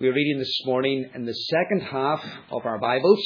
We're 0.00 0.14
reading 0.14 0.38
this 0.38 0.62
morning 0.64 1.10
in 1.12 1.24
the 1.24 1.34
second 1.34 1.80
half 1.80 2.24
of 2.52 2.64
our 2.64 2.78
Bibles. 2.78 3.18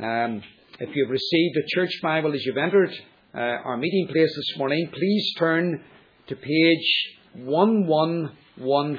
Um, 0.00 0.42
if 0.80 0.88
you've 0.92 1.08
received 1.08 1.56
a 1.56 1.62
church 1.72 1.92
Bible 2.02 2.34
as 2.34 2.44
you've 2.44 2.56
entered 2.56 2.92
uh, 3.32 3.38
our 3.38 3.76
meeting 3.76 4.08
place 4.08 4.34
this 4.34 4.58
morning, 4.58 4.90
please 4.92 5.34
turn 5.38 5.84
to 6.26 6.34
page 6.34 7.14
1114. 7.34 8.98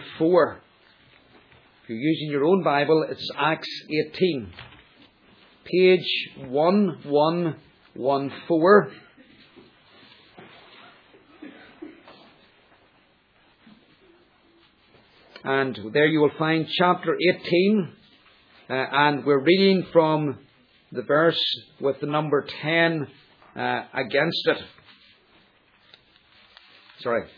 If 1.84 1.90
you're 1.90 1.98
using 1.98 2.32
your 2.32 2.46
own 2.46 2.64
Bible, 2.64 3.06
it's 3.10 3.30
Acts 3.38 3.68
18. 4.16 4.50
Page 5.66 6.30
1114. 6.48 9.07
And 15.50 15.80
there 15.94 16.08
you 16.08 16.20
will 16.20 16.38
find 16.38 16.68
chapter 16.70 17.16
18, 17.16 17.90
uh, 18.70 18.74
and 18.74 19.26
we're 19.26 19.40
reading 19.40 19.88
from 19.94 20.40
the 20.92 21.04
verse 21.04 21.42
with 21.80 22.02
the 22.02 22.06
number 22.06 22.46
10 22.62 23.08
uh, 23.56 23.84
against 23.94 24.46
it. 24.46 24.58
Sorry, 27.00 27.30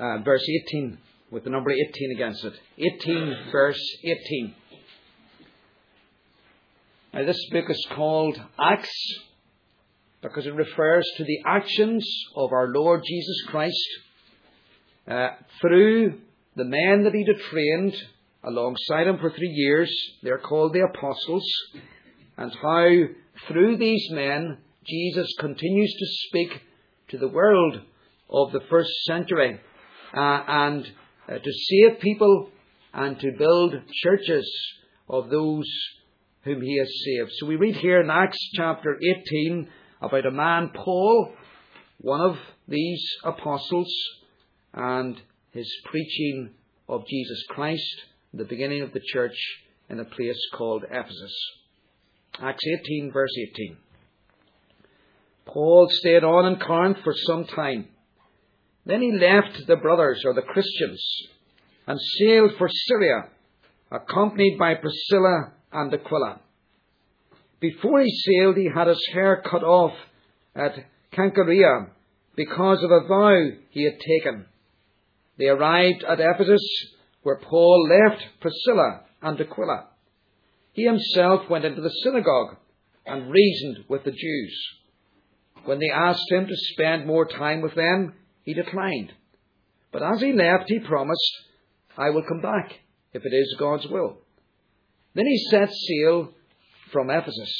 uh, 0.00 0.18
verse 0.24 0.44
18 0.72 0.98
with 1.30 1.44
the 1.44 1.50
number 1.50 1.70
18 1.70 2.16
against 2.16 2.42
it. 2.42 2.54
18, 2.76 3.36
verse 3.52 3.80
18. 4.02 4.54
Now, 7.12 7.24
this 7.24 7.38
book 7.52 7.70
is 7.70 7.86
called 7.92 8.36
Acts 8.58 9.14
because 10.22 10.44
it 10.48 10.54
refers 10.54 11.08
to 11.18 11.24
the 11.24 11.38
actions 11.46 12.04
of 12.34 12.52
our 12.52 12.66
Lord 12.74 13.02
Jesus 13.06 13.44
Christ 13.46 13.88
uh, 15.06 15.28
through 15.60 16.18
the 16.56 16.64
men 16.64 17.04
that 17.04 17.14
he'd 17.14 17.28
trained 17.50 17.94
alongside 18.44 19.06
him 19.06 19.18
for 19.18 19.30
three 19.30 19.48
years, 19.48 19.92
they're 20.22 20.38
called 20.38 20.72
the 20.72 20.84
apostles, 20.84 21.44
and 22.36 22.52
how 22.62 22.88
through 23.48 23.76
these 23.76 24.08
men 24.10 24.58
Jesus 24.86 25.32
continues 25.38 25.92
to 25.92 26.06
speak 26.28 26.62
to 27.08 27.18
the 27.18 27.28
world 27.28 27.80
of 28.30 28.52
the 28.52 28.60
first 28.68 28.90
century 29.04 29.60
uh, 30.16 30.42
and 30.46 30.86
uh, 31.28 31.38
to 31.38 31.52
save 31.52 32.00
people 32.00 32.50
and 32.92 33.18
to 33.18 33.32
build 33.38 33.74
churches 34.02 34.48
of 35.08 35.30
those 35.30 35.66
whom 36.42 36.60
he 36.60 36.78
has 36.78 36.88
saved. 37.04 37.32
So 37.38 37.46
we 37.46 37.56
read 37.56 37.76
here 37.76 38.00
in 38.00 38.10
Acts 38.10 38.38
chapter 38.54 38.98
18 39.02 39.68
about 40.02 40.26
a 40.26 40.30
man, 40.30 40.70
Paul, 40.74 41.32
one 41.98 42.20
of 42.20 42.36
these 42.68 43.02
apostles, 43.24 43.92
and 44.72 45.20
his 45.54 45.72
preaching 45.84 46.50
of 46.88 47.06
Jesus 47.06 47.44
Christ, 47.48 48.02
the 48.34 48.44
beginning 48.44 48.82
of 48.82 48.92
the 48.92 49.00
church 49.00 49.36
in 49.88 50.00
a 50.00 50.04
place 50.04 50.38
called 50.52 50.84
Ephesus. 50.90 51.34
Acts 52.42 52.64
18, 52.82 53.12
verse 53.12 53.30
18. 53.54 53.76
Paul 55.46 55.88
stayed 55.90 56.24
on 56.24 56.52
in 56.52 56.58
Corinth 56.58 56.98
for 57.04 57.14
some 57.14 57.44
time. 57.44 57.86
Then 58.84 59.00
he 59.00 59.12
left 59.12 59.66
the 59.68 59.76
brothers, 59.76 60.22
or 60.26 60.34
the 60.34 60.42
Christians, 60.42 61.02
and 61.86 62.00
sailed 62.18 62.52
for 62.58 62.68
Syria, 62.68 63.28
accompanied 63.92 64.58
by 64.58 64.74
Priscilla 64.74 65.52
and 65.72 65.94
Aquila. 65.94 66.40
Before 67.60 68.00
he 68.02 68.10
sailed, 68.10 68.56
he 68.56 68.68
had 68.74 68.88
his 68.88 69.08
hair 69.12 69.40
cut 69.48 69.62
off 69.62 69.94
at 70.56 70.74
Cenchreae 71.14 71.90
because 72.34 72.82
of 72.82 72.90
a 72.90 73.06
vow 73.06 73.50
he 73.70 73.84
had 73.84 74.00
taken. 74.00 74.46
They 75.38 75.46
arrived 75.46 76.04
at 76.04 76.20
Ephesus, 76.20 76.62
where 77.22 77.38
Paul 77.38 77.88
left 77.88 78.22
Priscilla 78.40 79.02
and 79.22 79.40
Aquila. 79.40 79.88
He 80.72 80.84
himself 80.84 81.48
went 81.48 81.64
into 81.64 81.80
the 81.80 81.90
synagogue 82.02 82.56
and 83.06 83.30
reasoned 83.30 83.84
with 83.88 84.04
the 84.04 84.10
Jews. 84.10 84.68
When 85.64 85.78
they 85.78 85.90
asked 85.90 86.30
him 86.30 86.46
to 86.46 86.56
spend 86.56 87.06
more 87.06 87.26
time 87.26 87.62
with 87.62 87.74
them, 87.74 88.14
he 88.42 88.54
declined. 88.54 89.12
But 89.92 90.02
as 90.02 90.20
he 90.20 90.32
left, 90.32 90.64
he 90.68 90.80
promised, 90.80 91.32
I 91.96 92.10
will 92.10 92.24
come 92.24 92.40
back 92.40 92.72
if 93.12 93.24
it 93.24 93.32
is 93.32 93.56
God's 93.58 93.86
will. 93.86 94.18
Then 95.14 95.26
he 95.26 95.38
set 95.50 95.70
sail 95.72 96.32
from 96.92 97.10
Ephesus. 97.10 97.52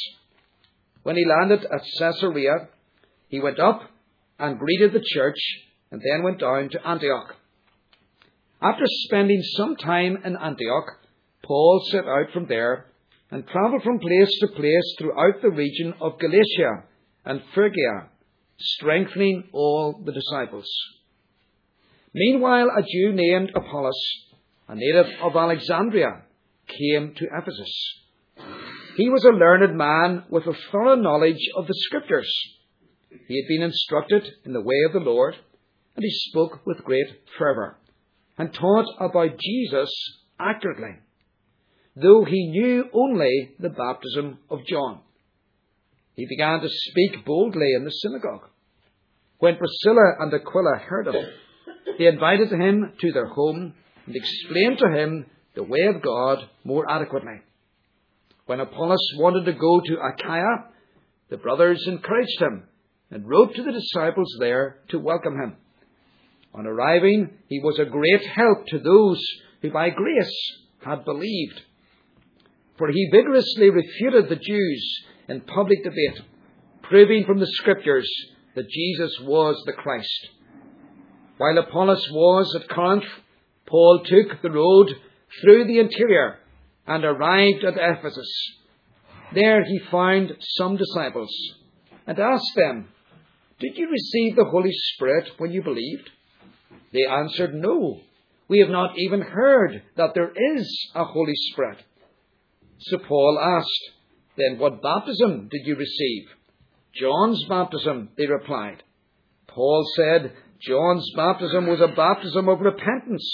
When 1.03 1.17
he 1.17 1.25
landed 1.25 1.65
at 1.65 1.83
Caesarea, 1.99 2.69
he 3.29 3.41
went 3.41 3.61
up 3.61 3.83
and 4.39 4.59
greeted 4.59 4.93
the 4.93 5.05
church 5.05 5.39
and 5.91 6.03
then 6.05 6.23
went 6.23 6.41
down 6.41 6.69
to 6.71 6.87
Antioch. 6.87 7.37
After 8.63 8.85
spending 8.87 9.43
some 9.57 9.77
time 9.77 10.19
in 10.25 10.37
Antioch, 10.37 10.99
Paul 11.43 11.85
set 11.91 12.07
out 12.07 12.31
from 12.33 12.47
there 12.47 12.87
and 13.31 13.47
travelled 13.47 13.83
from 13.83 13.99
place 13.99 14.39
to 14.41 14.49
place 14.49 14.97
throughout 14.99 15.43
the 15.43 15.51
region 15.51 15.95
of 16.01 16.19
Galatia 16.19 16.85
and 17.25 17.43
Phrygia, 17.53 18.09
strengthening 18.59 19.49
all 19.53 20.01
the 20.05 20.13
disciples. 20.13 20.69
Meanwhile, 22.15 22.69
a 22.77 22.83
Jew 22.83 23.13
named 23.13 23.51
Apollos, 23.55 24.01
a 24.69 24.77
native 24.77 25.13
of 25.21 25.35
Alexandria, 25.35 26.23
came 26.69 27.15
to 27.17 27.27
Ephesus. 27.37 27.73
He 28.97 29.11
was 29.11 29.25
a 29.25 29.31
learned 29.31 29.77
man 29.77 30.25
with 30.31 30.47
a 30.47 30.57
thorough 30.71 30.95
knowledge 30.95 31.51
of 31.57 31.67
the 31.67 31.75
Scriptures. 31.75 32.33
He 33.27 33.37
had 33.43 33.49
been 33.49 33.63
instructed 33.63 34.29
in 34.45 34.53
the 34.53 34.63
way 34.63 34.83
of 34.87 34.93
the 34.93 35.11
Lord, 35.11 35.35
and 35.97 36.05
he 36.05 36.11
spoke 36.11 36.65
with 36.65 36.85
great 36.85 37.07
fervour 37.37 37.79
and 38.39 38.53
taught 38.53 38.87
about 39.01 39.39
Jesus 39.39 39.91
accurately, 40.39 40.97
though 41.97 42.25
he 42.25 42.51
knew 42.51 42.85
only 42.93 43.55
the 43.59 43.71
baptism 43.71 44.39
of 44.51 44.67
John. 44.67 45.01
He 46.15 46.27
began 46.29 46.61
to 46.61 46.69
speak 46.69 47.25
boldly 47.25 47.75
in 47.75 47.85
the 47.85 47.91
synagogue. 47.91 48.49
When 49.39 49.57
Priscilla 49.57 50.15
and 50.21 50.33
Aquila 50.33 50.79
heard 50.79 51.09
of 51.09 51.15
him, 51.15 51.27
they 51.99 52.07
invited 52.07 52.51
him 52.51 52.93
to 53.01 53.13
their 53.13 53.27
home 53.27 53.75
and 54.07 54.17
explained 54.17 54.79
to 54.79 54.89
him 54.89 55.27
the 55.55 55.63
way 55.63 55.87
of 55.87 56.03
God 56.03 56.39
more 56.65 56.91
adequately. 56.91 57.41
When 58.47 58.61
Apollos 58.61 59.13
wanted 59.17 59.45
to 59.47 59.53
go 59.53 59.81
to 59.81 59.99
Achaia, 60.01 60.69
the 61.31 61.37
brothers 61.37 61.85
encouraged 61.87 62.41
him 62.41 62.65
and 63.11 63.29
wrote 63.29 63.55
to 63.55 63.63
the 63.63 63.73
disciples 63.73 64.37
there 64.39 64.79
to 64.91 64.99
welcome 64.99 65.35
him. 65.35 65.57
On 66.55 66.67
arriving, 66.67 67.31
he 67.49 67.61
was 67.61 67.79
a 67.79 67.85
great 67.85 68.25
help 68.27 68.67
to 68.69 68.79
those 68.79 69.21
who 69.61 69.71
by 69.71 69.91
grace 69.91 70.53
had 70.85 71.05
believed. 71.05 71.61
For 72.79 72.91
he 72.91 73.09
vigorously 73.11 73.71
refuted 73.71 74.29
the 74.29 74.37
Jews 74.37 75.05
in 75.29 75.41
public 75.41 75.83
debate, 75.83 76.21
proving 76.83 77.25
from 77.25 77.41
the 77.41 77.47
Scriptures 77.47 78.09
that 78.55 78.69
Jesus 78.69 79.19
was 79.23 79.61
the 79.67 79.73
Christ. 79.73 80.29
While 81.39 81.59
Apollos 81.59 82.09
was 82.13 82.57
at 82.61 82.69
Corinth, 82.69 83.05
Paul 83.67 84.05
took 84.05 84.41
the 84.43 84.51
road 84.51 84.95
through 85.41 85.67
the 85.67 85.81
interior 85.81 86.39
and 86.87 87.05
arrived 87.05 87.65
at 87.65 87.77
Ephesus. 87.77 88.31
There 89.35 89.65
he 89.65 89.81
found 89.91 90.33
some 90.41 90.77
disciples 90.77 91.35
and 92.07 92.19
asked 92.19 92.55
them, 92.55 92.89
Did 93.59 93.77
you 93.77 93.91
receive 93.91 94.37
the 94.37 94.45
Holy 94.45 94.71
Spirit 94.73 95.31
when 95.39 95.51
you 95.51 95.63
believed? 95.63 96.11
They 96.95 97.05
answered, 97.05 97.55
No. 97.55 98.01
We 98.49 98.61
have 98.61 98.69
not 98.69 98.93
even 98.97 99.21
heard 99.21 99.83
that 99.97 100.15
there 100.15 100.31
is 100.31 100.91
a 100.95 101.05
Holy 101.05 101.35
Spirit. 101.51 101.79
So 102.79 102.99
Paul 102.99 103.39
asked, 103.43 103.91
Then 104.37 104.59
what 104.59 104.81
baptism 104.81 105.49
did 105.51 105.67
you 105.67 105.77
receive? 105.77 106.23
John's 106.95 107.45
baptism, 107.49 108.11
they 108.17 108.27
replied. 108.27 108.83
Paul 109.49 109.85
said, 109.97 110.33
John's 110.61 111.11
baptism 111.17 111.67
was 111.67 111.81
a 111.81 111.95
baptism 111.95 112.49
of 112.49 112.61
repentance. 112.61 113.29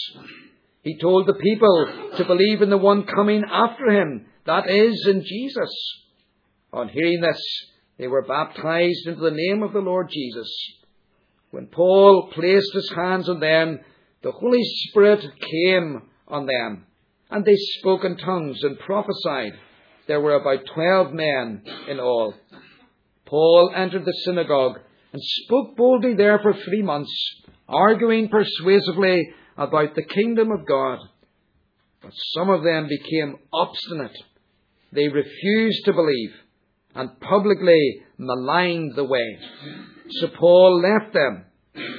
He 0.83 0.99
told 0.99 1.27
the 1.27 1.35
people 1.35 2.11
to 2.17 2.25
believe 2.25 2.63
in 2.63 2.71
the 2.71 2.79
one 2.79 3.05
coming 3.05 3.43
after 3.51 3.91
him, 3.91 4.27
that 4.47 4.71
is, 4.71 5.07
in 5.07 5.23
Jesus. 5.23 5.71
On 6.73 6.89
hearing 6.89 7.21
this, 7.21 7.43
they 7.99 8.07
were 8.07 8.23
baptized 8.23 9.07
into 9.07 9.21
the 9.21 9.31
name 9.31 9.63
of 9.63 9.75
the 9.75 9.81
Lord 9.81 10.09
Jesus. 10.11 10.51
When 11.51 11.67
Paul 11.67 12.31
placed 12.33 12.73
his 12.73 12.93
hands 12.95 13.29
on 13.29 13.41
them, 13.41 13.81
the 14.23 14.31
Holy 14.31 14.63
Spirit 14.63 15.25
came 15.41 16.03
on 16.29 16.47
them, 16.47 16.87
and 17.31 17.45
they 17.45 17.57
spoke 17.57 18.05
in 18.05 18.17
tongues 18.17 18.63
and 18.63 18.79
prophesied. 18.79 19.53
There 20.07 20.21
were 20.21 20.35
about 20.35 20.67
twelve 20.75 21.13
men 21.13 21.63
in 21.89 21.99
all. 21.99 22.35
Paul 23.27 23.73
entered 23.75 24.05
the 24.05 24.13
synagogue 24.25 24.79
and 25.13 25.23
spoke 25.23 25.77
boldly 25.77 26.15
there 26.15 26.39
for 26.41 26.53
three 26.53 26.83
months, 26.83 27.13
arguing 27.69 28.29
persuasively 28.29 29.31
about 29.57 29.95
the 29.95 30.03
kingdom 30.03 30.51
of 30.53 30.67
God. 30.67 30.99
But 32.03 32.13
some 32.35 32.51
of 32.51 32.63
them 32.63 32.89
became 32.89 33.37
obstinate. 33.53 34.17
They 34.93 35.09
refused 35.09 35.85
to 35.85 35.93
believe 35.93 36.33
and 36.95 37.21
publicly 37.21 38.03
maligned 38.19 38.93
the 38.97 39.05
way. 39.05 39.39
So 40.21 40.29
Paul 40.39 40.81
left 40.81 41.15
them. 41.15 41.45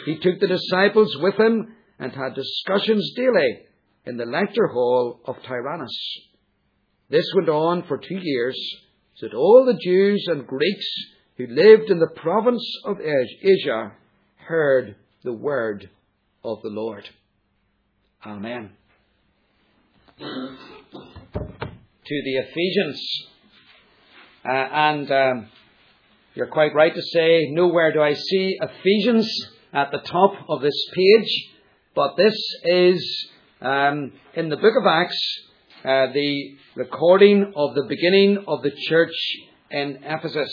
He 0.06 0.20
took 0.20 0.40
the 0.40 0.48
disciples 0.48 1.16
with 1.20 1.36
him 1.36 1.76
and 2.00 2.12
had 2.12 2.36
discussions 2.36 3.14
daily 3.16 3.60
in 4.06 4.18
the 4.18 4.26
lecture 4.26 4.68
hall 4.68 5.22
of 5.26 5.36
Tyrannus. 5.48 5.96
This 7.10 7.26
went 7.36 7.50
on 7.50 7.84
for 7.84 7.98
two 7.98 8.20
years, 8.22 8.58
so 9.16 9.28
that 9.28 9.36
all 9.36 9.66
the 9.66 9.80
Jews 9.82 10.26
and 10.30 10.48
Greeks 10.48 10.86
who 11.38 11.48
lived 11.48 11.90
in 11.90 12.00
the 12.00 12.12
province 12.16 12.66
of 12.86 12.98
Asia 13.00 13.94
heard 14.36 14.96
the 15.24 15.34
word 15.34 15.90
of 16.44 16.62
the 16.64 16.70
Lord. 16.70 17.08
Amen. 18.26 18.72
To 20.20 22.22
the 22.24 22.38
Ephesians, 22.38 23.28
uh, 24.44 24.50
and 24.50 25.12
um, 25.12 25.50
you're 26.34 26.48
quite 26.48 26.74
right 26.74 26.94
to 26.94 27.02
say, 27.02 27.50
nowhere 27.52 27.92
do 27.94 28.02
I 28.02 28.14
see 28.14 28.58
Ephesians 28.60 29.30
at 29.74 29.92
the 29.92 30.00
top 30.00 30.34
of 30.50 30.62
this 30.62 30.86
page, 30.94 31.50
but 31.96 32.16
this 32.18 32.36
is 32.64 33.30
um, 33.62 34.14
in 34.34 34.50
the 34.50 34.58
book 34.58 34.74
of 34.80 34.86
Acts, 34.88 35.20
uh, 35.84 36.08
the 36.14 36.58
recording 36.76 37.54
of 37.56 37.76
the 37.76 37.86
beginning 37.88 38.44
of 38.48 38.64
the 38.64 38.72
church 38.88 39.14
in 39.70 40.00
Ephesus. 40.04 40.52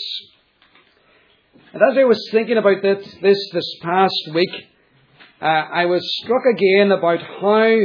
And 1.73 1.81
as 1.81 1.97
I 1.97 2.03
was 2.03 2.29
thinking 2.31 2.57
about 2.57 2.81
this 2.81 3.15
this, 3.21 3.49
this 3.53 3.75
past 3.81 4.29
week, 4.33 4.51
uh, 5.41 5.45
I 5.45 5.85
was 5.85 6.01
struck 6.23 6.43
again 6.53 6.91
about 6.91 7.19
how 7.21 7.77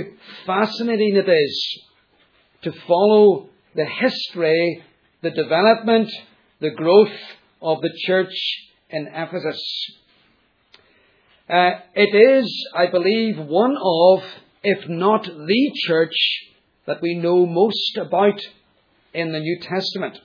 fascinating 0.46 1.16
it 1.16 1.28
is 1.28 1.82
to 2.62 2.72
follow 2.86 3.50
the 3.74 3.84
history, 3.84 4.82
the 5.24 5.30
development, 5.30 6.10
the 6.60 6.70
growth 6.70 7.16
of 7.62 7.80
the 7.80 7.90
church 8.06 8.34
in 8.90 9.08
Ephesus. 9.08 9.60
Uh, 11.48 11.70
it 11.94 12.14
is, 12.14 12.68
I 12.76 12.90
believe, 12.90 13.38
one 13.38 13.74
of, 13.82 14.22
if 14.62 14.86
not 14.88 15.24
the 15.24 15.72
church 15.86 16.14
that 16.86 17.00
we 17.00 17.14
know 17.16 17.46
most 17.46 17.96
about 17.96 18.38
in 19.14 19.32
the 19.32 19.40
New 19.40 19.60
Testament. 19.62 20.18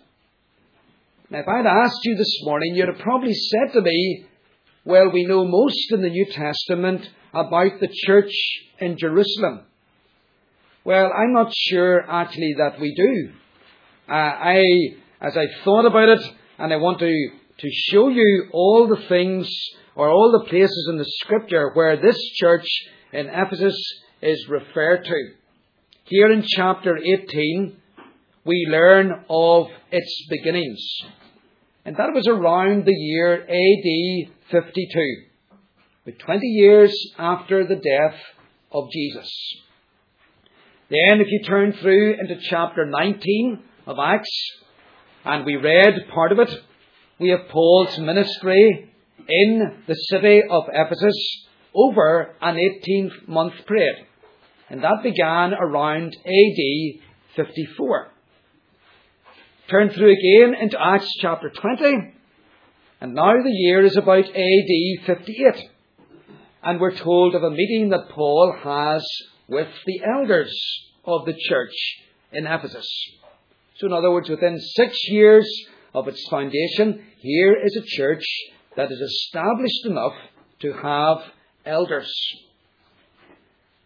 Now, 1.30 1.40
if 1.40 1.48
I'd 1.48 1.66
asked 1.66 2.04
you 2.04 2.16
this 2.18 2.42
morning, 2.44 2.76
you'd 2.76 2.90
have 2.90 3.00
probably 3.00 3.34
said 3.34 3.74
to 3.74 3.82
me, 3.82 4.26
well, 4.84 5.10
we 5.12 5.26
know 5.26 5.46
most 5.46 5.94
in 5.94 6.02
the 6.02 6.10
New 6.10 6.26
Testament 6.26 7.10
about 7.34 7.80
the 7.80 7.90
church 8.06 8.34
in 8.80 8.98
Jerusalem. 8.98 9.62
Well, 10.84 11.10
I'm 11.16 11.32
not 11.32 11.54
sure 11.56 12.02
actually 12.10 12.56
that 12.58 12.82
we 12.82 12.94
do. 12.96 13.39
Uh, 14.10 14.14
I, 14.14 14.64
as 15.22 15.38
I 15.38 15.46
thought 15.64 15.86
about 15.86 16.10
it, 16.10 16.22
and 16.58 16.74
I 16.74 16.78
want 16.78 16.98
to, 16.98 17.30
to 17.60 17.70
show 17.92 18.08
you 18.10 18.48
all 18.52 18.88
the 18.88 19.08
things 19.08 19.48
or 19.94 20.10
all 20.10 20.32
the 20.32 20.50
places 20.50 20.88
in 20.90 20.98
the 20.98 21.06
scripture 21.20 21.70
where 21.76 21.96
this 21.96 22.18
church 22.38 22.66
in 23.14 23.28
Ephesus 23.28 23.76
is 24.24 24.48
referred 24.50 25.04
to. 25.06 25.32
Here 26.06 26.32
in 26.32 26.44
chapter 26.44 26.98
18, 26.98 27.78
we 28.46 28.68
learn 28.68 29.26
of 29.30 29.68
its 29.92 30.28
beginnings. 30.28 30.84
And 31.86 31.96
that 31.98 32.12
was 32.12 32.28
around 32.28 32.86
the 32.86 32.96
year 32.96 33.44
AD 33.44 34.32
52, 34.50 35.24
but 36.06 36.18
20 36.18 36.48
years 36.48 36.96
after 37.20 37.64
the 37.64 37.76
death 37.76 38.20
of 38.72 38.90
Jesus. 38.92 39.32
Then, 40.90 41.22
if 41.22 41.28
you 41.30 41.44
turn 41.44 41.74
through 41.74 42.16
into 42.20 42.40
chapter 42.50 42.88
19 42.88 43.66
of 43.86 43.98
Acts, 44.00 44.30
and 45.26 45.46
we 45.46 45.56
read 45.56 46.08
part 46.14 46.32
of 46.32 46.40
it, 46.40 46.64
we 47.20 47.30
have 47.30 47.50
Paul's 47.50 47.98
ministry 48.00 48.90
in 49.28 49.84
the 49.88 49.96
city 49.96 50.42
of 50.50 50.64
Ephesus 50.72 51.48
over 51.74 52.36
an 52.42 52.58
18 52.58 53.12
month 53.28 53.54
period. 53.68 54.06
And 54.70 54.84
that 54.84 55.04
began 55.04 55.54
around 55.54 56.16
AD 56.16 57.02
54. 57.36 58.08
Turn 59.70 59.90
through 59.90 60.12
again 60.12 60.56
into 60.60 60.82
Acts 60.82 61.12
chapter 61.20 61.50
20. 61.50 62.14
And 63.02 63.14
now 63.14 63.34
the 63.34 63.52
year 63.52 63.84
is 63.84 63.98
about 63.98 64.26
AD 64.26 65.06
58. 65.06 65.70
And 66.64 66.80
we're 66.80 66.96
told 66.96 67.36
of 67.36 67.44
a 67.44 67.52
meeting 67.52 67.90
that 67.90 68.10
Paul 68.10 68.56
has 68.64 69.06
with 69.48 69.70
the 69.86 70.02
elders 70.18 70.54
of 71.06 71.26
the 71.26 71.34
church 71.34 71.74
in 72.32 72.46
Ephesus. 72.46 72.88
So, 73.80 73.88
in 73.88 73.94
other 73.94 74.12
words, 74.12 74.30
within 74.30 74.60
six 74.60 75.00
years 75.08 75.50
of 75.94 76.10
its 76.10 76.28
foundation, 76.30 77.02
here 77.20 77.56
is 77.64 77.78
a 77.78 77.86
church 77.86 78.26
that 78.76 78.92
is 78.92 79.00
established 79.00 79.86
enough 79.86 80.16
to 80.62 80.74
have 80.74 81.20
elders. 81.66 82.14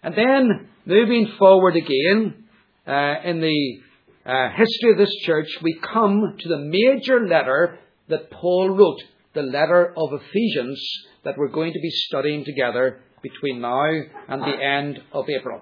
And 0.01 0.15
then, 0.15 0.69
moving 0.85 1.31
forward 1.37 1.75
again, 1.75 2.45
uh, 2.87 3.15
in 3.23 3.39
the 3.39 3.81
uh, 4.25 4.49
history 4.57 4.91
of 4.93 4.97
this 4.97 5.13
church, 5.25 5.47
we 5.61 5.79
come 5.79 6.37
to 6.39 6.49
the 6.49 6.57
major 6.57 7.27
letter 7.27 7.77
that 8.09 8.31
Paul 8.31 8.71
wrote, 8.71 8.99
the 9.35 9.43
letter 9.43 9.93
of 9.95 10.09
Ephesians, 10.11 10.83
that 11.23 11.37
we're 11.37 11.49
going 11.49 11.71
to 11.71 11.79
be 11.79 11.91
studying 11.91 12.43
together 12.45 12.99
between 13.21 13.61
now 13.61 13.91
and 14.27 14.41
the 14.41 14.59
end 14.59 15.03
of 15.11 15.25
April. 15.29 15.61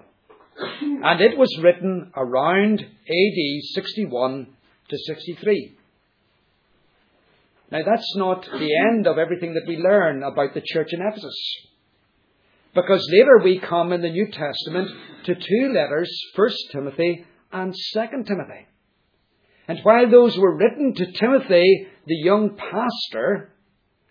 And 0.56 1.20
it 1.20 1.36
was 1.36 1.58
written 1.62 2.12
around 2.16 2.80
AD 2.80 3.62
61 3.74 4.46
to 4.88 4.98
63. 4.98 5.76
Now, 7.70 7.78
that's 7.86 8.16
not 8.16 8.44
the 8.44 8.76
end 8.90 9.06
of 9.06 9.18
everything 9.18 9.54
that 9.54 9.66
we 9.66 9.78
learn 9.78 10.22
about 10.22 10.52
the 10.54 10.62
church 10.64 10.88
in 10.92 11.00
Ephesus. 11.00 11.34
Because 12.74 13.06
later 13.10 13.40
we 13.42 13.60
come 13.60 13.92
in 13.92 14.02
the 14.02 14.10
New 14.10 14.26
Testament 14.26 14.90
to 15.24 15.34
two 15.34 15.72
letters, 15.74 16.10
1 16.34 16.50
Timothy 16.70 17.24
and 17.50 17.74
2 17.94 18.00
Timothy. 18.24 18.66
And 19.68 19.80
while 19.82 20.10
those 20.10 20.36
were 20.36 20.56
written 20.56 20.94
to 20.94 21.12
Timothy, 21.12 21.86
the 22.06 22.16
young 22.16 22.56
pastor, 22.56 23.52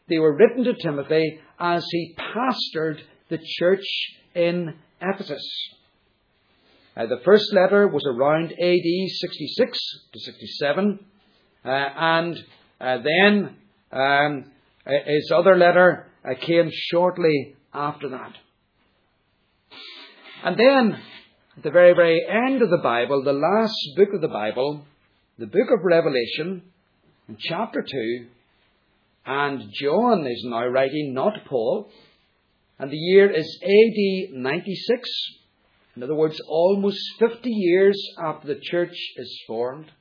they 0.10 0.18
were 0.18 0.36
written 0.36 0.64
to 0.64 0.74
Timothy 0.74 1.40
as 1.60 1.86
he 1.92 2.16
pastored 2.18 3.00
the 3.30 3.40
church 3.60 3.86
in 4.34 4.76
Ephesus. 5.02 5.44
Uh, 6.96 7.06
the 7.06 7.22
first 7.24 7.54
letter 7.54 7.88
was 7.88 8.04
around 8.06 8.52
AD 8.52 9.10
66 9.22 9.80
to 10.14 10.20
67, 10.20 11.00
uh, 11.64 11.70
and 11.70 12.38
uh, 12.82 12.98
then 12.98 13.56
um, 13.92 14.52
his 15.06 15.32
other 15.34 15.58
letter 15.58 16.08
uh, 16.26 16.34
came 16.42 16.70
shortly 16.72 17.56
after 17.74 18.10
that. 18.10 18.34
And 20.44 20.58
then, 20.58 21.00
at 21.58 21.64
the 21.64 21.72
very, 21.72 21.94
very 21.94 22.26
end 22.28 22.62
of 22.62 22.70
the 22.70 22.82
Bible, 22.84 23.24
the 23.24 23.32
last 23.32 23.78
book 23.96 24.10
of 24.14 24.22
the 24.22 24.28
Bible, 24.28 24.84
the 25.38 25.46
book 25.46 25.70
of 25.72 25.86
Revelation, 25.86 26.64
in 27.30 27.38
chapter 27.40 27.86
2, 27.90 28.28
and 29.26 29.62
John 29.80 30.26
is 30.28 30.44
now 30.46 30.66
writing, 30.68 31.14
not 31.14 31.46
Paul, 31.48 31.90
and 32.80 32.92
the 32.92 32.98
year 32.98 33.30
is 33.30 33.60
AD 33.64 34.36
96. 34.36 35.10
In 35.96 36.04
other 36.04 36.16
words, 36.16 36.40
almost 36.48 37.00
50 37.20 37.50
years 37.50 38.02
after 38.24 38.48
the 38.48 38.60
church 38.62 38.96
is 39.18 39.44
formed, 39.46 39.92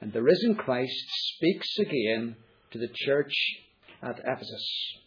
and 0.00 0.12
the 0.12 0.22
risen 0.22 0.54
Christ 0.54 1.04
speaks 1.34 1.78
again 1.78 2.36
to 2.72 2.78
the 2.78 2.90
church 2.92 3.32
at 4.02 4.18
Ephesus. 4.18 4.98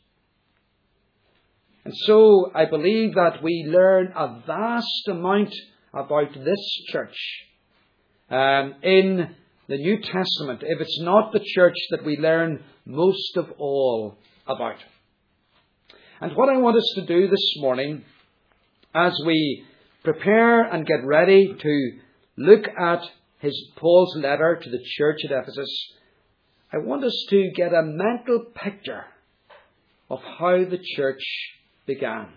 And 1.85 1.93
so 1.95 2.51
I 2.53 2.65
believe 2.65 3.15
that 3.15 3.43
we 3.43 3.65
learn 3.67 4.13
a 4.15 4.41
vast 4.45 5.07
amount 5.07 5.53
about 5.93 6.33
this 6.33 6.81
church 6.91 7.17
um, 8.29 8.75
in 8.83 9.35
the 9.67 9.77
New 9.77 10.01
Testament, 10.01 10.63
if 10.63 10.81
it's 10.81 10.99
not 11.01 11.31
the 11.31 11.43
church 11.43 11.75
that 11.91 12.03
we 12.03 12.17
learn 12.17 12.63
most 12.85 13.37
of 13.37 13.51
all 13.57 14.17
about. 14.47 14.77
And 16.19 16.35
what 16.35 16.49
I 16.49 16.57
want 16.57 16.77
us 16.77 16.91
to 16.95 17.05
do 17.05 17.27
this 17.27 17.53
morning, 17.57 18.03
as 18.93 19.17
we 19.25 19.65
prepare 20.03 20.63
and 20.63 20.85
get 20.85 21.05
ready 21.05 21.55
to 21.59 21.91
look 22.37 22.65
at 22.67 23.01
his 23.39 23.69
Paul's 23.75 24.15
letter 24.17 24.59
to 24.61 24.69
the 24.69 24.83
church 24.97 25.19
at 25.25 25.31
Ephesus, 25.31 25.93
I 26.73 26.77
want 26.77 27.03
us 27.03 27.25
to 27.29 27.51
get 27.55 27.73
a 27.73 27.81
mental 27.83 28.45
picture 28.55 29.05
of 30.09 30.19
how 30.21 30.63
the 30.63 30.79
church 30.95 31.23
began. 31.85 32.27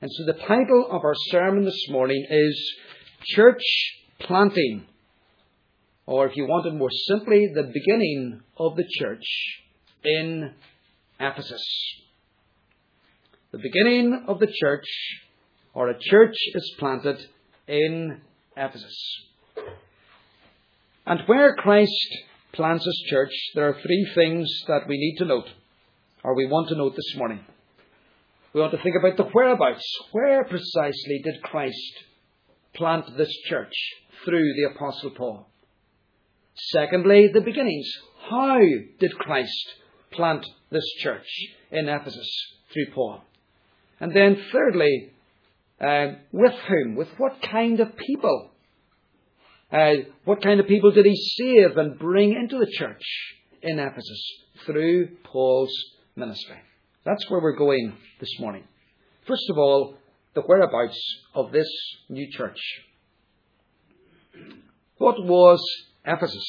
And 0.00 0.10
so 0.10 0.24
the 0.24 0.38
title 0.46 0.86
of 0.90 1.04
our 1.04 1.14
sermon 1.28 1.64
this 1.64 1.86
morning 1.90 2.26
is 2.30 2.74
Church 3.24 3.62
Planting, 4.20 4.86
or 6.06 6.26
if 6.26 6.36
you 6.36 6.44
want 6.44 6.66
it 6.66 6.74
more 6.74 6.90
simply, 7.08 7.48
the 7.54 7.70
beginning 7.72 8.40
of 8.56 8.76
the 8.76 8.84
church 8.98 9.24
in 10.04 10.52
Ephesus. 11.18 11.62
The 13.52 13.58
beginning 13.58 14.24
of 14.26 14.38
the 14.38 14.46
church, 14.46 14.86
or 15.74 15.88
a 15.88 15.98
church 15.98 16.34
is 16.54 16.74
planted 16.78 17.24
in 17.66 18.20
Ephesus. 18.56 18.96
And 21.06 21.20
where 21.26 21.54
Christ 21.54 22.18
plants 22.52 22.84
his 22.84 23.04
church, 23.08 23.32
there 23.54 23.68
are 23.68 23.80
three 23.80 24.10
things 24.14 24.48
that 24.68 24.86
we 24.88 24.96
need 24.96 25.16
to 25.18 25.24
note, 25.24 25.48
or 26.24 26.34
we 26.34 26.46
want 26.46 26.68
to 26.68 26.76
note 26.76 26.94
this 26.96 27.16
morning. 27.16 27.40
We 28.52 28.60
want 28.60 28.72
to 28.72 28.82
think 28.82 28.96
about 28.96 29.16
the 29.16 29.30
whereabouts. 29.32 29.86
Where 30.12 30.44
precisely 30.44 31.20
did 31.22 31.42
Christ 31.42 32.04
plant 32.74 33.16
this 33.16 33.32
church 33.48 33.72
through 34.24 34.54
the 34.54 34.74
Apostle 34.74 35.10
Paul? 35.10 35.46
Secondly, 36.54 37.28
the 37.32 37.40
beginnings. 37.40 37.88
How 38.28 38.58
did 38.98 39.18
Christ 39.18 39.74
plant 40.10 40.44
this 40.70 40.86
church 40.98 41.26
in 41.70 41.88
Ephesus 41.88 42.28
through 42.72 42.92
Paul? 42.92 43.22
And 44.00 44.14
then 44.14 44.42
thirdly, 44.52 45.12
uh, 45.80 46.06
with 46.32 46.54
whom? 46.68 46.94
With 46.96 47.08
what 47.16 47.40
kind 47.42 47.80
of 47.80 47.96
people? 47.96 48.50
Uh, 49.72 49.92
what 50.24 50.42
kind 50.42 50.60
of 50.60 50.66
people 50.66 50.90
did 50.90 51.06
he 51.06 51.16
save 51.16 51.76
and 51.76 51.98
bring 51.98 52.32
into 52.32 52.58
the 52.58 52.70
church 52.70 53.02
in 53.62 53.78
Ephesus 53.78 54.22
through 54.66 55.08
Paul's 55.24 55.72
ministry? 56.16 56.56
That's 57.04 57.28
where 57.30 57.40
we're 57.40 57.56
going 57.56 57.94
this 58.18 58.38
morning. 58.40 58.64
First 59.26 59.48
of 59.48 59.58
all, 59.58 59.94
the 60.34 60.42
whereabouts 60.42 61.00
of 61.34 61.52
this 61.52 61.68
new 62.08 62.30
church. 62.30 62.60
What 64.98 65.24
was 65.24 65.60
Ephesus? 66.04 66.46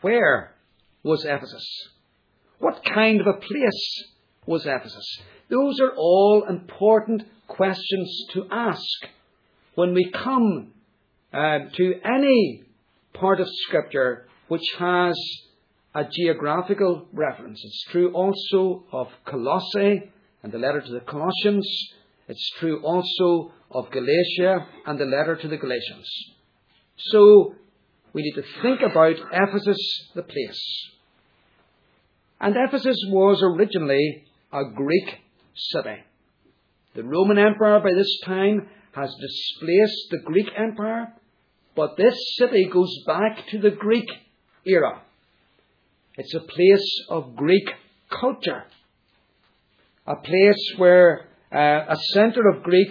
Where 0.00 0.54
was 1.02 1.24
Ephesus? 1.24 1.66
What 2.58 2.82
kind 2.84 3.20
of 3.20 3.26
a 3.26 3.34
place 3.34 4.04
was 4.50 4.66
Ephesus? 4.66 5.06
Those 5.48 5.80
are 5.80 5.94
all 5.96 6.44
important 6.48 7.22
questions 7.46 8.26
to 8.32 8.46
ask 8.50 8.82
when 9.76 9.94
we 9.94 10.10
come 10.10 10.72
uh, 11.32 11.58
to 11.76 11.94
any 12.04 12.64
part 13.14 13.40
of 13.40 13.46
Scripture 13.66 14.26
which 14.48 14.66
has 14.78 15.14
a 15.94 16.04
geographical 16.04 17.06
reference. 17.12 17.60
It's 17.64 17.84
true 17.90 18.12
also 18.12 18.84
of 18.92 19.06
Colossae 19.24 20.10
and 20.42 20.52
the 20.52 20.58
letter 20.58 20.80
to 20.80 20.92
the 20.92 21.00
Colossians. 21.00 21.66
It's 22.28 22.50
true 22.58 22.80
also 22.82 23.52
of 23.70 23.90
Galatia 23.92 24.66
and 24.86 24.98
the 24.98 25.04
letter 25.04 25.36
to 25.36 25.48
the 25.48 25.56
Galatians. 25.56 26.08
So 26.96 27.54
we 28.12 28.22
need 28.22 28.34
to 28.34 28.62
think 28.62 28.80
about 28.80 29.16
Ephesus, 29.32 30.10
the 30.14 30.22
place. 30.22 30.90
And 32.40 32.56
Ephesus 32.56 32.96
was 33.08 33.42
originally 33.42 34.24
a 34.52 34.64
Greek 34.74 35.08
city. 35.54 36.02
The 36.94 37.04
Roman 37.04 37.38
Empire 37.38 37.80
by 37.80 37.94
this 37.94 38.20
time 38.24 38.68
has 38.92 39.14
displaced 39.20 40.10
the 40.10 40.18
Greek 40.24 40.48
Empire, 40.56 41.14
but 41.76 41.96
this 41.96 42.16
city 42.38 42.68
goes 42.72 42.92
back 43.06 43.46
to 43.50 43.58
the 43.58 43.70
Greek 43.70 44.08
era. 44.66 45.02
It's 46.16 46.34
a 46.34 46.40
place 46.40 47.04
of 47.08 47.36
Greek 47.36 47.68
culture, 48.10 48.64
a 50.06 50.16
place 50.16 50.74
where 50.76 51.28
uh, 51.52 51.84
a 51.88 51.96
centre 52.12 52.48
of 52.48 52.64
Greek 52.64 52.88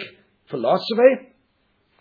philosophy, 0.48 1.34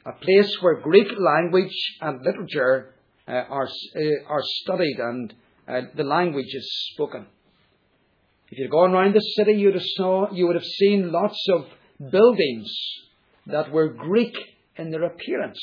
a 0.05 0.13
place 0.13 0.55
where 0.61 0.81
Greek 0.81 1.07
language 1.17 1.75
and 2.01 2.21
literature 2.23 2.93
uh, 3.27 3.31
are, 3.31 3.67
uh, 3.67 4.27
are 4.27 4.41
studied 4.63 4.97
and 4.99 5.33
uh, 5.67 5.81
the 5.95 6.03
language 6.03 6.47
is 6.53 6.89
spoken. 6.93 7.27
If 8.51 8.57
you'd 8.57 8.71
gone 8.71 8.93
around 8.93 9.13
the 9.13 9.19
city, 9.19 9.53
you'd 9.53 9.75
have 9.75 9.83
saw, 9.83 10.31
you 10.31 10.47
would 10.47 10.55
have 10.55 10.63
seen 10.63 11.11
lots 11.11 11.39
of 11.49 11.67
buildings 12.11 12.71
that 13.45 13.71
were 13.71 13.89
Greek 13.89 14.35
in 14.77 14.89
their 14.89 15.03
appearance. 15.03 15.59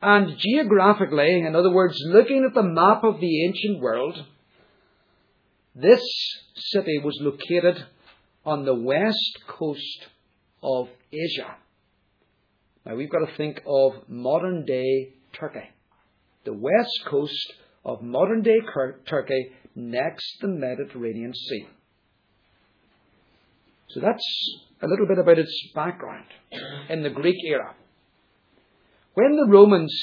And 0.00 0.36
geographically, 0.36 1.40
in 1.40 1.54
other 1.54 1.72
words, 1.72 1.96
looking 2.06 2.44
at 2.48 2.54
the 2.54 2.62
map 2.62 3.04
of 3.04 3.20
the 3.20 3.44
ancient 3.46 3.80
world, 3.80 4.24
this 5.74 6.02
city 6.56 7.00
was 7.02 7.18
located 7.20 7.84
on 8.44 8.64
the 8.64 8.74
west 8.74 9.38
coast 9.46 10.06
of 10.62 10.88
Asia. 11.12 11.56
Now 12.84 12.96
we've 12.96 13.10
got 13.10 13.26
to 13.26 13.36
think 13.36 13.62
of 13.66 14.08
modern 14.08 14.64
day 14.64 15.14
Turkey. 15.32 15.70
The 16.44 16.52
west 16.52 17.04
coast 17.06 17.52
of 17.84 18.02
modern 18.02 18.42
day 18.42 18.58
Turkey 19.06 19.52
next 19.74 20.38
the 20.40 20.48
Mediterranean 20.48 21.32
Sea. 21.34 21.66
So 23.88 24.00
that's 24.00 24.60
a 24.82 24.86
little 24.86 25.06
bit 25.06 25.18
about 25.18 25.38
its 25.38 25.70
background 25.74 26.24
in 26.88 27.02
the 27.02 27.10
Greek 27.10 27.36
era. 27.46 27.74
When 29.14 29.36
the 29.36 29.46
Romans 29.48 29.94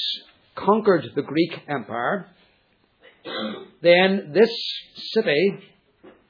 conquered 0.54 1.04
the 1.14 1.22
Greek 1.22 1.52
Empire, 1.68 2.28
then 3.82 4.32
this 4.32 4.50
city 5.12 5.58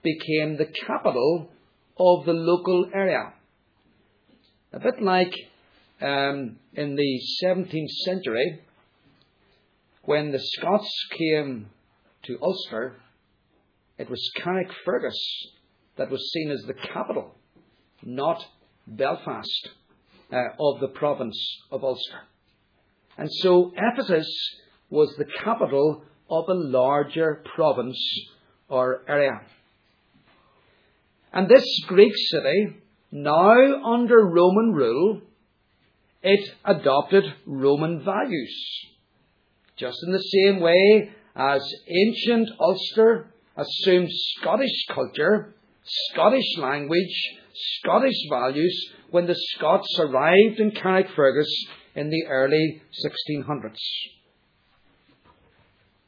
became 0.02 0.56
the 0.56 0.66
capital 0.86 1.50
of 1.98 2.24
the 2.24 2.32
local 2.32 2.90
area. 2.94 3.34
A 4.72 4.80
bit 4.80 5.02
like 5.02 5.34
um, 6.00 6.56
in 6.72 6.96
the 6.96 7.20
17th 7.44 7.90
century, 8.04 8.60
when 10.04 10.32
the 10.32 10.40
Scots 10.40 10.90
came 11.18 11.66
to 12.24 12.38
Ulster, 12.40 12.96
it 14.00 14.08
was 14.08 14.30
Carrickfergus 14.38 15.18
that 15.98 16.10
was 16.10 16.32
seen 16.32 16.50
as 16.50 16.62
the 16.62 16.72
capital, 16.72 17.34
not 18.02 18.42
Belfast, 18.86 19.68
uh, 20.32 20.36
of 20.58 20.80
the 20.80 20.88
province 20.88 21.38
of 21.70 21.84
Ulster. 21.84 22.20
And 23.18 23.28
so 23.30 23.72
Ephesus 23.76 24.26
was 24.88 25.14
the 25.18 25.26
capital 25.44 26.02
of 26.30 26.48
a 26.48 26.54
larger 26.54 27.44
province 27.54 28.00
or 28.70 29.02
area. 29.06 29.42
And 31.34 31.46
this 31.46 31.66
Greek 31.86 32.14
city, 32.30 32.78
now 33.12 33.84
under 33.84 34.24
Roman 34.24 34.72
rule, 34.72 35.20
it 36.22 36.48
adopted 36.64 37.24
Roman 37.44 38.02
values. 38.02 38.86
Just 39.76 39.98
in 40.06 40.12
the 40.12 40.18
same 40.18 40.60
way 40.60 41.10
as 41.36 41.60
ancient 41.86 42.48
Ulster 42.58 43.26
assumed 43.60 44.08
Scottish 44.10 44.86
culture, 44.94 45.54
Scottish 45.84 46.56
language, 46.58 47.38
Scottish 47.78 48.16
values 48.30 48.92
when 49.10 49.26
the 49.26 49.34
Scots 49.34 49.98
arrived 49.98 50.60
in 50.60 50.70
Carrickfergus 50.70 51.50
in 51.94 52.10
the 52.10 52.26
early 52.28 52.82
1600s. 53.04 53.76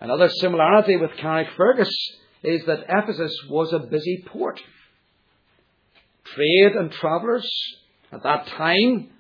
Another 0.01 0.29
similarity 0.29 0.97
with 0.97 1.11
Carrickfergus 1.13 1.93
is 2.43 2.65
that 2.67 2.87
Ephesus 2.89 3.33
was 3.49 3.73
a 3.73 3.79
busy 3.79 4.25
port. 4.27 4.61
Trade 6.25 6.73
and 6.77 6.91
travellers 6.91 7.49
at 8.11 8.23
that 8.23 8.47
time 8.47 9.11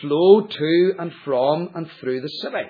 flowed 0.00 0.50
to 0.50 0.92
and 0.98 1.12
from 1.24 1.70
and 1.74 1.90
through 2.00 2.20
the 2.20 2.28
city. 2.28 2.68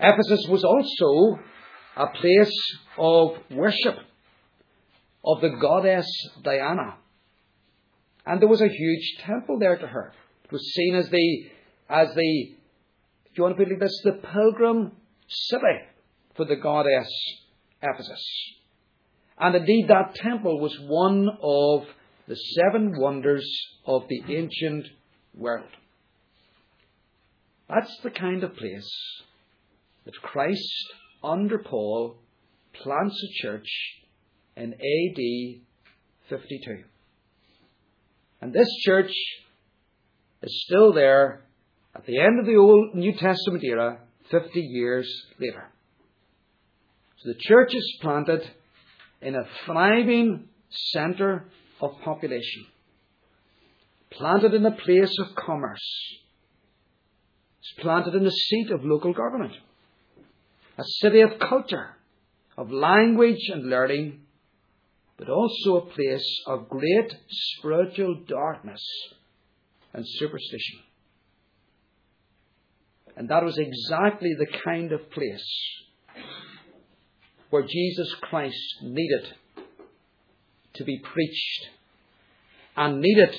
Ephesus 0.00 0.46
was 0.48 0.64
also 0.64 1.40
a 1.98 2.06
place 2.20 2.78
of 2.96 3.30
worship 3.50 3.96
of 5.24 5.40
the 5.40 5.50
goddess 5.60 6.06
Diana. 6.42 6.94
And 8.24 8.40
there 8.40 8.48
was 8.48 8.62
a 8.62 8.68
huge 8.68 9.16
temple 9.26 9.58
there 9.58 9.76
to 9.76 9.86
her. 9.86 10.12
It 10.44 10.52
was 10.52 10.72
seen 10.74 10.94
as 10.94 11.08
the, 11.10 11.50
as 11.90 12.14
the, 12.14 12.42
if 13.26 13.36
you 13.36 13.42
want 13.42 13.56
to 13.56 13.64
put 13.64 13.68
it 13.68 13.72
like 13.72 13.80
this, 13.80 14.00
the 14.04 14.12
pilgrim 14.12 14.92
city 15.26 15.80
for 16.36 16.44
the 16.44 16.56
goddess 16.56 17.10
Ephesus. 17.82 18.24
And 19.38 19.54
indeed, 19.54 19.88
that 19.88 20.14
temple 20.14 20.60
was 20.60 20.76
one 20.86 21.28
of 21.42 21.86
the 22.28 22.34
seven 22.34 22.98
wonders 22.98 23.48
of 23.86 24.04
the 24.08 24.36
ancient 24.36 24.86
world. 25.34 25.68
That's 27.68 27.94
the 28.02 28.10
kind 28.10 28.44
of 28.44 28.56
place 28.56 28.90
that 30.04 30.14
Christ, 30.22 30.92
under 31.22 31.58
Paul, 31.58 32.16
plants 32.82 33.16
a 33.22 33.42
church 33.42 33.68
in 34.56 34.72
AD 34.74 35.60
52. 36.28 36.84
And 38.40 38.52
this 38.52 38.68
church 38.84 39.12
is 40.42 40.64
still 40.66 40.92
there 40.92 41.40
at 41.94 42.06
the 42.06 42.18
end 42.18 42.38
of 42.38 42.46
the 42.46 42.56
Old 42.56 42.94
New 42.94 43.12
Testament 43.12 43.64
era, 43.64 43.98
50 44.30 44.60
years 44.60 45.10
later. 45.40 45.68
So 47.18 47.30
the 47.30 47.38
church 47.38 47.74
is 47.74 47.98
planted 48.00 48.48
in 49.20 49.34
a 49.34 49.44
thriving 49.64 50.48
centre 50.70 51.46
of 51.80 51.92
population, 52.04 52.66
planted 54.12 54.54
in 54.54 54.64
a 54.64 54.70
place 54.70 55.14
of 55.18 55.34
commerce, 55.34 55.80
it's 57.58 57.82
planted 57.82 58.14
in 58.14 58.24
the 58.24 58.30
seat 58.30 58.70
of 58.70 58.84
local 58.84 59.12
government, 59.12 59.52
a 60.78 60.84
city 61.00 61.20
of 61.20 61.38
culture, 61.40 61.96
of 62.56 62.70
language 62.70 63.40
and 63.48 63.68
learning, 63.68 64.20
but 65.16 65.28
also 65.28 65.76
a 65.76 65.86
place 65.92 66.42
of 66.46 66.68
great 66.68 67.12
spiritual 67.28 68.22
darkness 68.26 68.82
and 69.92 70.04
superstition. 70.06 70.78
And 73.16 73.28
that 73.30 73.42
was 73.42 73.58
exactly 73.58 74.34
the 74.38 74.46
kind 74.64 74.92
of 74.92 75.10
place 75.10 75.44
where 77.50 77.64
Jesus 77.64 78.14
Christ 78.20 78.76
needed 78.82 79.34
to 80.74 80.84
be 80.84 81.00
preached 81.00 81.68
and 82.76 83.00
needed 83.00 83.34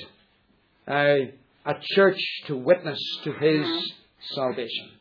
uh, 0.86 1.32
a 1.64 1.74
church 1.94 2.20
to 2.46 2.56
witness 2.56 3.00
to 3.24 3.32
his 3.32 3.92
salvation. 4.34 4.99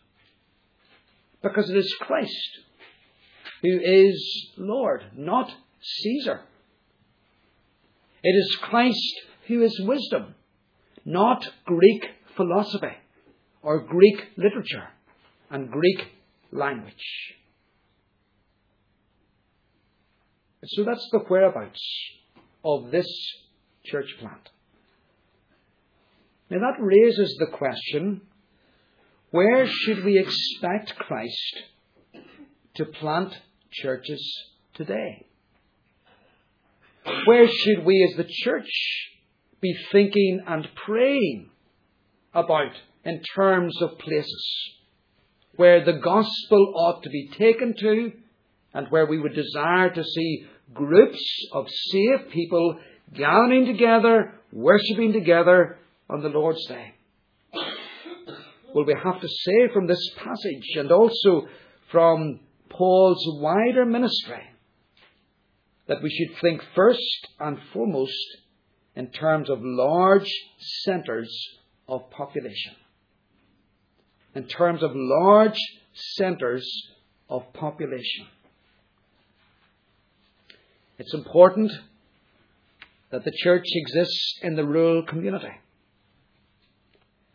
Because 1.41 1.69
it 1.69 1.77
is 1.77 1.96
Christ 2.01 2.60
who 3.62 3.79
is 3.81 4.51
Lord, 4.58 5.05
not 5.15 5.51
Caesar. 5.81 6.41
It 8.24 8.38
is 8.38 8.58
Christ 8.62 9.22
who 9.48 9.62
is 9.63 9.79
wisdom, 9.84 10.36
not 11.05 11.48
Greek 11.65 12.05
philosophy 12.36 12.98
or 13.62 13.86
Greek 13.86 14.29
literature 14.38 14.89
and 15.50 15.72
Greek 15.72 16.08
language. 16.51 16.93
So 20.65 20.84
that's 20.84 21.08
the 21.12 21.19
whereabouts 21.19 21.81
of 22.63 22.91
this 22.91 23.08
church 23.86 24.15
plant. 24.19 24.50
Now 26.50 26.60
that 26.60 26.84
raises 26.84 27.36
the 27.39 27.58
question 27.58 28.22
where 29.31 29.67
should 29.67 30.03
we 30.03 30.17
expect 30.17 30.95
Christ 30.95 31.63
to 32.75 32.86
plant 32.86 33.33
churches 33.71 34.21
today? 34.74 35.25
Where 37.25 37.48
should 37.48 37.86
we 37.86 38.07
as 38.09 38.17
the 38.17 38.31
church 38.43 38.69
be 39.62 39.75
thinking 39.91 40.41
and 40.48 40.67
praying 40.86 41.50
about 42.33 42.71
in 43.03 43.21
terms 43.36 43.79
of 43.81 44.00
places 44.00 44.45
where 45.55 45.83
the 45.83 45.93
gospel 45.93 46.74
ought 46.75 47.03
to 47.03 47.09
be 47.09 47.29
taken 47.38 47.74
to 47.79 48.12
and 48.74 48.88
where 48.89 49.05
we 49.05 49.19
would 49.19 49.36
desire 49.36 49.89
to 49.89 50.03
see 50.03 50.45
groups 50.74 51.21
of 51.53 51.67
saved 51.69 52.29
people 52.31 52.79
gathering 53.13 53.65
together, 53.65 54.33
worshipping 54.51 55.13
together 55.13 55.77
on 56.09 56.21
the 56.21 56.29
Lord's 56.29 56.65
Day. 56.67 56.93
Well, 58.74 58.86
we 58.86 58.96
have 59.04 59.20
to 59.20 59.28
say 59.28 59.74
from 59.74 59.88
this 59.88 60.10
passage 60.18 60.76
and 60.76 60.92
also 60.92 61.48
from 61.92 62.40
Paul's 62.70 63.26
wider 63.42 63.86
ministry 63.86 64.44
that 65.88 66.04
we 66.04 66.10
should 66.10 66.40
think 66.40 66.62
first 66.76 67.28
and 67.40 67.58
foremost 67.74 68.14
in 68.96 69.10
terms 69.10 69.50
of 69.50 69.60
large 69.62 70.30
centres 70.84 71.32
of 71.88 72.12
population. 72.12 72.76
In 74.36 74.48
terms 74.48 74.84
of 74.84 74.92
large 74.94 75.60
centres 75.94 76.70
of 77.28 77.52
population. 77.54 78.28
It's 81.00 81.14
important 81.14 81.72
that 83.10 83.24
the 83.24 83.32
church 83.44 83.66
exists 83.66 84.40
in 84.44 84.56
the 84.56 84.66
rural 84.66 85.04
community. 85.04 85.54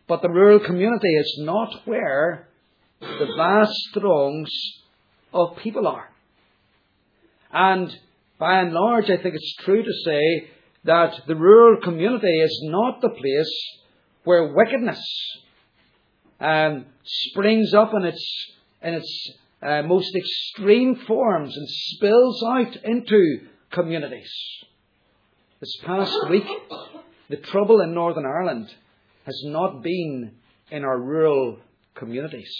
But 0.06 0.22
the 0.22 0.28
rural 0.28 0.60
community 0.60 1.14
is 1.14 1.36
not 1.40 1.86
where 1.86 2.48
the 3.00 3.34
vast 3.36 3.88
throngs 3.94 4.50
of 5.32 5.56
people 5.56 5.86
are. 5.86 6.08
And 7.52 7.96
by 8.38 8.60
and 8.60 8.72
large, 8.72 9.04
I 9.04 9.16
think 9.16 9.34
it's 9.34 9.56
true 9.60 9.82
to 9.82 9.92
say 10.04 10.50
that 10.84 11.22
the 11.26 11.36
rural 11.36 11.80
community 11.80 12.40
is 12.40 12.60
not 12.64 13.00
the 13.00 13.08
place 13.08 13.80
where 14.24 14.54
wickedness 14.54 15.00
um, 16.40 16.86
springs 17.04 17.72
up 17.72 17.92
in 17.94 18.04
its, 18.04 18.52
in 18.82 18.94
its 18.94 19.32
uh, 19.62 19.82
most 19.82 20.14
extreme 20.14 20.96
forms 21.06 21.56
and 21.56 21.66
spills 21.68 22.42
out 22.46 22.76
into 22.84 23.40
communities. 23.70 24.30
This 25.60 25.76
past 25.84 26.14
week, 26.28 26.46
the 27.30 27.36
trouble 27.36 27.80
in 27.80 27.94
Northern 27.94 28.26
Ireland 28.26 28.74
has 29.24 29.40
not 29.44 29.82
been 29.82 30.32
in 30.70 30.84
our 30.84 30.98
rural 30.98 31.58
communities. 31.94 32.52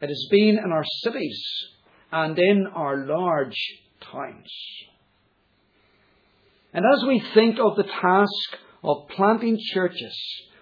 It 0.00 0.08
has 0.08 0.26
been 0.30 0.58
in 0.58 0.72
our 0.72 0.84
cities 1.02 1.42
and 2.12 2.38
in 2.38 2.66
our 2.74 3.06
large 3.06 3.56
towns. 4.00 4.52
And 6.72 6.84
as 6.84 7.04
we 7.06 7.22
think 7.34 7.58
of 7.58 7.76
the 7.76 7.84
task 7.84 8.58
of 8.84 9.08
planting 9.08 9.58
churches, 9.72 10.16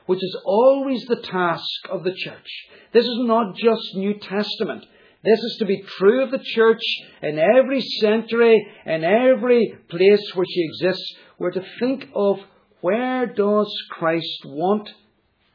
which 0.06 0.22
is 0.22 0.40
always 0.44 1.04
the 1.04 1.20
task 1.20 1.88
of 1.90 2.04
the 2.04 2.14
church, 2.14 2.48
this 2.92 3.04
is 3.04 3.18
not 3.20 3.56
just 3.56 3.94
New 3.94 4.14
Testament. 4.14 4.84
This 5.24 5.38
is 5.40 5.56
to 5.58 5.66
be 5.66 5.82
true 5.98 6.22
of 6.22 6.30
the 6.30 6.42
church 6.42 6.82
in 7.22 7.38
every 7.38 7.80
century, 7.80 8.66
in 8.86 9.02
every 9.04 9.76
place 9.88 10.22
where 10.34 10.46
she 10.48 10.64
exists. 10.64 11.14
We're 11.38 11.50
to 11.50 11.64
think 11.80 12.08
of 12.14 12.38
where 12.86 13.26
does 13.26 13.76
Christ 13.90 14.44
want 14.44 14.88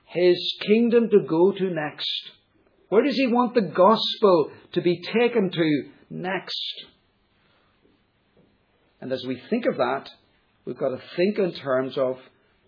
his 0.03 0.57
kingdom 0.67 1.09
to 1.11 1.21
go 1.21 1.53
to 1.53 1.69
next? 1.69 2.31
Where 2.89 3.03
does 3.03 3.15
he 3.15 3.27
want 3.27 3.53
the 3.53 3.61
gospel 3.61 4.51
to 4.73 4.81
be 4.81 5.01
taken 5.01 5.49
to 5.49 5.83
next? 6.09 6.85
And 8.99 9.13
as 9.13 9.23
we 9.25 9.41
think 9.49 9.65
of 9.65 9.77
that, 9.77 10.09
we've 10.65 10.77
got 10.77 10.89
to 10.89 11.01
think 11.15 11.39
in 11.39 11.53
terms 11.53 11.97
of 11.97 12.17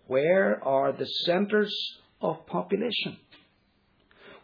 where 0.07 0.63
are 0.63 0.93
the 0.93 1.07
centres 1.25 1.75
of 2.21 2.47
population? 2.47 3.17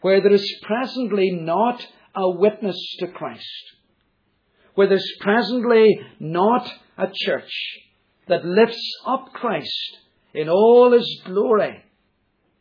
Where 0.02 0.20
there 0.20 0.34
is 0.34 0.54
presently 0.64 1.32
not 1.32 1.82
a 2.14 2.30
witness 2.30 2.98
to 3.00 3.08
Christ. 3.08 3.64
Where 4.76 4.88
there's 4.88 5.14
presently 5.22 5.98
not 6.20 6.70
a 6.98 7.08
church 7.10 7.54
that 8.28 8.44
lifts 8.44 8.98
up 9.08 9.32
Christ 9.32 9.98
in 10.34 10.50
all 10.50 10.92
his 10.92 11.22
glory, 11.26 11.84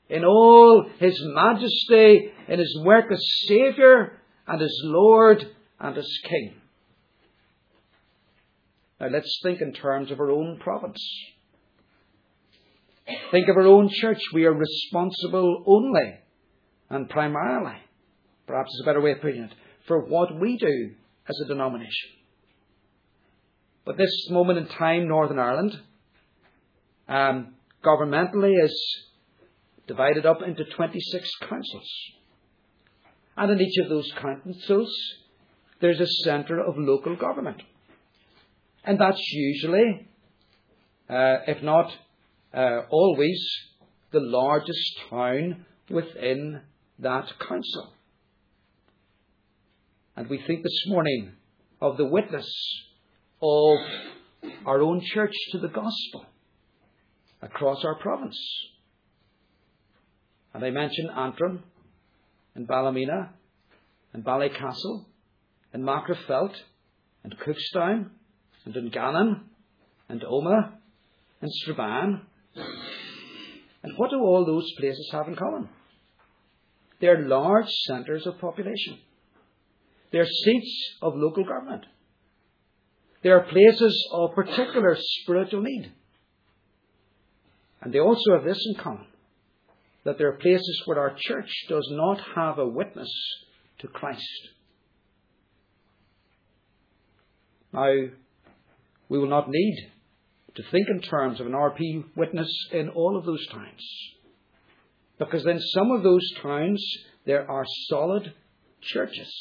in 0.09 0.25
all 0.25 0.89
his 0.99 1.21
majesty, 1.23 2.33
in 2.49 2.59
his 2.59 2.81
work 2.85 3.07
as 3.13 3.23
Saviour 3.47 4.13
and 4.47 4.63
as 4.63 4.75
Lord 4.85 5.45
and 5.79 5.97
as 5.97 6.09
King. 6.25 6.55
Now 9.01 9.09
let's 9.09 9.39
think 9.43 9.61
in 9.61 9.73
terms 9.73 10.11
of 10.11 10.19
our 10.19 10.31
own 10.31 10.59
province. 10.59 11.03
Think 13.31 13.49
of 13.49 13.57
our 13.57 13.67
own 13.67 13.89
church. 13.91 14.21
We 14.35 14.45
are 14.45 14.53
responsible 14.53 15.63
only 15.67 16.19
and 16.91 17.09
primarily, 17.09 17.77
perhaps 18.47 18.73
is 18.73 18.81
a 18.83 18.87
better 18.87 19.01
way 19.01 19.13
of 19.13 19.21
putting 19.21 19.43
it, 19.43 19.55
for 19.87 20.01
what 20.01 20.39
we 20.39 20.57
do 20.57 20.93
as 21.29 21.41
a 21.45 21.49
denomination. 21.49 22.11
But 23.85 23.97
this 23.97 24.29
moment 24.31 24.59
in 24.59 24.67
time, 24.69 25.09
Northern 25.09 25.39
Ireland, 25.39 25.79
um, 27.09 27.55
governmentally 27.85 28.53
is 28.62 29.07
divided 29.87 30.27
up 30.27 30.43
into 30.47 30.64
26 30.64 31.31
councils. 31.49 31.91
And 33.37 33.53
in 33.53 33.61
each 33.61 33.79
of 33.83 33.88
those 33.88 34.11
councils, 34.21 34.93
there's 35.81 36.01
a 36.01 36.07
centre 36.25 36.61
of 36.61 36.75
local 36.77 37.17
government. 37.17 37.62
And 38.85 39.01
that's 39.01 39.23
usually, 39.33 40.09
uh, 41.09 41.37
if 41.47 41.62
not 41.62 41.93
uh, 42.53 42.81
always, 42.91 43.41
the 44.12 44.21
largest 44.21 45.01
town 45.11 45.67
within 45.91 46.62
that 46.99 47.33
council. 47.38 47.93
And 50.17 50.29
we 50.29 50.43
think 50.47 50.62
this 50.62 50.85
morning 50.87 51.33
of 51.81 51.97
the 51.97 52.07
witness 52.07 52.51
of 53.41 53.79
our 54.67 54.83
own 54.83 55.01
church 55.05 55.35
to 55.53 55.59
the 55.59 55.69
gospel 55.69 56.27
across 57.42 57.85
our 57.85 57.96
province. 57.96 58.38
And 60.55 60.64
I 60.64 60.70
mentioned 60.70 61.11
Antrim 61.16 61.62
and 62.55 62.66
Ballymena 62.66 63.31
and 64.12 64.24
Ballycastle 64.24 65.05
and 65.72 65.85
Magherafelt 65.85 66.55
and 67.22 67.35
Cookstown 67.38 68.11
and 68.64 68.74
Dungannon 68.74 69.42
and 70.09 70.22
Omagh 70.22 70.72
and 71.40 71.51
Strabane. 71.53 72.22
And 73.83 73.92
what 73.96 74.11
do 74.11 74.16
all 74.16 74.44
those 74.44 74.72
places 74.79 75.09
have 75.12 75.29
in 75.29 75.37
common? 75.37 75.68
They're 77.01 77.29
large 77.29 77.68
centres 77.87 78.27
of 78.27 78.40
population. 78.40 78.98
They're 80.11 80.27
seats 80.27 80.96
of 81.03 81.14
local 81.14 81.44
government. 81.44 81.85
They 83.22 83.31
are 83.31 83.40
places 83.40 84.09
of 84.12 84.35
particular 84.35 84.96
spiritual 84.98 85.62
need. 85.62 85.92
And 87.81 87.93
they 87.93 88.01
also 88.01 88.33
have 88.33 88.45
this 88.45 88.62
in 88.67 88.83
common 88.83 89.07
that 90.05 90.19
there 90.19 90.29
are 90.29 90.38
places 90.38 90.83
where 90.87 90.99
our 90.99 91.14
church 91.17 91.51
does 91.69 91.87
not 91.91 92.21
have 92.35 92.59
a 92.59 92.67
witness 92.67 93.11
to 93.81 93.88
Christ. 93.88 94.49
Now, 97.73 97.93
we 99.09 99.19
will 99.19 99.29
not 99.29 99.49
need 99.49 99.91
to 100.55 100.62
think 100.71 100.88
in 100.88 101.01
terms 101.01 101.41
of 101.41 101.47
an 101.47 101.53
RP 101.53 102.05
witness 102.17 102.51
in 102.73 102.88
all 102.88 103.17
of 103.17 103.25
those 103.25 103.47
times. 103.49 103.85
Because 105.19 105.47
in 105.47 105.61
some 105.61 105.91
of 105.91 106.03
those 106.03 106.27
towns, 106.43 106.85
there 107.27 107.49
are 107.51 107.64
solid 107.88 108.33
churches 108.81 109.33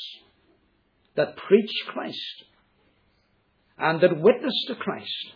that 1.15 1.38
preach 1.38 1.71
Christ 1.88 2.43
and 3.78 4.02
that 4.02 4.19
witness 4.19 4.65
to 4.67 4.76
Christ 4.76 5.32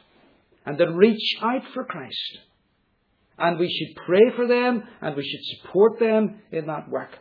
and 0.65 0.77
that 0.77 0.91
reach 0.91 1.37
out 1.41 1.63
for 1.73 1.85
Christ 1.85 2.39
And 3.37 3.57
we 3.57 3.69
should 3.69 4.03
pray 4.05 4.35
for 4.35 4.47
them 4.47 4.83
and 5.01 5.15
we 5.15 5.27
should 5.27 5.59
support 5.59 5.99
them 5.99 6.41
in 6.51 6.67
that 6.67 6.89
work. 6.89 7.17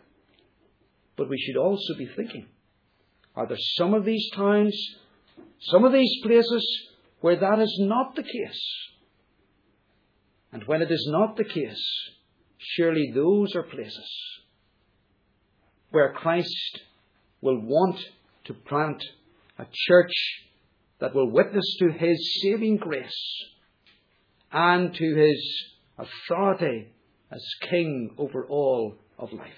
But 1.17 1.29
we 1.29 1.39
should 1.39 1.57
also 1.57 1.95
be 1.97 2.09
thinking 2.17 2.47
are 3.37 3.47
there 3.47 3.57
some 3.77 3.95
of 3.95 4.05
these 4.05 4.29
towns, 4.35 4.77
some 5.61 5.85
of 5.85 5.93
these 5.93 6.13
places 6.23 6.67
where 7.21 7.37
that 7.37 7.59
is 7.61 7.77
not 7.81 8.17
the 8.17 8.23
case? 8.23 8.67
And 10.53 10.65
when 10.65 10.83
it 10.83 10.91
is 10.91 11.07
not 11.11 11.37
the 11.37 11.45
case, 11.45 12.11
surely 12.59 13.13
those 13.15 13.55
are 13.55 13.63
places 13.63 14.11
where 15.91 16.13
Christ 16.13 16.81
will 17.41 17.61
want 17.61 17.99
to 18.45 18.55
plant 18.55 19.03
a 19.59 19.67
church 19.73 20.13
that 21.01 21.15
will 21.15 21.31
witness 21.31 21.77
to 21.79 21.93
his 21.93 22.41
saving 22.43 22.77
grace 22.77 23.45
and 24.53 24.95
to 24.95 25.15
his 25.15 25.70
authority 26.01 26.89
as 27.31 27.45
king 27.69 28.15
over 28.19 28.45
all 28.47 28.95
of 29.19 29.33
life. 29.33 29.51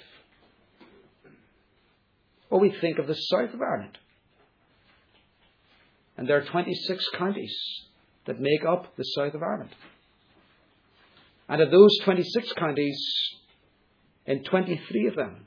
Or 2.50 2.60
we 2.60 2.74
think 2.80 2.98
of 2.98 3.06
the 3.06 3.14
south 3.14 3.54
of 3.54 3.62
Ireland. 3.62 3.98
And 6.16 6.28
there 6.28 6.36
are 6.36 6.44
26 6.44 7.08
counties 7.16 7.56
that 8.26 8.40
make 8.40 8.64
up 8.68 8.94
the 8.96 9.04
south 9.04 9.34
of 9.34 9.42
Ireland. 9.42 9.70
And 11.48 11.60
of 11.60 11.70
those 11.70 11.98
26 12.04 12.52
counties, 12.52 12.98
in 14.26 14.44
23 14.44 15.06
of 15.08 15.16
them, 15.16 15.46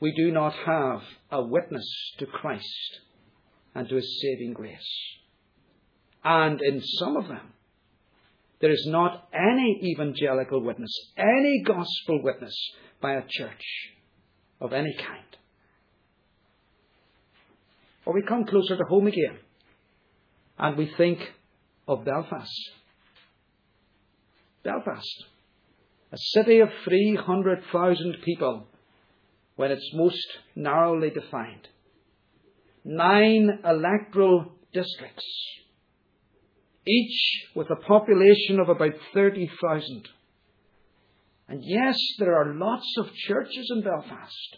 we 0.00 0.12
do 0.16 0.30
not 0.30 0.54
have 0.64 1.02
a 1.30 1.42
witness 1.42 1.86
to 2.18 2.26
Christ 2.26 3.00
and 3.74 3.88
to 3.88 3.96
his 3.96 4.22
saving 4.22 4.54
grace. 4.54 4.78
And 6.24 6.60
in 6.62 6.80
some 6.98 7.16
of 7.16 7.28
them, 7.28 7.52
there 8.60 8.70
is 8.70 8.86
not 8.86 9.28
any 9.32 9.80
evangelical 9.92 10.62
witness, 10.62 10.92
any 11.16 11.62
gospel 11.64 12.22
witness 12.22 12.54
by 13.00 13.14
a 13.14 13.22
church 13.26 13.64
of 14.60 14.72
any 14.72 14.94
kind. 14.98 15.24
Or 18.04 18.14
we 18.14 18.22
come 18.22 18.44
closer 18.44 18.76
to 18.76 18.84
home 18.84 19.06
again 19.06 19.38
and 20.58 20.76
we 20.76 20.92
think 20.96 21.18
of 21.88 22.04
Belfast. 22.04 22.70
Belfast, 24.62 25.24
a 26.12 26.18
city 26.18 26.60
of 26.60 26.68
300,000 26.84 28.16
people 28.24 28.66
when 29.56 29.70
it's 29.70 29.90
most 29.94 30.26
narrowly 30.54 31.10
defined. 31.10 31.68
Nine 32.84 33.60
electoral 33.64 34.52
districts, 34.72 35.24
each 36.86 37.48
with 37.54 37.68
a 37.70 37.76
population 37.76 38.58
of 38.60 38.68
about 38.68 38.94
30,000. 39.12 40.08
And 41.48 41.62
yes, 41.64 41.96
there 42.18 42.36
are 42.36 42.54
lots 42.54 42.94
of 42.98 43.12
churches 43.14 43.70
in 43.74 43.82
Belfast. 43.82 44.56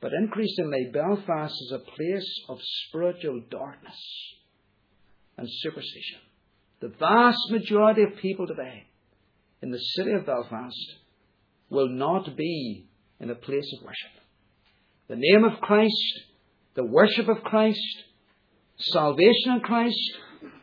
But 0.00 0.12
increasingly, 0.12 0.90
Belfast 0.92 1.54
is 1.54 1.72
a 1.72 1.78
place 1.78 2.40
of 2.48 2.58
spiritual 2.88 3.42
darkness 3.50 3.96
and 5.38 5.48
superstition. 5.48 6.20
The 6.80 6.92
vast 6.98 7.50
majority 7.50 8.02
of 8.02 8.16
people 8.20 8.46
today 8.46 8.86
in 9.62 9.70
the 9.70 9.78
city 9.78 10.12
of 10.12 10.26
Belfast 10.26 10.94
will 11.70 11.88
not 11.88 12.36
be 12.36 12.86
in 13.18 13.30
a 13.30 13.34
place 13.34 13.72
of 13.78 13.86
worship. 13.86 14.10
The 15.08 15.16
name 15.16 15.44
of 15.44 15.60
Christ, 15.60 16.20
the 16.74 16.84
worship 16.84 17.28
of 17.28 17.42
Christ, 17.42 17.80
salvation 18.76 19.52
in 19.54 19.60
Christ 19.60 20.12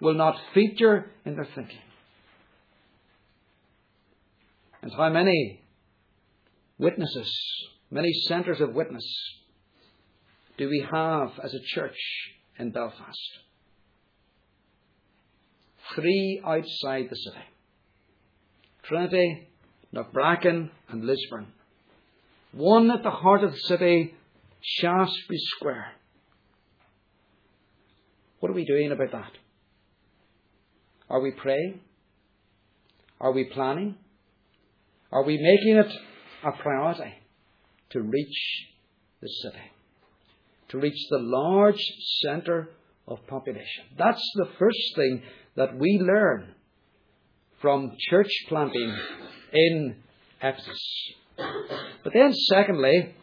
will 0.01 0.13
not 0.15 0.35
feature 0.53 1.11
in 1.25 1.35
their 1.35 1.47
thinking. 1.55 1.77
And 4.81 4.91
how 4.91 5.09
many 5.09 5.61
witnesses, 6.77 7.31
many 7.89 8.11
centres 8.27 8.59
of 8.59 8.73
witness 8.73 9.05
do 10.57 10.67
we 10.67 10.85
have 10.91 11.39
as 11.43 11.53
a 11.53 11.59
church 11.75 11.97
in 12.57 12.71
Belfast? 12.71 13.37
Three 15.95 16.41
outside 16.45 17.07
the 17.09 17.15
city 17.15 17.45
Trinity, 18.83 19.47
Knockbracken, 19.93 20.69
and 20.89 21.05
Lisburn 21.05 21.47
one 22.51 22.91
at 22.91 23.03
the 23.03 23.09
heart 23.09 23.43
of 23.43 23.51
the 23.51 23.57
city, 23.57 24.13
Shaftesbury 24.61 25.39
Square. 25.55 25.91
What 28.39 28.49
are 28.49 28.55
we 28.55 28.65
doing 28.65 28.91
about 28.91 29.11
that? 29.11 29.31
Are 31.11 31.19
we 31.19 31.31
praying? 31.31 31.81
Are 33.19 33.33
we 33.33 33.43
planning? 33.43 33.95
Are 35.11 35.25
we 35.25 35.37
making 35.37 35.75
it 35.75 35.91
a 36.41 36.51
priority 36.53 37.13
to 37.89 38.01
reach 38.01 38.67
the 39.21 39.27
city? 39.27 39.71
To 40.69 40.79
reach 40.79 40.97
the 41.09 41.19
large 41.19 41.83
centre 42.23 42.69
of 43.09 43.27
population. 43.27 43.83
That's 43.97 44.25
the 44.35 44.47
first 44.57 44.95
thing 44.95 45.21
that 45.57 45.77
we 45.77 45.99
learn 46.01 46.55
from 47.61 47.91
church 48.09 48.31
planting 48.47 48.95
in 49.51 49.97
Ephesus. 50.41 50.81
But 52.05 52.13
then, 52.13 52.33
secondly, 52.53 53.13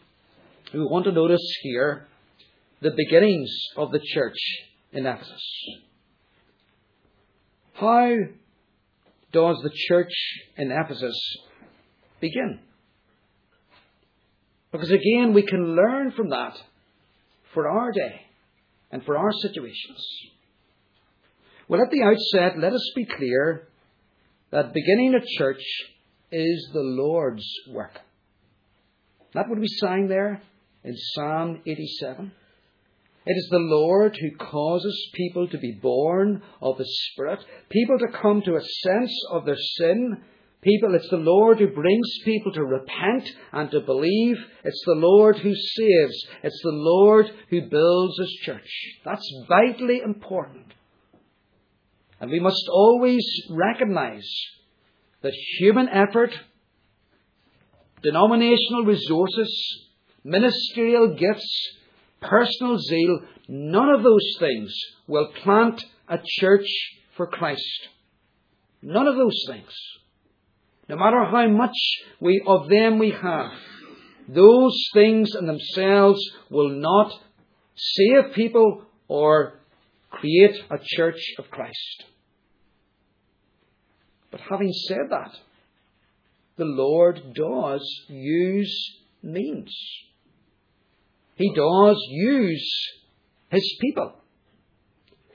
we 0.75 0.81
want 0.81 1.05
to 1.05 1.11
notice 1.11 1.41
here 1.63 2.07
the 2.83 2.91
beginnings 2.91 3.49
of 3.75 3.89
the 3.89 3.99
church 4.13 4.37
in 4.91 5.07
Ephesus. 5.07 5.43
How 7.79 8.09
does 9.31 9.61
the 9.63 9.71
church 9.87 10.11
in 10.57 10.69
Ephesus 10.69 11.15
begin? 12.19 12.59
Because 14.71 14.91
again, 14.91 15.33
we 15.33 15.43
can 15.43 15.77
learn 15.77 16.11
from 16.11 16.29
that 16.29 16.57
for 17.53 17.69
our 17.69 17.91
day 17.93 18.21
and 18.91 19.03
for 19.05 19.17
our 19.17 19.31
situations. 19.41 20.05
Well, 21.69 21.81
at 21.81 21.89
the 21.89 22.03
outset, 22.03 22.59
let 22.59 22.73
us 22.73 22.91
be 22.95 23.05
clear 23.05 23.67
that 24.51 24.73
beginning 24.73 25.15
a 25.15 25.37
church 25.37 25.63
is 26.31 26.69
the 26.73 26.81
Lord's 26.81 27.47
work. 27.71 27.97
That 29.33 29.47
what 29.47 29.59
we 29.59 29.67
sang 29.67 30.07
there 30.09 30.41
in 30.83 30.95
Psalm 31.13 31.61
87. 31.65 32.31
It 33.29 33.37
is 33.37 33.47
the 33.51 33.59
Lord 33.59 34.17
who 34.19 34.43
causes 34.43 35.11
people 35.13 35.47
to 35.49 35.59
be 35.59 35.77
born 35.79 36.41
of 36.63 36.79
the 36.79 36.85
Spirit, 36.85 37.37
people 37.69 37.99
to 37.99 38.17
come 38.19 38.41
to 38.41 38.55
a 38.55 38.63
sense 38.83 39.15
of 39.29 39.45
their 39.45 39.55
sin. 39.55 40.17
People, 40.63 40.95
it's 40.95 41.11
the 41.11 41.17
Lord 41.17 41.59
who 41.59 41.67
brings 41.67 42.07
people 42.25 42.51
to 42.53 42.63
repent 42.63 43.29
and 43.51 43.69
to 43.69 43.81
believe. 43.81 44.37
It's 44.63 44.81
the 44.83 44.95
Lord 44.95 45.37
who 45.37 45.53
saves. 45.53 46.27
It's 46.41 46.59
the 46.63 46.71
Lord 46.71 47.29
who 47.51 47.69
builds 47.69 48.17
his 48.17 48.31
church. 48.41 48.67
That's 49.05 49.31
vitally 49.47 50.01
important. 50.03 50.73
And 52.19 52.31
we 52.31 52.39
must 52.39 52.67
always 52.67 53.23
recognize 53.51 54.27
that 55.21 55.33
human 55.59 55.87
effort 55.87 56.33
denominational 58.01 58.85
resources, 58.85 59.85
ministerial 60.23 61.13
gifts, 61.13 61.78
personal 62.21 62.77
zeal, 62.77 63.21
none 63.47 63.89
of 63.89 64.03
those 64.03 64.35
things 64.39 64.73
will 65.07 65.31
plant 65.43 65.83
a 66.07 66.19
church 66.39 66.67
for 67.15 67.27
Christ. 67.27 67.87
None 68.81 69.07
of 69.07 69.15
those 69.15 69.43
things. 69.47 69.71
No 70.87 70.95
matter 70.95 71.23
how 71.25 71.47
much 71.47 71.75
we 72.19 72.41
of 72.47 72.69
them 72.69 72.97
we 72.97 73.11
have, 73.11 73.51
those 74.27 74.75
things 74.93 75.35
in 75.35 75.45
themselves 75.45 76.19
will 76.49 76.69
not 76.69 77.11
save 77.75 78.33
people 78.33 78.83
or 79.07 79.59
create 80.09 80.55
a 80.69 80.77
church 80.81 81.35
of 81.37 81.49
Christ. 81.49 82.05
But 84.31 84.41
having 84.41 84.71
said 84.87 85.09
that, 85.09 85.31
the 86.57 86.65
Lord 86.65 87.33
does 87.33 88.05
use 88.07 88.97
means. 89.23 89.73
He 91.39 91.53
does 91.53 92.05
use 92.09 92.89
His 93.49 93.77
people. 93.79 94.11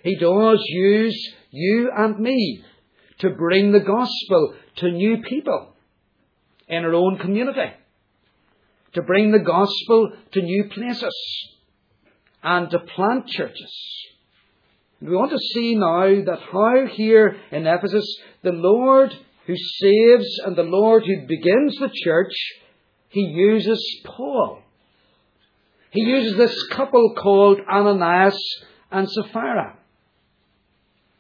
He 0.03 0.17
does 0.17 0.63
use 0.69 1.35
you 1.51 1.91
and 1.97 2.19
me 2.19 2.63
to 3.21 3.31
bring 3.31 3.73
the 3.73 3.81
gospel 3.81 4.55
to 4.77 4.91
new 4.91 5.23
people 5.23 5.75
in 6.69 6.85
our 6.85 6.93
own 6.93 7.17
community, 7.17 7.73
to 8.93 9.01
bring 9.01 9.33
the 9.33 9.39
gospel 9.39 10.13
to 10.33 10.43
new 10.43 10.65
places, 10.75 11.17
and 12.43 12.71
to 12.71 12.81
plant 12.81 13.27
churches. 13.29 13.75
And 15.01 15.09
We 15.09 15.17
want 15.17 15.31
to 15.31 15.39
see 15.39 15.75
now 15.75 16.23
that 16.27 16.41
how 16.53 16.87
here 16.87 17.35
in 17.51 17.67
Ephesus 17.67 18.07
the 18.43 18.53
Lord 18.53 19.11
who 19.47 19.57
saves 19.57 20.39
and 20.45 20.55
the 20.55 20.65
Lord 20.65 21.05
who 21.07 21.27
begins 21.27 21.77
the 21.79 21.91
church, 22.05 22.35
he 23.09 23.23
uses 23.23 23.83
Paul. 24.05 24.64
He 25.95 26.01
uses 26.01 26.37
this 26.37 26.67
couple 26.73 27.15
called 27.17 27.61
Ananias 27.71 28.37
and 28.91 29.09
Sapphira. 29.09 29.79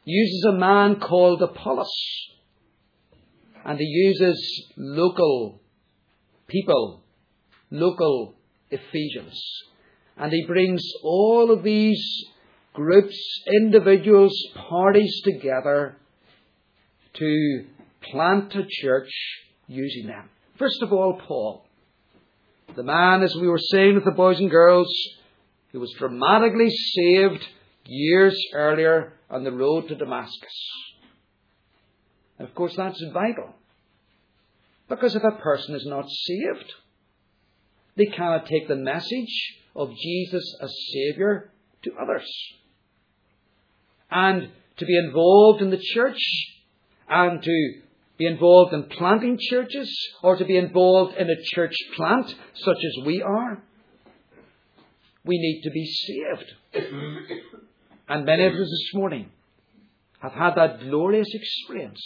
He 0.04 0.10
uses 0.10 0.46
a 0.48 0.58
man 0.58 0.98
called 0.98 1.40
Apollos. 1.42 1.94
And 3.64 3.78
he 3.78 3.84
uses 3.84 4.66
local 4.76 5.60
people, 6.48 7.02
local 7.70 8.34
Ephesians. 8.68 9.40
And 10.16 10.32
he 10.32 10.44
brings 10.44 10.82
all 11.04 11.52
of 11.52 11.62
these 11.62 12.04
groups, 12.72 13.16
individuals, 13.46 14.36
parties 14.56 15.22
together 15.22 15.96
to 17.14 17.64
plant 18.10 18.52
a 18.56 18.64
church 18.68 19.10
using 19.68 20.08
them. 20.08 20.30
First 20.58 20.82
of 20.82 20.92
all, 20.92 21.20
Paul. 21.24 21.63
The 22.76 22.82
man, 22.82 23.22
as 23.22 23.34
we 23.36 23.46
were 23.46 23.58
saying 23.58 23.94
with 23.94 24.04
the 24.04 24.10
boys 24.10 24.40
and 24.40 24.50
girls, 24.50 24.92
who 25.72 25.80
was 25.80 25.94
dramatically 25.98 26.70
saved 26.70 27.44
years 27.86 28.36
earlier 28.52 29.12
on 29.30 29.44
the 29.44 29.52
road 29.52 29.88
to 29.88 29.94
Damascus. 29.94 30.70
And 32.38 32.48
of 32.48 32.54
course, 32.54 32.74
that's 32.76 33.02
vital. 33.12 33.54
Because 34.88 35.14
if 35.14 35.22
a 35.22 35.40
person 35.40 35.74
is 35.74 35.86
not 35.86 36.06
saved, 36.08 36.72
they 37.96 38.06
cannot 38.06 38.46
take 38.46 38.66
the 38.66 38.76
message 38.76 39.60
of 39.76 39.90
Jesus 39.94 40.56
as 40.60 40.74
Saviour 40.92 41.50
to 41.82 41.92
others. 42.00 42.28
And 44.10 44.50
to 44.78 44.86
be 44.86 44.96
involved 44.96 45.62
in 45.62 45.70
the 45.70 45.80
church 45.80 46.18
and 47.08 47.42
to 47.42 47.72
be 48.16 48.26
involved 48.26 48.72
in 48.72 48.84
planting 48.84 49.38
churches 49.40 49.92
or 50.22 50.36
to 50.36 50.44
be 50.44 50.56
involved 50.56 51.16
in 51.16 51.28
a 51.28 51.42
church 51.54 51.74
plant 51.96 52.26
such 52.54 52.76
as 52.76 53.06
we 53.06 53.22
are, 53.22 53.62
we 55.24 55.36
need 55.38 55.62
to 55.62 55.70
be 55.70 55.84
saved. 55.84 56.84
and 58.08 58.24
many 58.24 58.46
of 58.46 58.52
us 58.52 58.58
this 58.58 58.90
morning 58.94 59.30
have 60.20 60.32
had 60.32 60.54
that 60.54 60.80
glorious 60.80 61.28
experience 61.32 62.02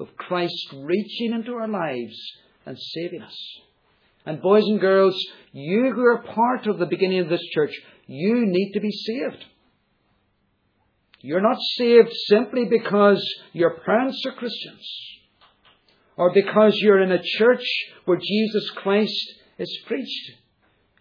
of 0.00 0.16
Christ 0.16 0.74
reaching 0.74 1.32
into 1.32 1.52
our 1.52 1.68
lives 1.68 2.18
and 2.66 2.76
saving 2.78 3.22
us. 3.22 3.36
And 4.26 4.42
boys 4.42 4.64
and 4.66 4.80
girls, 4.80 5.16
you 5.52 5.92
who 5.94 6.02
are 6.02 6.22
part 6.22 6.66
of 6.66 6.78
the 6.78 6.86
beginning 6.86 7.20
of 7.20 7.28
this 7.28 7.42
church, 7.54 7.72
you 8.06 8.44
need 8.46 8.72
to 8.72 8.80
be 8.80 8.90
saved. 8.90 9.44
You're 11.20 11.40
not 11.40 11.58
saved 11.78 12.10
simply 12.28 12.64
because 12.64 13.24
your 13.52 13.78
parents 13.84 14.20
are 14.26 14.32
Christians 14.32 14.88
or 16.16 16.32
because 16.32 16.76
you're 16.76 17.02
in 17.02 17.12
a 17.12 17.22
church 17.22 17.64
where 18.04 18.18
Jesus 18.18 18.70
Christ 18.76 19.34
is 19.58 19.78
preached. 19.86 20.32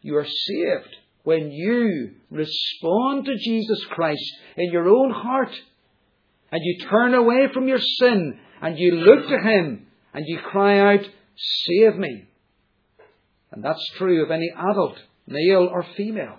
You 0.02 0.18
are 0.18 0.26
saved 0.26 0.96
when 1.24 1.52
you 1.52 2.12
respond 2.30 3.26
to 3.26 3.38
Jesus 3.38 3.84
Christ 3.92 4.34
in 4.58 4.72
your 4.72 4.88
own 4.88 5.12
heart 5.12 5.52
and 6.52 6.62
you 6.64 6.88
turn 6.90 7.14
away 7.14 7.48
from 7.54 7.68
your 7.68 7.80
sin 7.80 8.40
and 8.62 8.78
you 8.78 8.96
look 8.96 9.28
to 9.28 9.38
Him 9.38 9.88
and 10.14 10.26
you 10.28 10.40
cry 10.40 10.80
out, 10.96 11.06
Save 11.66 11.98
me. 11.98 12.26
And 13.52 13.64
that's 13.64 13.86
true 13.98 14.24
of 14.24 14.32
any 14.32 14.50
adult, 14.56 14.98
male 15.28 15.68
or 15.72 15.86
female, 15.98 16.38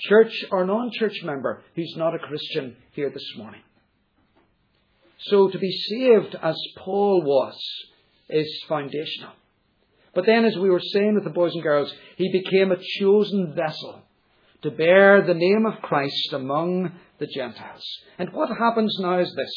church 0.00 0.32
or 0.50 0.66
non 0.66 0.90
church 0.92 1.22
member 1.22 1.62
who's 1.74 1.94
not 1.96 2.14
a 2.14 2.18
Christian 2.18 2.76
here 2.92 3.10
this 3.10 3.26
morning. 3.36 3.60
So 5.26 5.48
to 5.48 5.58
be 5.58 5.70
saved 5.70 6.36
as 6.42 6.56
Paul 6.78 7.22
was 7.24 7.58
is 8.28 8.64
foundational. 8.68 9.32
But 10.14 10.26
then, 10.26 10.44
as 10.44 10.56
we 10.56 10.68
were 10.68 10.80
saying 10.80 11.14
with 11.14 11.24
the 11.24 11.30
boys 11.30 11.54
and 11.54 11.62
girls, 11.62 11.92
he 12.16 12.30
became 12.30 12.70
a 12.70 12.76
chosen 12.98 13.54
vessel 13.54 14.02
to 14.62 14.70
bear 14.70 15.22
the 15.22 15.34
name 15.34 15.64
of 15.66 15.80
Christ 15.82 16.32
among 16.32 16.92
the 17.18 17.26
Gentiles. 17.26 17.84
And 18.18 18.32
what 18.32 18.48
happens 18.48 18.96
now 19.00 19.20
is 19.20 19.32
this 19.34 19.54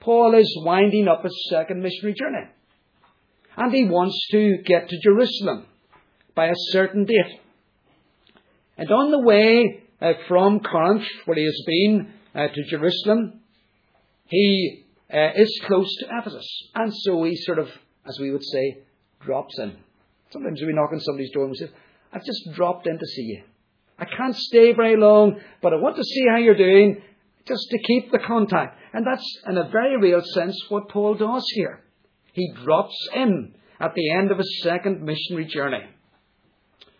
Paul 0.00 0.34
is 0.34 0.62
winding 0.64 1.08
up 1.08 1.24
his 1.24 1.48
second 1.50 1.82
missionary 1.82 2.14
journey. 2.14 2.48
And 3.56 3.72
he 3.72 3.84
wants 3.86 4.16
to 4.30 4.58
get 4.64 4.88
to 4.88 5.00
Jerusalem 5.02 5.66
by 6.34 6.46
a 6.46 6.54
certain 6.70 7.04
date. 7.04 7.40
And 8.76 8.90
on 8.92 9.10
the 9.10 9.20
way 9.20 9.82
uh, 10.00 10.12
from 10.28 10.60
Corinth, 10.60 11.04
where 11.24 11.36
he 11.36 11.44
has 11.44 11.62
been, 11.66 12.12
uh, 12.34 12.46
to 12.46 12.64
Jerusalem, 12.70 13.40
he 14.28 14.84
uh, 15.12 15.30
is 15.34 15.60
close 15.66 15.94
to 15.96 16.06
Ephesus. 16.18 16.46
And 16.74 16.92
so 16.94 17.24
he 17.24 17.36
sort 17.36 17.58
of, 17.58 17.68
as 18.06 18.18
we 18.20 18.30
would 18.30 18.44
say, 18.44 18.78
drops 19.20 19.58
in. 19.58 19.76
Sometimes 20.30 20.60
we 20.60 20.72
knock 20.72 20.90
on 20.92 21.00
somebody's 21.00 21.32
door 21.32 21.44
and 21.44 21.52
we 21.52 21.56
say, 21.56 21.70
I've 22.12 22.24
just 22.24 22.52
dropped 22.54 22.86
in 22.86 22.98
to 22.98 23.06
see 23.06 23.22
you. 23.22 23.42
I 23.98 24.04
can't 24.04 24.36
stay 24.36 24.72
very 24.72 24.96
long, 24.96 25.40
but 25.60 25.72
I 25.72 25.76
want 25.76 25.96
to 25.96 26.04
see 26.04 26.26
how 26.30 26.36
you're 26.36 26.56
doing, 26.56 27.02
just 27.46 27.68
to 27.70 27.78
keep 27.78 28.12
the 28.12 28.18
contact. 28.18 28.78
And 28.92 29.06
that's, 29.06 29.26
in 29.48 29.58
a 29.58 29.68
very 29.70 29.96
real 29.98 30.22
sense, 30.34 30.56
what 30.68 30.88
Paul 30.88 31.14
does 31.14 31.44
here. 31.54 31.82
He 32.32 32.52
drops 32.64 33.08
in 33.14 33.54
at 33.80 33.94
the 33.94 34.10
end 34.12 34.30
of 34.30 34.38
his 34.38 34.60
second 34.62 35.02
missionary 35.02 35.46
journey, 35.46 35.84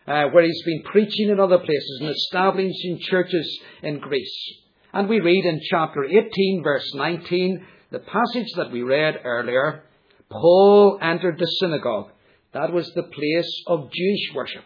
uh, 0.07 0.25
where 0.33 0.45
he's 0.45 0.63
been 0.65 0.83
preaching 0.91 1.29
in 1.29 1.39
other 1.39 1.59
places 1.59 1.99
and 2.01 2.11
establishing 2.11 2.99
churches 3.03 3.61
in 3.83 4.01
Greece. 4.01 4.55
And 4.93 5.09
we 5.09 5.21
read 5.21 5.45
in 5.45 5.61
chapter 5.71 6.05
18, 6.05 6.63
verse 6.65 6.91
19, 6.95 7.67
the 7.91 7.99
passage 7.99 8.53
that 8.57 8.71
we 8.71 8.83
read 8.83 9.21
earlier 9.25 9.85
Paul 10.31 10.99
entered 11.01 11.39
the 11.39 11.47
synagogue. 11.61 12.11
That 12.53 12.73
was 12.73 12.91
the 12.95 13.03
place 13.03 13.63
of 13.67 13.91
Jewish 13.93 14.35
worship. 14.35 14.65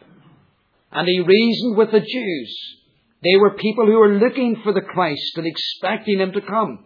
And 0.91 1.09
he 1.09 1.21
reasoned 1.21 1.77
with 1.77 1.91
the 1.91 2.01
Jews. 2.01 2.79
They 3.23 3.37
were 3.39 3.55
people 3.55 3.87
who 3.87 3.99
were 3.99 4.19
looking 4.19 4.57
for 4.63 4.73
the 4.73 4.81
Christ 4.81 5.37
and 5.37 5.47
expecting 5.47 6.19
him 6.19 6.33
to 6.33 6.41
come. 6.41 6.85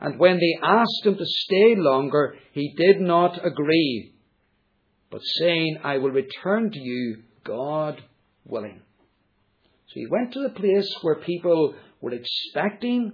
And 0.00 0.18
when 0.18 0.38
they 0.38 0.58
asked 0.62 1.04
him 1.04 1.16
to 1.16 1.26
stay 1.26 1.74
longer, 1.76 2.36
he 2.52 2.74
did 2.76 3.00
not 3.00 3.44
agree, 3.44 4.14
but 5.10 5.20
saying, 5.40 5.78
I 5.82 5.98
will 5.98 6.10
return 6.10 6.70
to 6.70 6.78
you, 6.78 7.22
God 7.44 8.00
willing. 8.44 8.80
So 9.88 9.94
he 9.94 10.06
went 10.06 10.32
to 10.34 10.42
the 10.42 10.50
place 10.54 10.88
where 11.02 11.16
people 11.16 11.74
were 12.00 12.12
expecting 12.12 13.12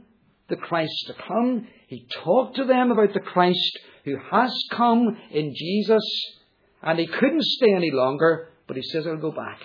the 0.48 0.56
Christ 0.56 0.92
to 1.06 1.14
come. 1.14 1.66
He 1.86 2.06
talked 2.22 2.56
to 2.56 2.64
them 2.64 2.90
about 2.90 3.14
the 3.14 3.20
Christ 3.20 3.78
who 4.04 4.16
has 4.30 4.52
come 4.70 5.16
in 5.30 5.54
Jesus, 5.54 6.04
and 6.82 6.98
he 6.98 7.06
couldn't 7.06 7.44
stay 7.44 7.72
any 7.74 7.90
longer, 7.90 8.48
but 8.66 8.76
he 8.76 8.82
says, 8.82 9.06
I'll 9.06 9.16
go 9.16 9.32
back. 9.32 9.58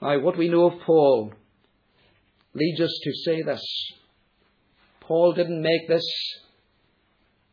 Now, 0.00 0.18
what 0.18 0.36
we 0.36 0.48
know 0.48 0.66
of 0.66 0.80
Paul 0.84 1.32
leads 2.54 2.80
us 2.80 3.00
to 3.04 3.12
say 3.24 3.42
this. 3.42 3.62
Paul 5.00 5.32
didn't 5.32 5.62
make 5.62 5.86
this 5.86 6.04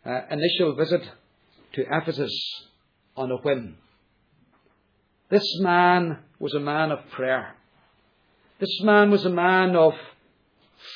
uh, 0.05 0.21
initial 0.31 0.75
visit 0.75 1.01
to 1.73 1.85
Ephesus 1.91 2.33
on 3.15 3.31
a 3.31 3.37
whim. 3.37 3.77
This 5.29 5.45
man 5.59 6.19
was 6.39 6.55
a 6.55 6.59
man 6.59 6.91
of 6.91 6.99
prayer. 7.11 7.55
This 8.59 8.81
man 8.81 9.09
was 9.09 9.25
a 9.25 9.29
man 9.29 9.75
of 9.77 9.93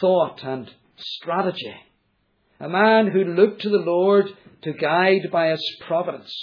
thought 0.01 0.43
and 0.43 0.69
strategy. 0.97 1.73
A 2.59 2.67
man 2.67 3.07
who 3.07 3.23
looked 3.23 3.61
to 3.61 3.69
the 3.69 3.77
Lord 3.77 4.25
to 4.63 4.73
guide 4.73 5.29
by 5.31 5.49
his 5.49 5.77
providence. 5.87 6.33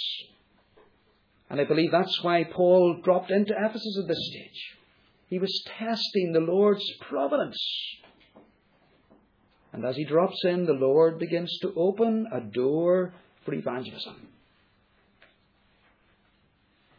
And 1.49 1.61
I 1.61 1.65
believe 1.65 1.91
that's 1.91 2.23
why 2.23 2.43
Paul 2.43 3.01
dropped 3.03 3.29
into 3.29 3.53
Ephesus 3.55 3.99
at 4.01 4.07
this 4.07 4.29
stage. 4.31 4.77
He 5.27 5.37
was 5.37 5.63
testing 5.77 6.33
the 6.33 6.39
Lord's 6.39 6.85
providence. 7.01 7.59
And 9.73 9.85
as 9.85 9.95
he 9.95 10.05
drops 10.05 10.37
in, 10.43 10.65
the 10.65 10.73
Lord 10.73 11.19
begins 11.19 11.55
to 11.61 11.73
open 11.75 12.27
a 12.33 12.41
door 12.41 13.13
for 13.45 13.53
evangelism. 13.53 14.27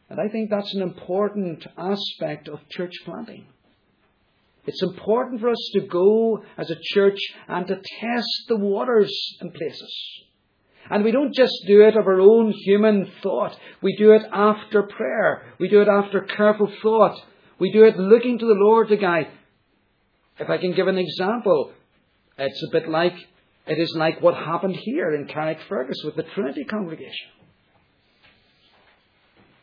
And 0.08 0.20
I 0.20 0.28
think 0.28 0.48
that's 0.48 0.74
an 0.74 0.82
important 0.82 1.66
aspect 1.76 2.48
of 2.48 2.60
church 2.70 2.92
planting. 3.04 3.46
It's 4.64 4.82
important 4.82 5.40
for 5.40 5.50
us 5.50 5.70
to 5.74 5.80
go 5.80 6.44
as 6.56 6.70
a 6.70 6.76
church 6.80 7.18
and 7.48 7.66
to 7.66 7.74
test 7.74 8.44
the 8.48 8.56
waters 8.56 9.12
in 9.40 9.50
places. 9.50 10.22
And 10.90 11.04
we 11.04 11.10
don't 11.10 11.34
just 11.34 11.54
do 11.66 11.82
it 11.82 11.96
of 11.96 12.06
our 12.06 12.20
own 12.20 12.52
human 12.52 13.10
thought. 13.22 13.56
We 13.80 13.96
do 13.96 14.12
it 14.12 14.22
after 14.32 14.82
prayer. 14.82 15.44
We 15.58 15.68
do 15.68 15.80
it 15.80 15.88
after 15.88 16.20
careful 16.20 16.72
thought. 16.82 17.20
We 17.58 17.72
do 17.72 17.84
it 17.84 17.96
looking 17.96 18.38
to 18.38 18.46
the 18.46 18.54
Lord 18.54 18.88
to 18.88 18.96
guide. 18.96 19.28
If 20.38 20.48
I 20.48 20.58
can 20.58 20.74
give 20.74 20.88
an 20.88 20.98
example, 20.98 21.72
it's 22.38 22.62
a 22.68 22.72
bit 22.72 22.88
like, 22.88 23.14
it 23.66 23.78
is 23.78 23.94
like 23.96 24.20
what 24.20 24.34
happened 24.34 24.76
here 24.76 25.14
in 25.14 25.26
Carrickfergus 25.26 26.04
with 26.04 26.16
the 26.16 26.24
Trinity 26.34 26.64
congregation. 26.64 27.28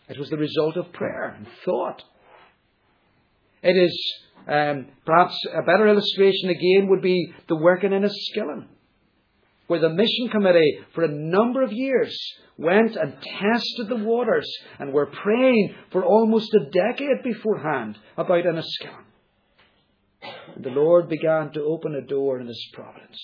It 0.08 0.18
was 0.18 0.30
the 0.30 0.38
result 0.38 0.78
of 0.78 0.92
prayer 0.92 1.36
and 1.38 1.48
thought. 1.66 2.04
It 3.62 3.78
is 3.78 4.14
um, 4.48 4.88
perhaps 5.06 5.38
a 5.54 5.62
better 5.62 5.88
illustration 5.88 6.50
again 6.50 6.88
would 6.90 7.02
be 7.02 7.34
the 7.48 7.56
working 7.56 7.94
in 7.94 8.04
Enniskillen, 8.04 8.66
where 9.68 9.80
the 9.80 9.90
mission 9.90 10.30
committee 10.32 10.80
for 10.96 11.04
a 11.04 11.12
number 11.12 11.62
of 11.62 11.72
years 11.72 12.18
went 12.58 12.96
and 12.96 13.14
tested 13.22 13.88
the 13.88 14.04
waters 14.04 14.50
and 14.80 14.92
were 14.92 15.06
praying 15.06 15.76
for 15.92 16.04
almost 16.04 16.54
a 16.54 16.70
decade 16.70 17.24
beforehand 17.24 17.98
about 18.18 18.46
And 20.56 20.66
the 20.66 20.70
Lord 20.72 21.10
began 21.10 21.52
to 21.54 21.64
open 21.64 21.96
a 21.96 22.02
door 22.02 22.40
in 22.40 22.48
His 22.48 22.70
providence. 22.74 23.20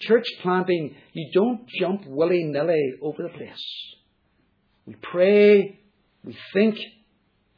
church 0.00 0.26
planting, 0.42 0.94
you 1.12 1.30
don't 1.32 1.66
jump 1.80 2.06
willy 2.06 2.44
nilly 2.44 2.94
over 3.02 3.22
the 3.22 3.28
place. 3.30 3.94
We 4.86 4.94
pray, 5.00 5.80
we 6.24 6.36
think, 6.52 6.78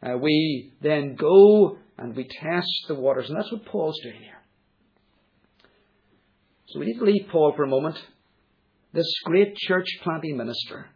uh, 0.02 0.16
we 0.18 0.72
then 0.80 1.14
go 1.14 1.78
and 1.98 2.14
we 2.14 2.24
test 2.24 2.84
the 2.88 2.94
waters. 2.94 3.28
And 3.28 3.38
that's 3.38 3.50
what 3.52 3.64
Paul's 3.66 3.98
doing 4.02 4.20
here. 4.20 4.42
So 6.68 6.80
we 6.80 6.86
need 6.86 6.98
to 6.98 7.04
leave 7.04 7.28
Paul 7.30 7.54
for 7.56 7.64
a 7.64 7.68
moment, 7.68 7.96
this 8.92 9.10
great 9.24 9.56
church 9.56 9.86
planting 10.02 10.36
minister, 10.36 10.88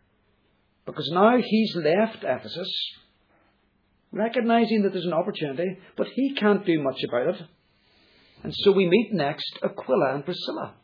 because 0.85 1.09
now 1.13 1.37
he's 1.39 1.77
left 1.77 2.25
Ephesus, 2.25 2.71
recognizing 4.13 4.83
that 4.83 4.93
there's 4.93 5.07
an 5.07 5.13
opportunity, 5.13 5.79
but 5.97 6.09
he 6.15 6.35
can't 6.35 6.67
do 6.67 6.83
much 6.83 7.03
about 7.05 7.35
it. 7.37 7.43
And 8.43 8.53
so 8.55 8.73
we 8.73 8.89
meet 8.89 9.13
next 9.13 9.59
Aquila 9.63 10.15
and 10.15 10.25
Priscilla. 10.25 10.75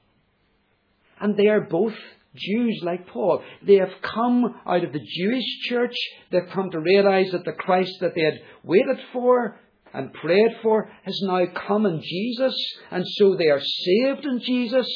And 1.21 1.37
they 1.37 1.49
are 1.49 1.63
both 1.63 1.95
Jews 2.37 2.81
like 2.83 3.09
Paul. 3.09 3.43
They 3.63 3.77
have 3.77 3.93
come 4.03 4.55
out 4.67 4.85
of 4.85 4.93
the 4.93 5.01
Jewish 5.05 5.45
church. 5.69 5.95
They've 6.31 6.49
come 6.53 6.71
to 6.71 6.81
realize 6.81 7.31
that 7.33 7.45
the 7.45 7.53
Christ 7.53 7.93
that 8.01 8.15
they 8.15 8.23
had 8.23 8.41
waited 8.63 8.99
for 9.13 9.59
and 9.93 10.13
prayed 10.13 10.57
for 10.63 10.91
has 11.05 11.19
now 11.23 11.45
come 11.67 11.87
in 11.87 12.03
Jesus. 12.03 12.55
And 12.91 13.05
so 13.07 13.37
they 13.37 13.49
are 13.49 13.61
saved 13.61 14.27
in 14.27 14.41
Jesus. 14.41 14.87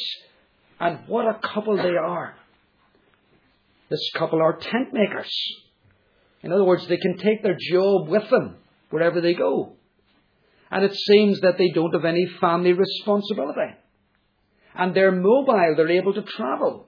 And 0.79 0.99
what 1.07 1.25
a 1.25 1.39
couple 1.39 1.77
they 1.77 1.95
are. 1.95 2.35
This 3.89 4.09
couple 4.15 4.41
are 4.41 4.57
tent 4.57 4.93
makers. 4.93 5.31
In 6.43 6.51
other 6.51 6.63
words, 6.63 6.87
they 6.87 6.97
can 6.97 7.17
take 7.17 7.43
their 7.43 7.57
job 7.59 8.07
with 8.07 8.29
them 8.29 8.57
wherever 8.89 9.21
they 9.21 9.33
go. 9.33 9.73
And 10.71 10.85
it 10.85 10.95
seems 10.95 11.41
that 11.41 11.57
they 11.57 11.69
don't 11.69 11.93
have 11.93 12.05
any 12.05 12.25
family 12.39 12.73
responsibility. 12.73 13.75
And 14.73 14.95
they're 14.95 15.11
mobile, 15.11 15.73
they're 15.75 15.89
able 15.89 16.13
to 16.13 16.21
travel. 16.21 16.87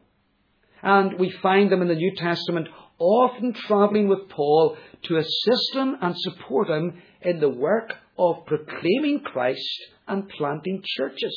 And 0.84 1.18
we 1.18 1.32
find 1.42 1.72
them 1.72 1.82
in 1.82 1.88
the 1.88 1.96
New 1.96 2.14
Testament 2.16 2.68
often 3.00 3.54
travelling 3.54 4.10
with 4.10 4.30
Paul 4.30 4.78
to 5.04 5.18
assist 5.18 5.74
him 5.74 5.96
and 6.02 6.14
support 6.18 6.70
him 6.70 7.02
in 7.22 7.40
the 7.40 7.50
work 7.50 7.94
of 8.20 8.46
proclaiming 8.46 9.22
Christ 9.24 9.66
and 10.08 10.28
planting 10.30 10.84
churches. 10.86 11.36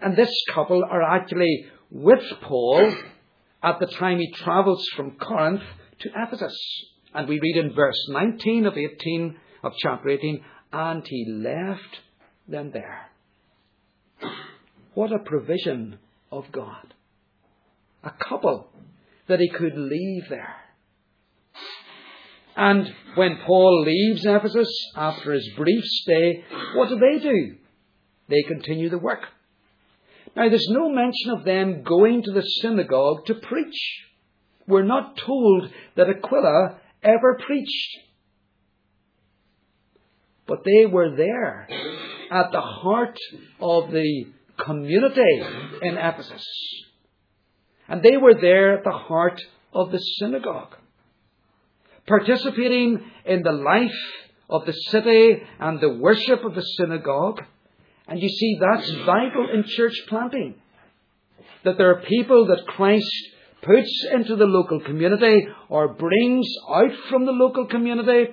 And 0.00 0.16
this 0.16 0.32
couple 0.52 0.84
are 0.84 1.02
actually 1.02 1.66
with 1.90 2.22
Paul 2.42 2.94
at 3.62 3.80
the 3.80 3.86
time 3.86 4.18
he 4.18 4.30
travels 4.32 4.86
from 4.94 5.12
Corinth 5.12 5.62
to 6.00 6.10
Ephesus. 6.14 6.56
And 7.14 7.26
we 7.28 7.40
read 7.40 7.56
in 7.56 7.74
verse 7.74 7.98
19 8.10 8.66
of 8.66 8.76
18 8.76 9.36
of 9.62 9.72
chapter 9.78 10.10
18, 10.10 10.44
and 10.72 11.06
he 11.06 11.24
left 11.28 12.00
them 12.46 12.72
there. 12.72 13.10
What 14.92 15.12
a 15.12 15.18
provision 15.18 15.98
of 16.30 16.52
God 16.52 16.93
a 18.04 18.12
couple 18.28 18.68
that 19.28 19.40
he 19.40 19.48
could 19.48 19.76
leave 19.76 20.24
there. 20.28 20.56
And 22.56 22.92
when 23.16 23.38
Paul 23.44 23.82
leaves 23.82 24.24
Ephesus 24.24 24.68
after 24.96 25.32
his 25.32 25.48
brief 25.56 25.84
stay, 25.84 26.44
what 26.74 26.88
do 26.88 26.98
they 26.98 27.18
do? 27.18 27.56
They 28.28 28.42
continue 28.42 28.90
the 28.90 28.98
work. 28.98 29.24
Now, 30.36 30.48
there's 30.48 30.68
no 30.68 30.88
mention 30.88 31.30
of 31.30 31.44
them 31.44 31.82
going 31.82 32.22
to 32.22 32.32
the 32.32 32.42
synagogue 32.42 33.26
to 33.26 33.34
preach. 33.34 33.76
We're 34.66 34.82
not 34.82 35.16
told 35.16 35.70
that 35.96 36.08
Aquila 36.08 36.78
ever 37.02 37.38
preached. 37.44 37.98
But 40.46 40.64
they 40.64 40.86
were 40.86 41.16
there 41.16 41.68
at 42.30 42.52
the 42.52 42.60
heart 42.60 43.18
of 43.60 43.90
the 43.90 44.26
community 44.64 45.42
in 45.82 45.96
Ephesus. 45.96 46.44
And 47.88 48.02
they 48.02 48.16
were 48.16 48.34
there 48.34 48.78
at 48.78 48.84
the 48.84 48.90
heart 48.90 49.40
of 49.72 49.90
the 49.90 49.98
synagogue, 49.98 50.76
participating 52.06 53.00
in 53.24 53.42
the 53.42 53.52
life 53.52 53.90
of 54.48 54.66
the 54.66 54.72
city 54.72 55.42
and 55.58 55.80
the 55.80 55.98
worship 56.00 56.44
of 56.44 56.54
the 56.54 56.62
synagogue. 56.62 57.42
And 58.06 58.20
you 58.20 58.28
see, 58.28 58.58
that's 58.60 58.90
vital 59.06 59.48
in 59.52 59.64
church 59.66 59.94
planting. 60.08 60.54
That 61.64 61.78
there 61.78 61.90
are 61.90 62.02
people 62.02 62.46
that 62.48 62.66
Christ 62.66 63.10
puts 63.62 64.06
into 64.12 64.36
the 64.36 64.44
local 64.44 64.80
community 64.80 65.48
or 65.68 65.88
brings 65.88 66.46
out 66.68 66.92
from 67.08 67.24
the 67.24 67.32
local 67.32 67.66
community 67.66 68.32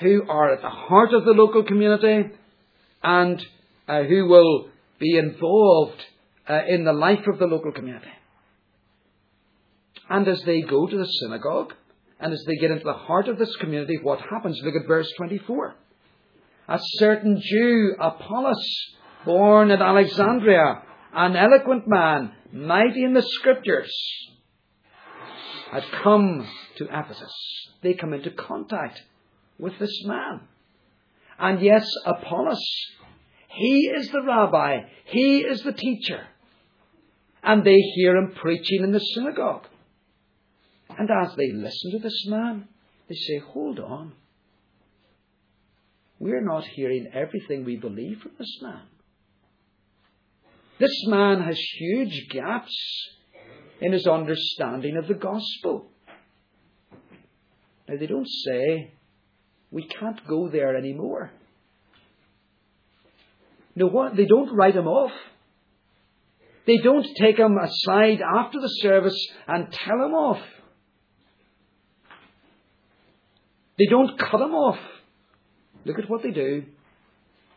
who 0.00 0.22
are 0.28 0.52
at 0.52 0.62
the 0.62 0.68
heart 0.68 1.14
of 1.14 1.24
the 1.24 1.32
local 1.32 1.64
community 1.64 2.30
and 3.02 3.46
uh, 3.88 4.02
who 4.02 4.26
will 4.26 4.68
be 4.98 5.16
involved 5.16 6.00
uh, 6.48 6.60
in 6.68 6.84
the 6.84 6.92
life 6.92 7.26
of 7.26 7.38
the 7.38 7.46
local 7.46 7.72
community. 7.72 8.08
And 10.12 10.28
as 10.28 10.42
they 10.42 10.60
go 10.60 10.86
to 10.86 10.98
the 10.98 11.06
synagogue, 11.06 11.72
and 12.20 12.34
as 12.34 12.44
they 12.46 12.56
get 12.56 12.70
into 12.70 12.84
the 12.84 12.92
heart 12.92 13.28
of 13.28 13.38
this 13.38 13.56
community, 13.56 13.98
what 14.02 14.20
happens? 14.20 14.60
Look 14.62 14.74
at 14.74 14.86
verse 14.86 15.10
24. 15.16 15.74
A 16.68 16.78
certain 16.98 17.40
Jew, 17.42 17.94
Apollos, 17.98 18.62
born 19.24 19.70
at 19.70 19.80
Alexandria, 19.80 20.82
an 21.14 21.34
eloquent 21.34 21.84
man, 21.86 22.32
mighty 22.52 23.04
in 23.04 23.14
the 23.14 23.22
scriptures, 23.22 23.90
had 25.70 25.84
come 26.02 26.46
to 26.76 26.84
Ephesus. 26.92 27.32
They 27.82 27.94
come 27.94 28.12
into 28.12 28.32
contact 28.32 29.00
with 29.58 29.78
this 29.78 30.04
man. 30.04 30.42
And 31.38 31.62
yes, 31.62 31.90
Apollos, 32.04 32.62
he 33.48 33.90
is 33.96 34.10
the 34.10 34.22
rabbi, 34.22 34.80
he 35.06 35.38
is 35.38 35.62
the 35.62 35.72
teacher. 35.72 36.26
And 37.42 37.64
they 37.64 37.78
hear 37.94 38.14
him 38.14 38.34
preaching 38.36 38.84
in 38.84 38.92
the 38.92 39.00
synagogue. 39.00 39.68
And 40.98 41.08
as 41.10 41.34
they 41.36 41.52
listen 41.52 41.92
to 41.92 41.98
this 41.98 42.26
man, 42.26 42.68
they 43.08 43.14
say, 43.14 43.38
Hold 43.38 43.78
on. 43.80 44.12
We're 46.18 46.44
not 46.44 46.64
hearing 46.64 47.10
everything 47.12 47.64
we 47.64 47.76
believe 47.76 48.20
from 48.20 48.32
this 48.38 48.58
man. 48.62 48.82
This 50.78 51.06
man 51.06 51.42
has 51.42 51.58
huge 51.58 52.28
gaps 52.30 52.76
in 53.80 53.92
his 53.92 54.06
understanding 54.06 54.96
of 54.96 55.08
the 55.08 55.14
gospel. 55.14 55.90
Now, 57.88 57.96
they 57.98 58.06
don't 58.06 58.28
say, 58.28 58.92
we 59.72 59.88
can't 59.88 60.24
go 60.28 60.48
there 60.48 60.76
anymore. 60.76 61.32
No, 63.74 63.86
what? 63.86 64.16
They 64.16 64.26
don't 64.26 64.54
write 64.54 64.76
him 64.76 64.86
off. 64.86 65.12
They 66.66 66.76
don't 66.78 67.06
take 67.20 67.38
him 67.38 67.58
aside 67.58 68.20
after 68.20 68.60
the 68.60 68.68
service 68.68 69.18
and 69.48 69.72
tell 69.72 69.96
him 69.96 70.14
off. 70.14 70.40
They 73.78 73.86
don't 73.86 74.18
cut 74.18 74.40
him 74.40 74.54
off. 74.54 74.78
Look 75.84 75.98
at 75.98 76.08
what 76.08 76.22
they 76.22 76.30
do. 76.30 76.64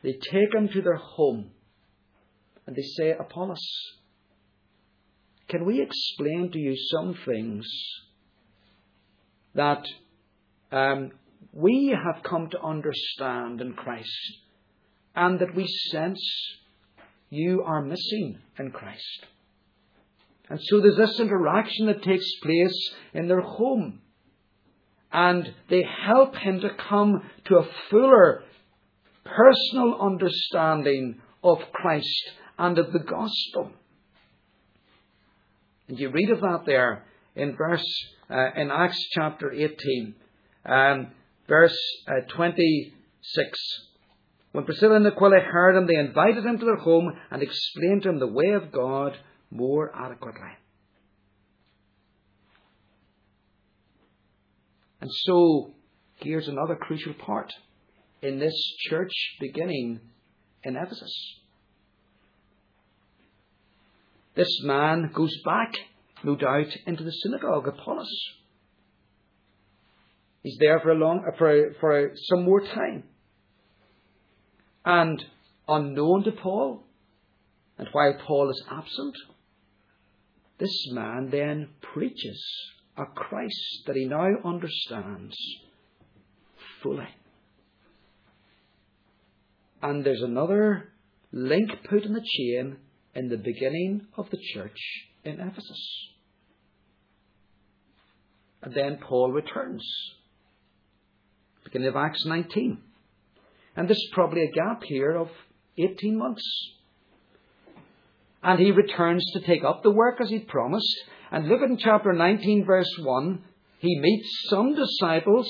They 0.01 0.13
take 0.13 0.53
him 0.53 0.69
to 0.69 0.81
their 0.81 0.95
home 0.95 1.51
and 2.67 2.75
they 2.75 2.81
say, 2.81 3.11
Apollos, 3.11 3.59
can 5.47 5.65
we 5.65 5.81
explain 5.81 6.51
to 6.51 6.59
you 6.59 6.75
some 6.91 7.15
things 7.25 7.67
that 9.53 9.85
um, 10.71 11.11
we 11.53 11.95
have 12.03 12.23
come 12.23 12.49
to 12.49 12.61
understand 12.61 13.61
in 13.61 13.73
Christ 13.73 14.39
and 15.15 15.39
that 15.39 15.55
we 15.55 15.67
sense 15.91 16.19
you 17.29 17.63
are 17.63 17.81
missing 17.81 18.39
in 18.57 18.71
Christ? 18.71 19.25
And 20.49 20.59
so 20.61 20.79
there's 20.79 20.97
this 20.97 21.19
interaction 21.19 21.87
that 21.87 22.03
takes 22.03 22.29
place 22.41 22.93
in 23.13 23.27
their 23.27 23.41
home 23.41 24.01
and 25.15 25.53
they 25.69 25.81
help 26.05 26.35
him 26.35 26.59
to 26.59 26.69
come 26.89 27.23
to 27.45 27.55
a 27.55 27.67
fuller 27.89 28.43
personal 29.23 29.97
understanding 30.01 31.21
of 31.41 31.59
Christ 31.71 32.31
and 32.59 32.77
of 32.77 32.91
the 32.91 32.99
gospel. 32.99 33.71
And 35.87 35.97
you 35.97 36.09
read 36.09 36.31
of 36.31 36.41
that 36.41 36.63
there 36.65 37.05
in 37.33 37.55
verse 37.55 37.85
uh, 38.29 38.49
in 38.57 38.69
Acts 38.69 39.01
chapter 39.13 39.53
18, 39.53 40.15
um, 40.65 41.11
verse 41.47 41.77
uh, 42.09 42.29
26. 42.35 43.59
When 44.51 44.65
Priscilla 44.65 44.97
and 44.97 45.07
Aquila 45.07 45.39
heard 45.39 45.77
him, 45.77 45.87
they 45.87 45.95
invited 45.95 46.45
him 46.45 46.59
to 46.59 46.65
their 46.65 46.75
home 46.75 47.13
and 47.31 47.41
explained 47.41 48.03
to 48.03 48.09
him 48.09 48.19
the 48.19 48.27
way 48.27 48.49
of 48.49 48.69
God 48.69 49.15
more 49.49 49.93
adequately. 49.95 50.51
And 55.05 55.13
so, 55.13 55.69
here's 56.15 56.47
another 56.47 56.75
crucial 56.75 57.13
part 57.13 57.53
in 58.23 58.39
this 58.39 58.59
church 58.89 59.11
beginning 59.39 59.99
in 60.63 60.75
Ephesus. 60.75 61.13
This 64.33 64.63
man 64.63 65.11
goes 65.13 65.31
back, 65.45 65.75
no 66.23 66.35
doubt, 66.35 66.75
into 66.87 67.03
the 67.03 67.11
synagogue, 67.11 67.67
Apollos. 67.67 68.09
He's 70.41 70.57
there 70.59 70.79
for 70.79 70.89
a 70.89 70.95
long, 70.95 71.23
for, 71.37 71.75
for 71.79 72.11
some 72.15 72.43
more 72.43 72.61
time. 72.61 73.03
And 74.85 75.23
unknown 75.67 76.23
to 76.23 76.31
Paul, 76.31 76.83
And 77.77 77.87
while 77.91 78.17
Paul 78.25 78.49
is 78.49 78.63
absent, 78.71 79.15
this 80.57 80.87
man 80.93 81.29
then 81.29 81.75
preaches 81.93 82.43
a 82.97 83.05
Christ 83.05 83.83
that 83.87 83.95
he 83.95 84.05
now 84.05 84.29
understands 84.43 85.35
fully. 86.81 87.07
And 89.81 90.05
there's 90.05 90.21
another 90.21 90.93
link 91.31 91.69
put 91.89 92.03
in 92.03 92.13
the 92.13 92.23
chain 92.23 92.77
in 93.13 93.29
the 93.29 93.37
beginning 93.37 94.07
of 94.17 94.29
the 94.29 94.39
church 94.53 94.79
in 95.23 95.39
Ephesus. 95.39 96.09
And 98.61 98.73
then 98.73 98.97
Paul 98.97 99.31
returns. 99.31 99.85
Beginning 101.63 101.89
of 101.89 101.95
Acts 101.95 102.25
19. 102.25 102.79
And 103.75 103.87
there's 103.87 104.07
probably 104.13 104.43
a 104.43 104.51
gap 104.51 104.83
here 104.83 105.15
of 105.15 105.29
18 105.77 106.17
months. 106.17 106.43
And 108.41 108.59
he 108.59 108.71
returns 108.71 109.23
to 109.33 109.41
take 109.41 109.63
up 109.63 109.83
the 109.83 109.91
work 109.91 110.21
as 110.21 110.29
he 110.29 110.39
promised. 110.39 110.95
And 111.31 111.47
look 111.47 111.61
at 111.61 111.79
chapter 111.79 112.13
19, 112.13 112.65
verse 112.65 112.91
1. 112.99 113.43
He 113.79 113.99
meets 113.99 114.27
some 114.49 114.75
disciples 114.75 115.49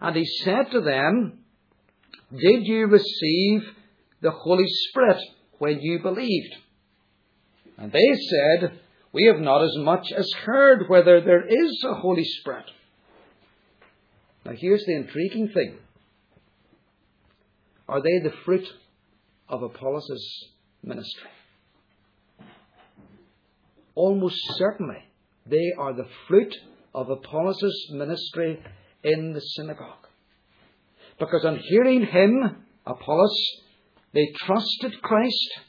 and 0.00 0.16
he 0.16 0.24
said 0.44 0.70
to 0.72 0.80
them, 0.80 1.38
Did 2.30 2.66
you 2.66 2.86
receive 2.86 3.62
the 4.20 4.30
Holy 4.30 4.66
Spirit 4.66 5.22
when 5.58 5.80
you 5.80 6.00
believed? 6.00 6.54
And 7.78 7.92
they 7.92 8.14
said, 8.14 8.80
we 9.12 9.26
have 9.26 9.40
not 9.40 9.62
as 9.62 9.76
much 9.76 10.10
as 10.16 10.30
heard 10.44 10.88
whether 10.88 11.20
there 11.20 11.46
is 11.46 11.84
a 11.84 11.94
Holy 11.94 12.24
Spirit. 12.24 12.64
Now, 14.44 14.52
here's 14.56 14.84
the 14.86 14.96
intriguing 14.96 15.48
thing 15.48 15.78
Are 17.88 18.00
they 18.00 18.18
the 18.22 18.34
fruit 18.44 18.66
of 19.48 19.62
Apollos' 19.62 20.48
ministry? 20.82 21.30
Almost 23.94 24.36
certainly, 24.56 25.04
they 25.46 25.72
are 25.78 25.92
the 25.92 26.08
fruit 26.28 26.54
of 26.94 27.10
Apollos' 27.10 27.88
ministry 27.90 28.62
in 29.04 29.32
the 29.32 29.40
synagogue. 29.40 30.06
Because 31.18 31.44
on 31.44 31.58
hearing 31.58 32.06
him, 32.06 32.64
Apollos, 32.86 33.36
they 34.12 34.26
trusted 34.46 35.00
Christ 35.02 35.60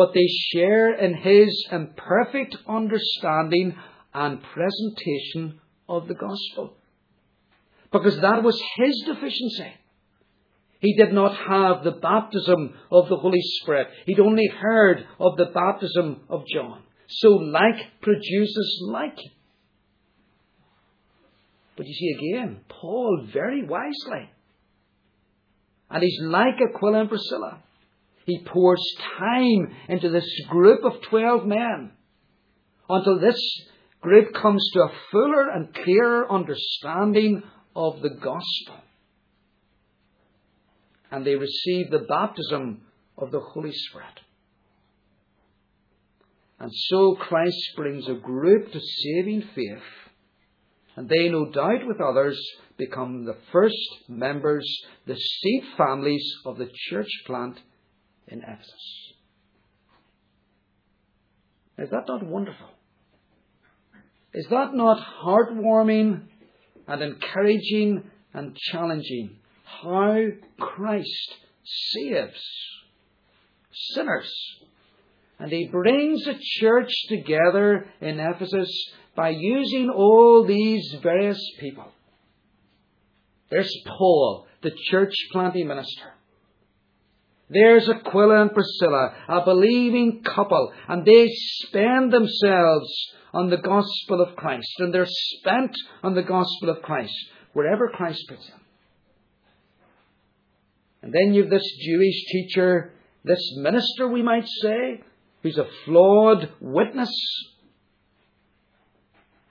but 0.00 0.14
they 0.14 0.26
share 0.54 0.94
in 0.94 1.14
his 1.14 1.66
imperfect 1.70 2.56
understanding 2.66 3.76
and 4.14 4.42
presentation 4.42 5.60
of 5.90 6.08
the 6.08 6.14
gospel. 6.14 6.74
Because 7.92 8.18
that 8.22 8.42
was 8.42 8.58
his 8.76 9.04
deficiency. 9.06 9.74
He 10.80 10.96
did 10.96 11.12
not 11.12 11.36
have 11.36 11.84
the 11.84 11.98
baptism 12.00 12.74
of 12.90 13.10
the 13.10 13.16
Holy 13.16 13.42
Spirit. 13.60 13.88
He'd 14.06 14.20
only 14.20 14.46
heard 14.46 15.04
of 15.18 15.36
the 15.36 15.50
baptism 15.52 16.22
of 16.30 16.44
John. 16.46 16.82
So 17.10 17.30
like 17.30 18.00
produces 18.00 18.82
like. 18.88 19.18
But 21.76 21.86
you 21.86 21.94
see 21.94 22.34
again, 22.34 22.60
Paul 22.68 23.26
very 23.32 23.64
wisely. 23.64 24.30
And 25.90 26.02
he's 26.02 26.20
like 26.22 26.54
Aquila 26.60 27.00
and 27.00 27.08
Priscilla. 27.08 27.62
He 28.26 28.44
pours 28.44 28.80
time 29.18 29.74
into 29.88 30.08
this 30.10 30.28
group 30.48 30.84
of 30.84 31.02
12 31.08 31.46
men 31.46 31.90
until 32.88 33.18
this 33.18 33.40
group 34.00 34.32
comes 34.34 34.64
to 34.72 34.82
a 34.82 34.92
fuller 35.10 35.48
and 35.50 35.74
clearer 35.74 36.30
understanding 36.30 37.42
of 37.74 38.02
the 38.02 38.10
gospel. 38.10 38.84
And 41.10 41.26
they 41.26 41.34
receive 41.34 41.90
the 41.90 42.06
baptism 42.08 42.82
of 43.18 43.32
the 43.32 43.40
Holy 43.40 43.72
Spirit. 43.72 44.20
And 46.60 46.70
so 46.72 47.14
Christ 47.14 47.72
brings 47.74 48.06
a 48.06 48.14
group 48.14 48.70
to 48.70 48.80
saving 48.80 49.42
faith, 49.54 49.82
and 50.94 51.08
they, 51.08 51.30
no 51.30 51.50
doubt 51.50 51.86
with 51.86 52.00
others, 52.00 52.38
become 52.76 53.24
the 53.24 53.36
first 53.50 53.78
members, 54.08 54.66
the 55.06 55.16
seed 55.16 55.64
families 55.78 56.22
of 56.44 56.58
the 56.58 56.68
church 56.90 57.08
plant 57.26 57.58
in 58.28 58.42
Ephesus. 58.42 59.14
Is 61.78 61.88
that 61.90 62.04
not 62.06 62.26
wonderful? 62.26 62.68
Is 64.34 64.46
that 64.50 64.74
not 64.74 65.02
heartwarming 65.24 66.24
and 66.86 67.02
encouraging 67.02 68.04
and 68.34 68.54
challenging? 68.54 69.38
How 69.64 70.26
Christ 70.58 71.34
saves 71.64 72.44
sinners. 73.72 74.30
And 75.40 75.50
he 75.50 75.68
brings 75.68 76.22
the 76.24 76.38
church 76.38 76.92
together 77.08 77.86
in 78.02 78.20
Ephesus 78.20 78.70
by 79.16 79.30
using 79.30 79.88
all 79.88 80.44
these 80.46 80.96
various 81.02 81.40
people. 81.58 81.90
There's 83.50 83.74
Paul, 83.86 84.46
the 84.62 84.72
church 84.90 85.14
planting 85.32 85.66
minister. 85.66 86.12
There's 87.48 87.88
Aquila 87.88 88.42
and 88.42 88.52
Priscilla, 88.52 89.14
a 89.28 89.44
believing 89.44 90.22
couple, 90.22 90.72
and 90.86 91.04
they 91.04 91.26
spend 91.32 92.12
themselves 92.12 92.88
on 93.32 93.48
the 93.48 93.56
gospel 93.56 94.20
of 94.20 94.36
Christ, 94.36 94.72
and 94.78 94.94
they're 94.94 95.06
spent 95.08 95.74
on 96.02 96.14
the 96.14 96.22
gospel 96.22 96.68
of 96.68 96.82
Christ, 96.82 97.14
wherever 97.54 97.88
Christ 97.88 98.22
puts 98.28 98.46
them. 98.46 98.60
And 101.02 101.14
then 101.14 101.32
you've 101.32 101.50
this 101.50 101.66
Jewish 101.82 102.24
teacher, 102.26 102.92
this 103.24 103.42
minister, 103.56 104.06
we 104.06 104.22
might 104.22 104.46
say, 104.46 105.02
who's 105.42 105.58
a 105.58 105.66
flawed 105.84 106.50
witness. 106.60 107.12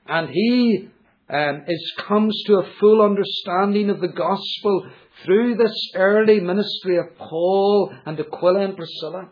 And 0.06 0.30
he 0.30 0.90
um, 1.30 1.64
is, 1.68 1.94
comes 2.08 2.42
to 2.48 2.56
a 2.56 2.70
full 2.80 3.02
understanding 3.02 3.90
of 3.90 4.02
the 4.02 4.08
gospel 4.08 4.90
through 5.24 5.56
this 5.56 5.92
early 5.96 6.40
ministry 6.40 6.98
of 6.98 7.18
Paul 7.18 7.94
and 8.06 8.20
Aquila 8.20 8.62
and 8.62 8.76
Priscilla. 8.76 9.30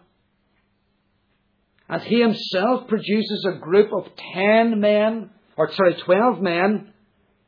And 1.89 2.01
he 2.01 2.20
himself 2.20 2.88
produces 2.88 3.45
a 3.47 3.60
group 3.60 3.91
of 3.93 4.12
ten 4.34 4.80
men, 4.80 5.30
or 5.55 5.72
sorry, 5.72 5.95
twelve 5.95 6.41
men, 6.41 6.91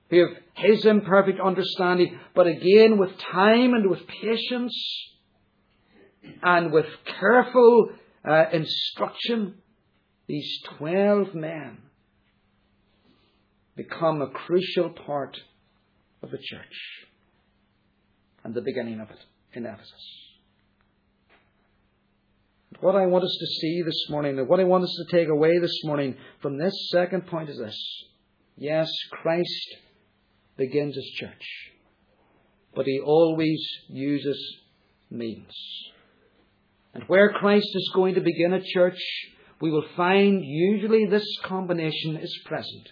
who 0.09 0.19
have 0.21 0.37
his 0.55 0.85
imperfect 0.85 1.39
understanding, 1.39 2.19
but 2.33 2.47
again 2.47 2.97
with 2.97 3.11
time 3.31 3.73
and 3.73 3.89
with 3.89 3.99
patience 4.07 4.73
and 6.41 6.71
with 6.71 6.87
careful 7.19 7.89
uh, 8.29 8.45
instruction, 8.53 9.55
these 10.27 10.61
twelve 10.77 11.33
men 11.33 11.79
become 13.75 14.21
a 14.21 14.29
crucial 14.29 14.89
part 14.89 15.35
of 16.21 16.29
the 16.29 16.37
church 16.37 17.07
and 18.43 18.53
the 18.53 18.61
beginning 18.61 18.99
of 18.99 19.09
it 19.09 19.19
in 19.53 19.65
Ephesus. 19.65 20.29
What 22.81 22.95
I 22.95 23.07
want 23.07 23.23
us 23.23 23.37
to 23.39 23.45
see 23.47 23.81
this 23.83 24.05
morning, 24.09 24.37
and 24.37 24.47
what 24.47 24.59
I 24.59 24.63
want 24.63 24.83
us 24.83 24.95
to 25.05 25.17
take 25.17 25.27
away 25.27 25.57
this 25.59 25.81
morning 25.83 26.15
from 26.41 26.57
this 26.57 26.73
second 26.91 27.25
point 27.27 27.49
is 27.49 27.57
this. 27.57 27.77
Yes, 28.57 28.89
Christ 29.11 29.75
begins 30.55 30.95
his 30.95 31.09
church, 31.15 31.71
but 32.75 32.85
he 32.85 32.99
always 32.99 33.59
uses 33.89 34.37
means. 35.09 35.53
And 36.99 37.07
where 37.07 37.31
Christ 37.31 37.69
is 37.73 37.91
going 37.95 38.15
to 38.15 38.21
begin 38.21 38.51
a 38.51 38.61
church, 38.61 38.99
we 39.61 39.71
will 39.71 39.85
find 39.95 40.43
usually 40.43 41.05
this 41.05 41.25
combination 41.45 42.17
is 42.17 42.37
present. 42.43 42.89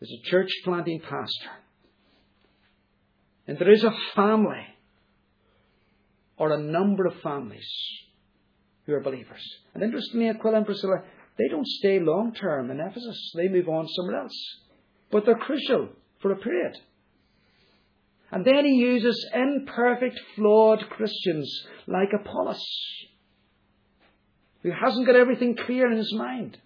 There's 0.00 0.10
a 0.10 0.28
church 0.28 0.50
planting 0.64 0.98
pastor 0.98 1.50
and 3.46 3.58
there 3.60 3.70
is 3.70 3.84
a 3.84 3.94
family 4.16 4.66
or 6.36 6.52
a 6.52 6.60
number 6.60 7.06
of 7.06 7.20
families 7.20 7.68
who 8.86 8.94
are 8.94 9.00
believers. 9.00 9.42
And 9.72 9.84
interestingly, 9.84 10.28
Aquila 10.28 10.56
and 10.56 10.66
Priscilla, 10.66 11.02
they 11.38 11.46
don't 11.48 11.66
stay 11.66 12.00
long 12.00 12.34
term 12.34 12.72
in 12.72 12.80
Ephesus. 12.80 13.32
They 13.36 13.46
move 13.46 13.68
on 13.68 13.86
somewhere 13.86 14.22
else. 14.22 14.56
But 15.12 15.26
they're 15.26 15.36
crucial 15.36 15.90
for 16.20 16.32
a 16.32 16.36
period. 16.36 16.76
And 18.32 18.44
then 18.44 18.64
he 18.64 18.74
uses 18.74 19.28
imperfect, 19.34 20.18
flawed 20.36 20.88
Christians 20.90 21.66
like 21.86 22.10
Apollos, 22.12 22.64
who 24.62 24.70
hasn't 24.70 25.06
got 25.06 25.16
everything 25.16 25.56
clear 25.56 25.90
in 25.90 25.98
his 25.98 26.12
mind. 26.14 26.58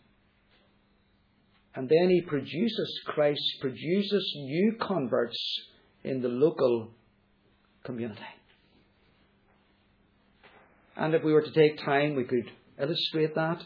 And 1.74 1.88
then 1.88 2.10
he 2.10 2.20
produces, 2.20 3.00
Christ 3.06 3.42
produces 3.60 4.32
new 4.36 4.76
converts 4.80 5.38
in 6.04 6.20
the 6.20 6.28
local 6.28 6.90
community. 7.82 8.20
And 10.96 11.14
if 11.14 11.24
we 11.24 11.32
were 11.32 11.42
to 11.42 11.50
take 11.50 11.84
time, 11.84 12.14
we 12.14 12.24
could 12.24 12.48
illustrate 12.80 13.34
that, 13.34 13.64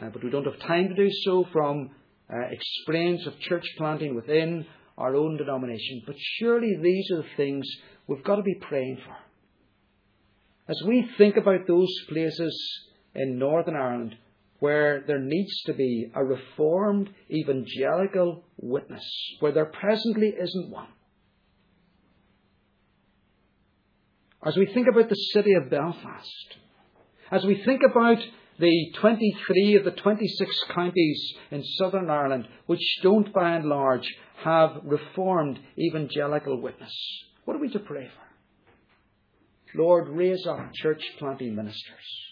uh, 0.00 0.10
but 0.12 0.22
we 0.22 0.30
don't 0.30 0.44
have 0.44 0.60
time 0.60 0.88
to 0.88 0.94
do 0.94 1.10
so 1.24 1.46
from 1.52 1.90
uh, 2.32 2.36
experience 2.50 3.26
of 3.26 3.38
church 3.40 3.64
planting 3.76 4.14
within 4.14 4.66
our 4.98 5.16
own 5.16 5.36
denomination. 5.36 6.02
But 6.06 6.16
surely 6.38 6.76
these 6.82 7.10
are 7.12 7.22
the 7.22 7.36
things 7.36 7.66
we've 8.06 8.24
got 8.24 8.36
to 8.36 8.42
be 8.42 8.56
praying 8.60 8.98
for. 9.04 9.16
As 10.68 10.80
we 10.86 11.08
think 11.18 11.36
about 11.36 11.66
those 11.66 11.92
places 12.08 12.80
in 13.14 13.38
Northern 13.38 13.76
Ireland 13.76 14.16
where 14.60 15.02
there 15.06 15.18
needs 15.18 15.62
to 15.62 15.72
be 15.72 16.10
a 16.14 16.22
reformed 16.22 17.10
evangelical 17.30 18.44
witness, 18.58 19.04
where 19.40 19.52
there 19.52 19.64
presently 19.64 20.28
isn't 20.28 20.70
one. 20.70 20.88
As 24.44 24.56
we 24.56 24.66
think 24.66 24.86
about 24.90 25.08
the 25.08 25.14
city 25.14 25.54
of 25.54 25.70
Belfast, 25.70 26.56
as 27.30 27.44
we 27.44 27.62
think 27.64 27.80
about 27.90 28.18
the 28.58 28.92
23 29.00 29.76
of 29.76 29.84
the 29.84 29.90
26 29.90 30.64
counties 30.74 31.32
in 31.50 31.64
Southern 31.78 32.10
Ireland 32.10 32.46
which 32.66 32.98
don't 33.02 33.32
by 33.32 33.52
and 33.52 33.64
large 33.66 34.06
have 34.44 34.80
reformed 34.84 35.58
evangelical 35.78 36.60
witness, 36.60 36.92
what 37.44 37.56
are 37.56 37.60
we 37.60 37.70
to 37.70 37.78
pray 37.78 38.08
for? 38.08 39.78
Lord, 39.78 40.08
raise 40.08 40.46
up 40.46 40.72
church 40.74 41.02
planting 41.18 41.54
ministers 41.54 42.30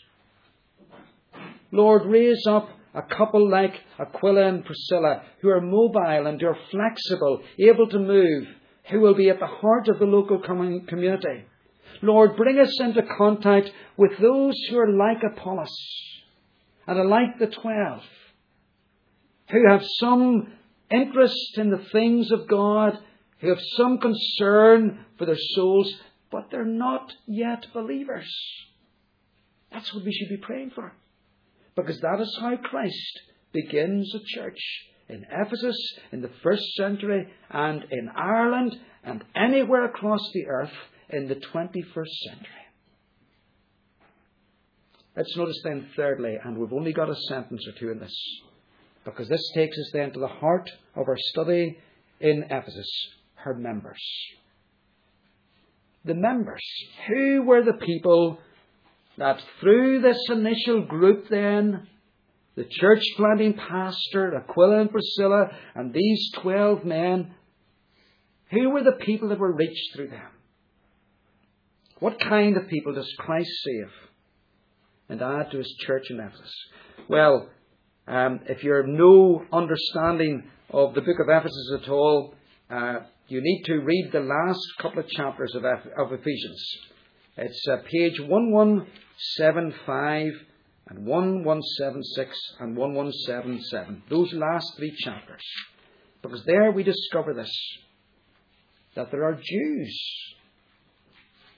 Lord, 1.70 2.06
raise 2.06 2.46
up 2.48 2.68
a 2.94 3.02
couple 3.02 3.48
like 3.48 3.74
Aquila 3.98 4.48
and 4.48 4.64
Priscilla 4.64 5.22
who 5.40 5.50
are 5.50 5.61
mobile 5.61 6.26
and 6.26 6.40
who 6.40 6.48
are 6.48 6.59
flexible, 6.70 7.42
able 7.59 7.88
to 7.88 7.98
move, 7.98 8.46
who 8.90 9.00
will 9.00 9.14
be 9.14 9.28
at 9.28 9.38
the 9.38 9.46
heart 9.46 9.88
of 9.88 9.98
the 9.98 10.06
local 10.06 10.40
community. 10.40 11.44
Lord, 12.00 12.36
bring 12.36 12.59
us 12.59 12.80
into 12.80 13.02
contact 13.16 13.70
with 13.96 14.12
those 14.20 14.54
who 14.70 14.78
are 14.78 14.90
like 14.90 15.22
Apollos 15.22 15.68
and 16.86 16.98
are 16.98 17.04
like 17.04 17.38
the 17.38 17.48
twelve, 17.48 18.02
who 19.50 19.68
have 19.68 19.82
some 20.00 20.52
interest 20.91 21.57
in 21.57 21.70
the 21.70 21.84
things 21.93 22.30
of 22.30 22.49
God, 22.49 22.99
who 23.41 23.49
have 23.49 23.61
some 23.76 23.99
concern 23.99 25.05
for 25.16 25.26
their 25.26 25.39
souls, 25.55 25.93
but 26.30 26.51
they're 26.51 26.64
not 26.64 27.12
yet 27.26 27.66
believers. 27.72 28.28
That's 29.72 29.93
what 29.95 30.05
we 30.05 30.12
should 30.12 30.28
be 30.28 30.39
praying 30.39 30.70
for. 30.74 30.93
Because 31.76 32.01
that 32.01 32.20
is 32.20 32.36
how 32.41 32.57
Christ 32.57 33.20
begins 33.53 34.12
a 34.14 34.20
church 34.34 34.59
in 35.09 35.24
Ephesus 35.30 35.76
in 36.12 36.20
the 36.20 36.30
first 36.43 36.64
century 36.74 37.28
and 37.51 37.84
in 37.91 38.09
Ireland 38.14 38.76
and 39.05 39.24
anywhere 39.34 39.84
across 39.84 40.20
the 40.34 40.47
earth 40.47 40.72
in 41.11 41.28
the 41.28 41.36
21st 41.36 42.14
century. 42.28 42.64
Let's 45.16 45.36
notice 45.36 45.61
then, 45.64 45.89
thirdly, 45.97 46.36
and 46.45 46.57
we've 46.57 46.72
only 46.72 46.93
got 46.93 47.11
a 47.11 47.16
sentence 47.28 47.66
or 47.66 47.72
two 47.78 47.91
in 47.91 47.99
this, 47.99 48.14
because 49.05 49.28
this 49.28 49.51
takes 49.55 49.76
us 49.78 49.90
then 49.92 50.12
to 50.12 50.20
the 50.20 50.28
heart 50.28 50.70
of 50.94 51.09
our 51.09 51.16
study 51.18 51.78
in 52.20 52.44
Ephesus 52.51 52.88
her 53.36 53.55
members. 53.55 54.03
The 56.05 56.14
members. 56.14 56.62
Who 57.09 57.42
were 57.42 57.62
the 57.62 57.78
people 57.84 58.38
that 59.16 59.40
through 59.61 60.01
this 60.01 60.20
initial 60.30 60.82
group 60.82 61.28
then, 61.28 61.86
the 62.57 62.64
church 62.64 63.05
planting 63.16 63.55
pastor, 63.55 64.34
Aquila 64.34 64.80
and 64.80 64.90
Priscilla, 64.90 65.51
and 65.74 65.92
these 65.92 66.30
twelve 66.40 66.84
men, 66.84 67.34
who 68.51 68.70
were 68.70 68.82
the 68.82 69.05
people 69.05 69.28
that 69.28 69.38
were 69.38 69.53
reached 69.53 69.94
through 69.94 70.09
them? 70.09 70.30
What 72.01 72.20
kind 72.20 72.57
of 72.57 72.68
people 72.68 72.94
does 72.94 73.12
Christ 73.18 73.51
save 73.64 73.90
and 75.09 75.20
add 75.20 75.51
to 75.51 75.59
his 75.59 75.74
church 75.80 76.11
in 76.11 76.20
Ephesus? 76.20 76.55
Well, 77.09 77.49
um, 78.09 78.40
if 78.46 78.64
you 78.64 78.72
have 78.72 78.86
no 78.86 79.44
understanding 79.52 80.44
of 80.70 80.94
the 80.94 81.02
book 81.02 81.18
of 81.20 81.28
Ephesus 81.28 81.72
at 81.82 81.90
all, 81.90 82.34
uh, 82.70 83.00
you 83.28 83.40
need 83.42 83.64
to 83.66 83.80
read 83.80 84.11
the 84.12 84.20
last 84.20 84.61
couple 84.80 85.00
of 85.00 85.09
chapters 85.09 85.54
of, 85.54 85.64
of 85.64 86.12
Ephesians. 86.12 86.78
It's 87.36 87.62
uh, 87.70 87.76
page 87.90 88.18
1175 88.20 90.32
and 90.88 91.06
1176 91.06 92.30
and 92.61 92.76
1177. 92.76 94.02
Those 94.09 94.32
last 94.32 94.74
three 94.76 94.94
chapters. 94.98 95.44
Because 96.22 96.44
there 96.46 96.72
we 96.72 96.82
discover 96.82 97.34
this 97.34 97.52
that 98.96 99.11
there 99.11 99.24
are 99.24 99.34
Jews 99.34 100.00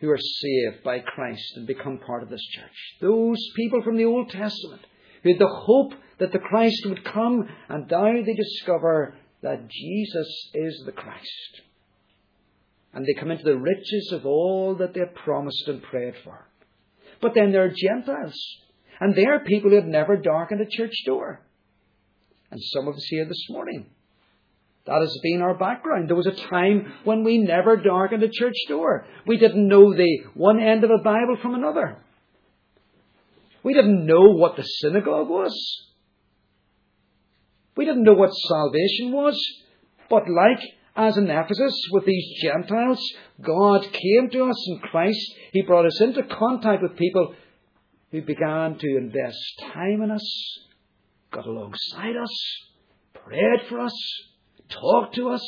who 0.01 0.11
are 0.11 0.18
saved 0.18 0.82
by 0.82 0.98
Christ 0.98 1.57
and 1.57 1.66
become 1.66 1.98
part 1.98 2.22
of 2.22 2.28
this 2.28 2.44
church. 2.53 2.96
Those 3.01 3.38
people 3.55 3.82
from 3.82 3.96
the 3.96 4.05
Old 4.05 4.30
Testament 4.30 4.82
who 5.22 5.30
had 5.30 5.38
the 5.38 5.46
hope 5.46 5.94
that 6.21 6.33
the 6.33 6.39
Christ 6.39 6.87
would 6.87 7.05
come, 7.05 7.49
and 7.68 7.91
now 7.91 8.12
they 8.12 8.35
discover 8.35 9.14
that 9.43 9.68
Jesus 9.68 10.51
is 10.55 10.83
the 10.87 10.93
Christ 10.93 11.62
and 12.93 13.07
they 13.07 13.18
come 13.18 13.31
into 13.31 13.45
the 13.45 13.57
riches 13.59 14.11
of 14.12 14.27
all 14.27 14.77
that 14.77 14.95
they 14.95 15.01
have 15.01 15.14
promised 15.14 15.68
and 15.68 15.83
prayed 15.83 16.14
for. 16.25 16.47
But 17.21 17.35
then 17.35 17.53
there 17.53 17.64
are 17.64 17.75
Gentiles, 17.75 18.35
and 19.01 19.14
they 19.14 19.27
are 19.27 19.41
people 19.41 19.71
who 19.71 19.77
have 19.77 19.85
never 19.85 20.16
darkened 20.16 20.61
a 20.61 20.66
church 20.66 20.95
door. 21.07 21.41
And 22.51 22.61
some 22.61 22.89
of 22.89 22.95
us 22.95 23.07
here 23.09 23.27
this 23.27 23.47
morning. 23.49 23.87
That 24.87 25.03
has 25.03 25.16
been 25.23 25.43
our 25.43 25.55
background. 25.55 26.09
There 26.09 26.16
was 26.16 26.27
a 26.27 26.49
time 26.49 26.93
when 27.05 27.23
we 27.23 27.39
never 27.39 27.77
darkened 27.77 28.23
a 28.23 28.29
church 28.29 28.57
door. 28.66 29.07
We 29.27 29.37
didn't 29.37 29.68
know 29.68 29.95
the 29.95 30.25
one 30.35 30.59
end 30.59 30.83
of 30.83 30.91
a 30.91 31.03
Bible 31.03 31.37
from 31.41 31.55
another. 31.55 31.99
We 33.62 33.75
didn't 33.75 34.07
know 34.07 34.33
what 34.33 34.57
the 34.57 34.62
synagogue 34.62 35.29
was. 35.29 35.55
We 37.77 37.85
didn't 37.85 38.05
know 38.05 38.14
what 38.14 38.31
salvation 38.31 39.12
was. 39.12 39.41
But 40.09 40.29
like 40.29 40.61
as 40.97 41.16
in 41.16 41.31
Ephesus 41.31 41.75
with 41.93 42.05
these 42.05 42.43
Gentiles, 42.43 43.01
God 43.41 43.83
came 43.93 44.29
to 44.33 44.45
us 44.45 44.68
in 44.68 44.81
Christ. 44.81 45.35
He 45.53 45.62
brought 45.62 45.87
us 45.87 46.01
into 46.01 46.23
contact 46.25 46.83
with 46.83 46.97
people 46.97 47.35
who 48.11 48.23
began 48.23 48.77
to 48.77 48.97
invest 48.97 49.62
time 49.73 50.03
in 50.03 50.11
us, 50.11 50.59
got 51.33 51.47
alongside 51.47 52.16
us, 52.16 52.45
prayed 53.14 53.61
for 53.68 53.81
us, 53.81 53.95
talked 54.68 55.14
to 55.14 55.29
us, 55.31 55.47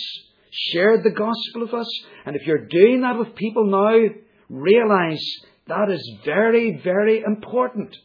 shared 0.50 1.02
the 1.02 1.10
gospel 1.10 1.62
with 1.62 1.74
us. 1.74 1.88
And 2.24 2.36
if 2.36 2.46
you're 2.46 2.66
doing 2.66 3.00
that 3.02 3.18
with 3.18 3.34
people 3.34 3.66
now, 3.66 3.98
realize 4.48 5.24
that 5.66 5.90
is 5.90 6.18
very, 6.24 6.80
very 6.84 7.22
important. 7.26 7.96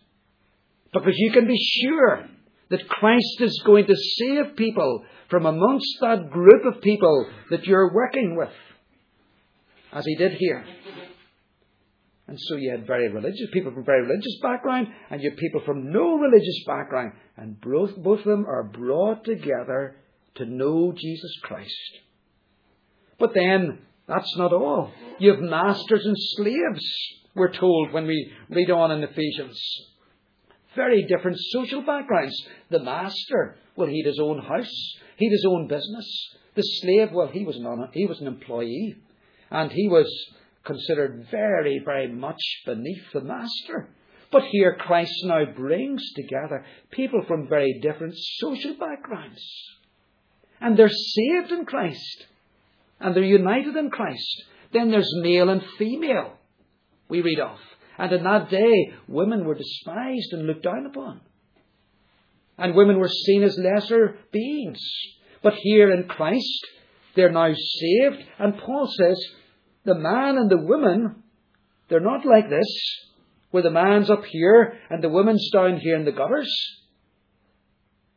Because 0.92 1.14
you 1.16 1.32
can 1.32 1.46
be 1.46 1.58
sure 1.58 2.28
that 2.70 2.88
Christ 2.88 3.42
is 3.42 3.62
going 3.66 3.86
to 3.88 3.96
save 3.96 4.56
people 4.56 5.06
from 5.30 5.46
amongst 5.46 5.98
that 6.02 6.30
group 6.30 6.66
of 6.66 6.82
people 6.82 7.30
that 7.50 7.66
you're 7.66 7.94
working 7.94 8.36
with, 8.38 8.52
as 9.94 10.06
he 10.06 10.16
did 10.16 10.34
here. 10.34 10.66
And 12.28 12.38
so 12.40 12.56
you 12.56 12.72
had 12.72 12.86
very 12.86 13.08
religious 13.10 13.48
people 13.54 13.72
from 13.72 13.86
very 13.86 14.02
religious 14.02 14.38
background, 14.42 14.88
and 15.10 15.22
you 15.22 15.30
had 15.30 15.40
people 15.40 15.62
from 15.66 15.92
no 15.92 16.18
religious 16.18 16.64
background, 16.66 17.14
and 17.38 17.60
both, 17.62 17.96
both 17.96 18.20
of 18.20 18.26
them 18.26 18.46
are 18.46 18.64
brought 18.64 19.24
together 19.24 19.96
to 20.36 20.46
know 20.46 20.94
Jesus 20.96 21.32
Christ. 21.44 21.72
But 23.18 23.34
then, 23.34 23.80
that's 24.08 24.36
not 24.38 24.54
all. 24.54 24.92
You 25.20 25.32
have 25.32 25.40
masters 25.40 26.06
and 26.06 26.16
slaves, 26.18 26.84
we're 27.34 27.54
told 27.54 27.94
when 27.94 28.08
we 28.08 28.32
read 28.50 28.72
on 28.72 28.92
in 28.92 29.04
Ephesians 29.04 29.58
very 30.78 31.04
different 31.04 31.38
social 31.52 31.82
backgrounds. 31.82 32.48
The 32.70 32.80
master, 32.80 33.58
well, 33.76 33.90
he 33.90 34.02
had 34.02 34.08
his 34.08 34.20
own 34.22 34.40
house, 34.42 34.96
he 35.18 35.26
had 35.26 35.34
his 35.34 35.46
own 35.46 35.68
business. 35.68 36.08
The 36.56 36.62
slave, 36.62 37.10
well, 37.12 37.28
he 37.28 37.44
was 37.44 37.58
an, 37.58 37.90
he 37.92 38.06
was 38.06 38.22
an 38.22 38.28
employee, 38.28 38.96
and 39.52 39.70
he 39.72 39.90
was 39.90 40.08
considered 40.64 41.28
very, 41.30 41.82
very 41.84 42.08
much 42.08 42.42
beneath 42.66 43.12
the 43.14 43.22
master. 43.22 43.90
But 44.32 44.44
here 44.52 44.76
Christ 44.80 45.14
now 45.24 45.46
brings 45.56 46.04
together 46.14 46.66
people 46.92 47.24
from 47.28 47.48
very 47.48 47.80
different 47.82 48.14
social 48.16 48.76
backgrounds. 48.78 49.42
And 50.60 50.78
they're 50.78 50.90
saved 50.90 51.52
in 51.52 51.66
Christ. 51.66 52.26
And 53.00 53.16
they're 53.16 53.24
united 53.24 53.76
in 53.76 53.90
Christ. 53.90 54.44
Then 54.74 54.92
there's 54.92 55.10
male 55.22 55.50
and 55.50 55.62
female, 55.78 56.34
we 57.08 57.22
read 57.22 57.40
of. 57.40 57.58
And 57.98 58.12
in 58.12 58.24
that 58.24 58.50
day, 58.50 58.94
women 59.08 59.46
were 59.46 59.56
despised 59.56 60.34
and 60.34 60.46
looked 60.46 60.64
down 60.64 60.86
upon. 60.86 61.22
And 62.58 62.76
women 62.76 63.00
were 63.00 63.10
seen 63.10 63.44
as 63.44 63.58
lesser 63.58 64.18
beings. 64.32 64.80
But 65.44 65.54
here 65.56 65.92
in 65.92 66.08
Christ, 66.08 66.68
they're 67.16 67.32
now 67.32 67.54
saved. 67.54 68.24
And 68.40 68.58
Paul 68.58 68.92
says, 68.98 69.20
the 69.86 69.96
man 69.96 70.38
and 70.38 70.50
the 70.50 70.58
woman, 70.58 71.24
they're 71.90 72.00
not 72.00 72.26
like 72.26 72.50
this, 72.50 72.68
where 73.52 73.64
the 73.64 73.72
man's 73.72 74.10
up 74.10 74.26
here 74.26 74.74
and 74.90 75.04
the 75.04 75.10
woman's 75.10 75.50
down 75.52 75.78
here 75.78 75.96
in 75.96 76.06
the 76.06 76.12
gutters. 76.12 76.52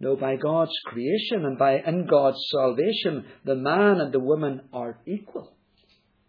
No, 0.00 0.16
by 0.16 0.36
God's 0.36 0.72
creation 0.86 1.44
and 1.44 1.58
by 1.58 1.78
in 1.78 2.06
God's 2.06 2.38
salvation, 2.50 3.26
the 3.44 3.54
man 3.54 4.00
and 4.00 4.12
the 4.12 4.20
woman 4.20 4.62
are 4.72 4.98
equal. 5.06 5.54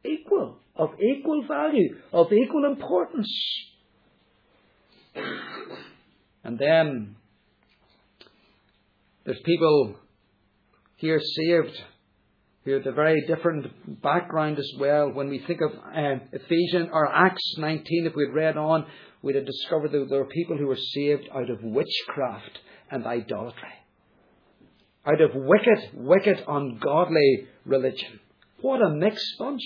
Equal 0.03 0.57
of 0.75 0.91
equal 0.99 1.43
value, 1.47 1.97
of 2.11 2.31
equal 2.31 2.65
importance. 2.65 3.31
And 6.43 6.57
then 6.57 7.15
there's 9.25 9.41
people 9.45 9.95
here 10.95 11.19
saved 11.19 11.81
who 12.63 12.71
had 12.71 12.85
a 12.85 12.91
very 12.91 13.25
different 13.27 14.01
background 14.01 14.59
as 14.59 14.71
well. 14.79 15.11
When 15.11 15.29
we 15.29 15.43
think 15.45 15.61
of 15.61 15.71
uh, 15.71 16.23
Ephesians 16.31 16.89
or 16.91 17.07
Acts 17.11 17.55
19, 17.57 18.07
if 18.07 18.15
we'd 18.15 18.33
read 18.33 18.57
on, 18.57 18.85
we'd 19.21 19.35
have 19.35 19.45
discovered 19.45 19.91
that 19.91 20.07
there 20.09 20.19
were 20.19 20.25
people 20.25 20.57
who 20.57 20.67
were 20.67 20.77
saved 20.77 21.27
out 21.33 21.49
of 21.49 21.63
witchcraft 21.63 22.59
and 22.89 23.05
idolatry. 23.05 23.69
Out 25.05 25.21
of 25.21 25.31
wicked, 25.33 25.89
wicked, 25.93 26.43
ungodly 26.47 27.47
religion. 27.65 28.19
What 28.61 28.81
a 28.81 28.89
mixed 28.89 29.37
bunch. 29.39 29.63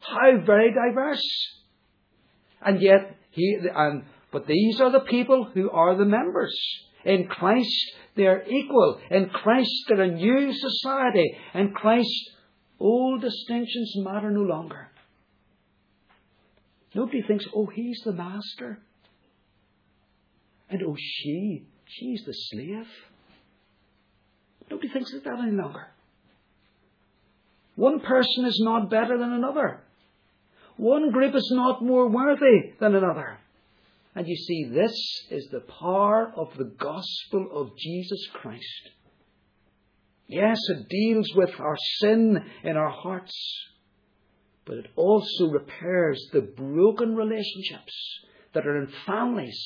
How 0.00 0.38
very 0.44 0.72
diverse. 0.72 1.22
And 2.64 2.80
yet, 2.80 3.16
he, 3.30 3.58
and, 3.74 4.04
but 4.32 4.46
these 4.46 4.80
are 4.80 4.90
the 4.90 5.00
people 5.00 5.50
who 5.52 5.70
are 5.70 5.96
the 5.96 6.04
members. 6.04 6.56
In 7.04 7.26
Christ, 7.28 7.92
they 8.16 8.26
are 8.26 8.42
equal. 8.42 8.98
In 9.10 9.28
Christ, 9.28 9.70
they're 9.88 10.02
a 10.02 10.10
new 10.10 10.52
society. 10.52 11.36
In 11.54 11.72
Christ, 11.72 12.30
all 12.78 13.18
distinctions 13.18 13.92
matter 13.98 14.30
no 14.30 14.42
longer. 14.42 14.88
Nobody 16.94 17.22
thinks, 17.22 17.44
oh, 17.54 17.66
he's 17.66 18.00
the 18.04 18.12
master. 18.12 18.78
And 20.70 20.82
oh, 20.82 20.96
she, 20.98 21.66
she's 21.86 22.22
the 22.24 22.32
slave. 22.32 22.88
Nobody 24.70 24.88
thinks 24.88 25.12
of 25.12 25.22
that 25.24 25.38
any 25.40 25.52
longer. 25.52 25.86
One 27.76 28.00
person 28.00 28.46
is 28.46 28.58
not 28.62 28.90
better 28.90 29.18
than 29.18 29.32
another. 29.32 29.82
One 30.76 31.10
group 31.10 31.34
is 31.34 31.50
not 31.54 31.82
more 31.82 32.08
worthy 32.08 32.72
than 32.80 32.94
another. 32.94 33.38
And 34.14 34.26
you 34.26 34.36
see, 34.36 34.70
this 34.72 34.94
is 35.30 35.48
the 35.50 35.60
power 35.60 36.32
of 36.36 36.48
the 36.56 36.64
gospel 36.64 37.48
of 37.52 37.76
Jesus 37.78 38.26
Christ. 38.32 38.90
Yes, 40.26 40.58
it 40.70 40.88
deals 40.88 41.30
with 41.34 41.50
our 41.60 41.76
sin 42.00 42.42
in 42.64 42.76
our 42.76 42.90
hearts, 42.90 43.32
but 44.64 44.78
it 44.78 44.86
also 44.96 45.48
repairs 45.48 46.20
the 46.32 46.40
broken 46.40 47.14
relationships 47.14 47.94
that 48.54 48.66
are 48.66 48.80
in 48.82 48.88
families, 49.06 49.58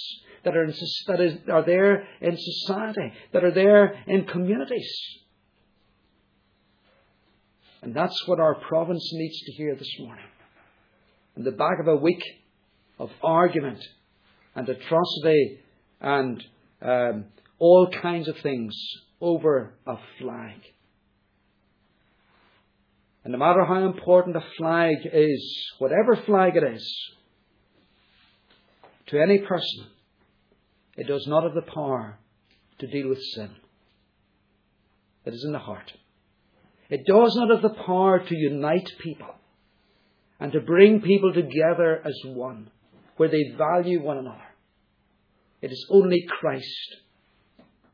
that 0.45 0.57
are, 0.57 0.65
in, 0.65 0.75
that 1.07 1.21
is, 1.21 1.39
are 1.51 1.65
there 1.65 2.07
in 2.21 2.37
society, 2.37 3.13
that 3.33 3.45
are 3.45 3.53
there 3.53 3.95
in 4.07 4.25
communities. 4.27 4.91
And 7.83 7.95
that's 7.95 8.26
what 8.26 8.41
our 8.41 8.57
province 8.57 9.09
needs 9.12 9.41
to 9.41 9.53
hear 9.53 9.74
this 9.74 9.95
morning. 9.99 10.24
In 11.37 11.45
the 11.45 11.53
back 11.53 11.81
of 11.81 11.89
a 11.89 11.97
week 11.97 12.22
of 12.99 13.11
argument 13.22 13.83
and 14.55 14.68
atrocity 14.68 15.61
and 16.01 16.45
um, 16.83 17.24
all 17.59 17.91
kinds 18.03 18.28
of 18.28 18.37
things 18.39 18.74
over 19.20 19.74
a 19.87 19.97
flag. 20.18 20.61
And 23.24 23.33
no 23.33 23.39
matter 23.39 23.64
how 23.64 23.85
important 23.85 24.37
a 24.37 24.45
flag 24.57 24.97
is, 25.12 25.66
whatever 25.78 26.16
flag 26.26 26.57
it 26.57 26.64
is, 26.64 27.11
to 29.09 29.20
any 29.20 29.39
person, 29.39 29.87
it 30.97 31.07
does 31.07 31.26
not 31.26 31.45
have 31.45 31.55
the 31.55 31.70
power 31.72 32.18
to 32.78 32.87
deal 32.87 33.09
with 33.09 33.22
sin. 33.35 33.51
It 35.24 35.35
is 35.35 35.45
in 35.45 35.53
the 35.53 35.59
heart. 35.59 35.93
It 36.91 37.07
does 37.07 37.36
not 37.36 37.51
have 37.51 37.62
the 37.62 37.82
power 37.84 38.18
to 38.18 38.34
unite 38.34 38.91
people 39.01 39.34
and 40.41 40.51
to 40.53 40.61
bring 40.61 41.01
people 41.01 41.32
together 41.32 42.03
as 42.05 42.14
one 42.24 42.70
where 43.16 43.28
they 43.28 43.55
value 43.57 44.03
one 44.03 44.18
another. 44.18 44.43
It 45.62 45.70
is 45.70 45.86
only 45.91 46.24
Christ, 46.41 46.97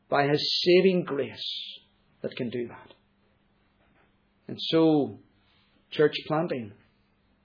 by 0.09 0.27
His 0.27 0.63
saving 0.63 1.03
grace, 1.03 1.77
that 2.21 2.35
can 2.35 2.49
do 2.49 2.67
that. 2.69 2.93
And 4.47 4.57
so, 4.59 5.19
church 5.91 6.15
planting 6.25 6.71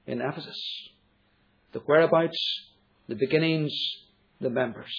in 0.06 0.20
Ephesus, 0.22 0.58
the 1.72 1.80
whereabouts, 1.80 2.38
the 3.08 3.16
beginnings, 3.16 3.72
the 4.40 4.50
members. 4.50 4.94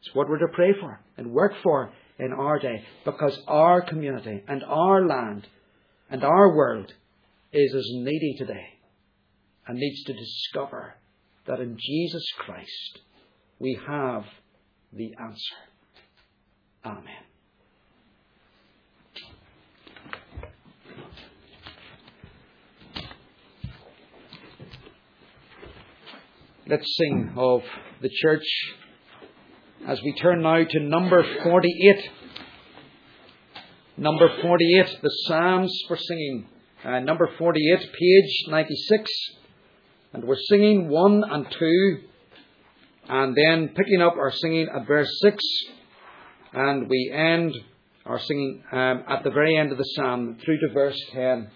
It's 0.00 0.14
what 0.14 0.28
we're 0.28 0.38
to 0.38 0.48
pray 0.52 0.74
for 0.78 1.00
and 1.16 1.32
work 1.32 1.54
for 1.62 1.92
in 2.20 2.32
our 2.32 2.58
day 2.58 2.84
because 3.04 3.38
our 3.48 3.80
community 3.80 4.42
and 4.46 4.62
our 4.64 5.06
land 5.06 5.46
and 6.10 6.22
our 6.22 6.54
world 6.54 6.92
is 7.52 7.74
as 7.74 7.86
needy 7.92 8.36
today 8.38 8.66
and 9.66 9.78
needs 9.78 10.04
to 10.04 10.12
discover 10.12 10.94
that 11.46 11.60
in 11.60 11.76
Jesus 11.78 12.24
Christ 12.38 13.00
we 13.58 13.78
have 13.88 14.24
the 14.92 15.12
answer. 15.20 15.56
Amen. 16.84 17.04
Let's 26.66 26.96
sing 26.96 27.32
of 27.36 27.62
the 28.00 28.10
church 28.22 28.44
as 29.86 30.00
we 30.02 30.12
turn 30.14 30.42
now 30.42 30.62
to 30.62 30.80
number 30.80 31.24
48. 31.42 32.10
Number 33.96 34.28
48, 34.40 34.98
the 35.02 35.10
Psalms 35.26 35.72
for 35.88 35.96
singing. 35.96 36.46
Uh, 36.84 37.00
number 37.00 37.28
48, 37.38 37.78
page 37.78 38.44
96. 38.48 39.10
And 40.12 40.24
we're 40.24 40.36
singing 40.48 40.88
1 40.88 41.24
and 41.30 41.46
2, 41.58 41.98
and 43.08 43.36
then 43.36 43.68
picking 43.68 44.02
up 44.02 44.14
our 44.16 44.32
singing 44.32 44.68
at 44.74 44.86
verse 44.86 45.10
6, 45.22 45.44
and 46.52 46.88
we 46.88 47.12
end 47.14 47.54
our 48.06 48.18
singing 48.18 48.62
um, 48.72 49.04
at 49.08 49.22
the 49.22 49.30
very 49.30 49.56
end 49.56 49.70
of 49.70 49.78
the 49.78 49.84
psalm 49.84 50.36
through 50.44 50.58
to 50.58 50.74
verse 50.74 51.00
10. 51.12 51.50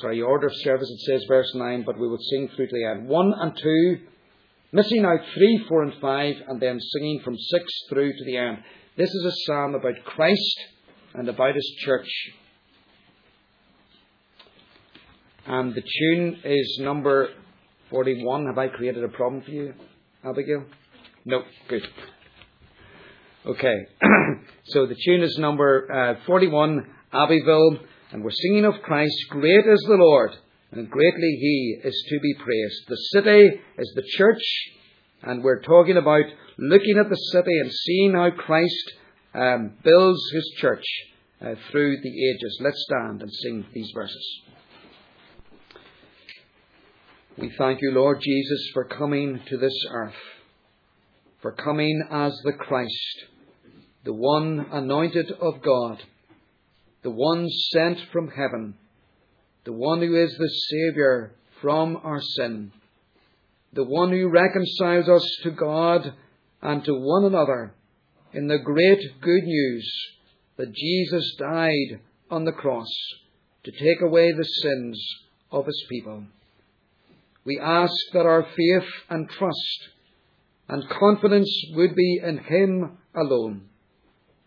Sorry, 0.00 0.22
order 0.22 0.48
of 0.48 0.56
service 0.56 0.90
it 0.90 1.00
says 1.00 1.24
verse 1.28 1.52
9, 1.54 1.84
but 1.86 1.98
we 1.98 2.08
will 2.08 2.18
sing 2.18 2.48
through 2.56 2.66
to 2.66 2.74
the 2.74 2.84
end. 2.84 3.06
1 3.06 3.32
and 3.38 3.56
2, 3.56 3.98
missing 4.72 5.04
out 5.04 5.20
3, 5.34 5.64
4, 5.68 5.82
and 5.82 5.94
5, 6.00 6.34
and 6.48 6.60
then 6.60 6.80
singing 6.80 7.20
from 7.24 7.36
6 7.36 7.64
through 7.88 8.12
to 8.12 8.24
the 8.24 8.36
end. 8.36 8.58
This 8.96 9.08
is 9.08 9.24
a 9.24 9.32
psalm 9.46 9.74
about 9.74 10.04
Christ 10.04 10.60
and 11.14 11.28
about 11.28 11.54
his 11.54 11.74
church. 11.84 12.08
And 15.46 15.74
the 15.74 15.82
tune 15.82 16.40
is 16.44 16.78
number 16.80 17.28
41. 17.90 18.46
Have 18.46 18.58
I 18.58 18.68
created 18.68 19.04
a 19.04 19.08
problem 19.08 19.42
for 19.42 19.50
you, 19.50 19.74
Abigail? 20.24 20.64
No. 21.24 21.42
Good. 21.68 21.82
Okay. 23.46 23.74
so 24.64 24.86
the 24.86 24.96
tune 25.04 25.22
is 25.22 25.36
number 25.38 25.90
uh, 25.92 26.24
41, 26.26 26.86
Abbeville, 27.12 27.78
and 28.12 28.22
we're 28.22 28.30
singing 28.30 28.64
of 28.64 28.74
Christ. 28.82 29.14
Great 29.30 29.66
is 29.66 29.84
the 29.88 29.96
Lord, 29.96 30.32
and 30.72 30.90
greatly 30.90 31.38
He 31.40 31.78
is 31.84 32.04
to 32.08 32.18
be 32.20 32.34
praised. 32.34 32.88
The 32.88 32.96
city 33.12 33.60
is 33.78 33.92
the 33.94 34.04
church, 34.16 34.42
and 35.22 35.44
we're 35.44 35.60
talking 35.60 35.98
about 35.98 36.24
looking 36.58 36.98
at 36.98 37.08
the 37.08 37.16
city 37.16 37.58
and 37.60 37.70
seeing 37.70 38.14
how 38.14 38.30
Christ 38.30 38.92
um, 39.34 39.74
builds 39.84 40.20
His 40.32 40.52
church 40.56 40.84
uh, 41.40 41.54
through 41.70 42.00
the 42.00 42.30
ages. 42.30 42.58
Let's 42.60 42.84
stand 42.88 43.22
and 43.22 43.30
sing 43.30 43.66
these 43.74 43.90
verses. 43.94 44.42
We 47.38 47.50
thank 47.56 47.80
you, 47.80 47.92
Lord 47.92 48.20
Jesus, 48.20 48.70
for 48.74 48.84
coming 48.84 49.40
to 49.48 49.56
this 49.56 49.74
earth, 49.90 50.14
for 51.40 51.52
coming 51.52 52.02
as 52.10 52.38
the 52.44 52.52
Christ, 52.52 53.24
the 54.04 54.12
one 54.12 54.66
anointed 54.70 55.32
of 55.40 55.62
God, 55.62 56.02
the 57.02 57.10
one 57.10 57.48
sent 57.72 57.98
from 58.12 58.28
heaven, 58.28 58.74
the 59.64 59.72
one 59.72 60.00
who 60.00 60.14
is 60.16 60.34
the 60.36 60.48
Saviour 60.48 61.32
from 61.60 61.98
our 62.02 62.20
sin, 62.20 62.72
the 63.72 63.84
one 63.84 64.10
who 64.10 64.28
reconciles 64.28 65.08
us 65.08 65.28
to 65.42 65.50
God 65.50 66.12
and 66.60 66.84
to 66.84 66.94
one 66.94 67.24
another 67.24 67.74
in 68.32 68.48
the 68.48 68.58
great 68.58 69.00
good 69.20 69.44
news 69.44 69.92
that 70.56 70.74
Jesus 70.74 71.34
died 71.38 72.00
on 72.30 72.44
the 72.44 72.52
cross 72.52 72.90
to 73.64 73.72
take 73.72 74.00
away 74.00 74.32
the 74.32 74.44
sins 74.44 75.00
of 75.50 75.66
his 75.66 75.84
people. 75.88 76.24
We 77.44 77.58
ask 77.60 77.94
that 78.12 78.26
our 78.26 78.46
faith 78.56 78.88
and 79.10 79.28
trust 79.28 79.88
and 80.68 80.88
confidence 80.88 81.50
would 81.74 81.94
be 81.94 82.20
in 82.22 82.38
Him 82.38 82.98
alone. 83.14 83.62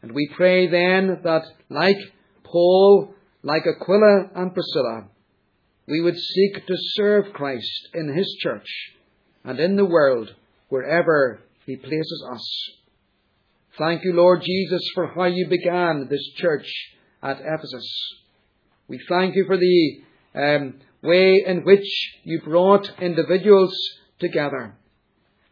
And 0.01 0.13
we 0.13 0.30
pray 0.36 0.68
then 0.68 1.20
that, 1.24 1.43
like 1.70 1.97
Paul, 2.43 3.13
like 3.46 3.64
Aquila 3.68 4.32
and 4.36 4.54
Priscilla, 4.54 5.06
we 5.88 6.02
would 6.02 6.18
seek 6.18 6.66
to 6.66 6.74
serve 6.96 7.32
Christ 7.32 7.89
in 7.93 8.12
His 8.18 8.36
church 8.41 8.68
and 9.43 9.60
in 9.60 9.76
the 9.76 9.86
world 9.86 10.34
wherever 10.70 11.39
He 11.68 11.76
places 11.76 12.28
us. 12.32 12.72
Thank 13.78 14.04
you, 14.04 14.14
Lord 14.14 14.41
Jesus, 14.41 14.82
for 14.96 15.14
how 15.14 15.26
you 15.26 15.48
began 15.48 16.08
this 16.10 16.28
church 16.38 16.68
at 17.22 17.39
Ephesus. 17.39 17.88
We 18.88 19.00
thank 19.08 19.36
you 19.36 19.46
for 19.46 19.58
the 19.58 20.02
um, 20.34 20.80
way 21.04 21.43
in 21.46 21.64
which 21.66 21.86
you 22.24 22.41
brought 22.43 22.89
individuals 23.00 23.76
together 24.20 24.76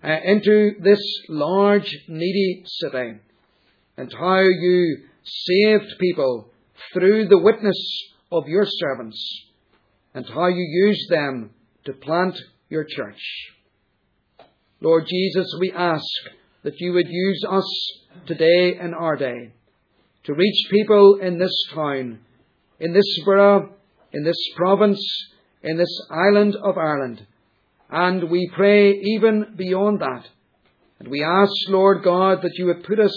uh, 0.04 0.18
into 0.26 0.72
this 0.82 1.02
large, 1.30 1.96
needy 2.08 2.64
city, 2.66 3.20
and 3.98 4.12
how 4.20 4.40
you 4.40 4.98
saved 5.24 5.94
people 6.00 6.50
through 6.94 7.28
the 7.28 7.40
witness 7.40 7.78
of 8.32 8.48
your 8.48 8.66
servants 8.66 9.52
and 10.14 10.28
how 10.28 10.48
you 10.48 10.88
use 10.88 11.08
them 11.10 11.52
to 11.86 11.94
plant 11.94 12.38
your 12.70 12.84
church. 12.84 13.22
Lord 14.82 15.06
Jesus, 15.08 15.48
we 15.60 15.72
ask 15.72 16.06
that 16.64 16.80
you 16.80 16.94
would 16.94 17.08
use 17.08 17.46
us 17.50 17.92
today 18.26 18.78
in 18.80 18.94
our 18.94 19.16
day 19.16 19.54
to 20.24 20.34
reach 20.34 20.68
people 20.72 21.20
in 21.22 21.38
this 21.38 21.56
town, 21.74 22.20
in 22.80 22.94
this 22.94 23.20
borough, 23.26 23.74
in 24.12 24.24
this 24.24 24.38
province, 24.56 25.02
in 25.62 25.78
this 25.78 26.02
island 26.10 26.56
of 26.56 26.78
Ireland. 26.78 27.26
And 27.90 28.30
we 28.30 28.50
pray 28.56 28.94
even 28.94 29.54
beyond 29.56 30.00
that. 30.02 30.26
And 31.00 31.10
we 31.10 31.24
ask, 31.24 31.52
Lord 31.68 32.04
God, 32.04 32.42
that 32.42 32.56
you 32.56 32.68
would 32.68 32.84
put 32.84 33.00
us 33.00 33.16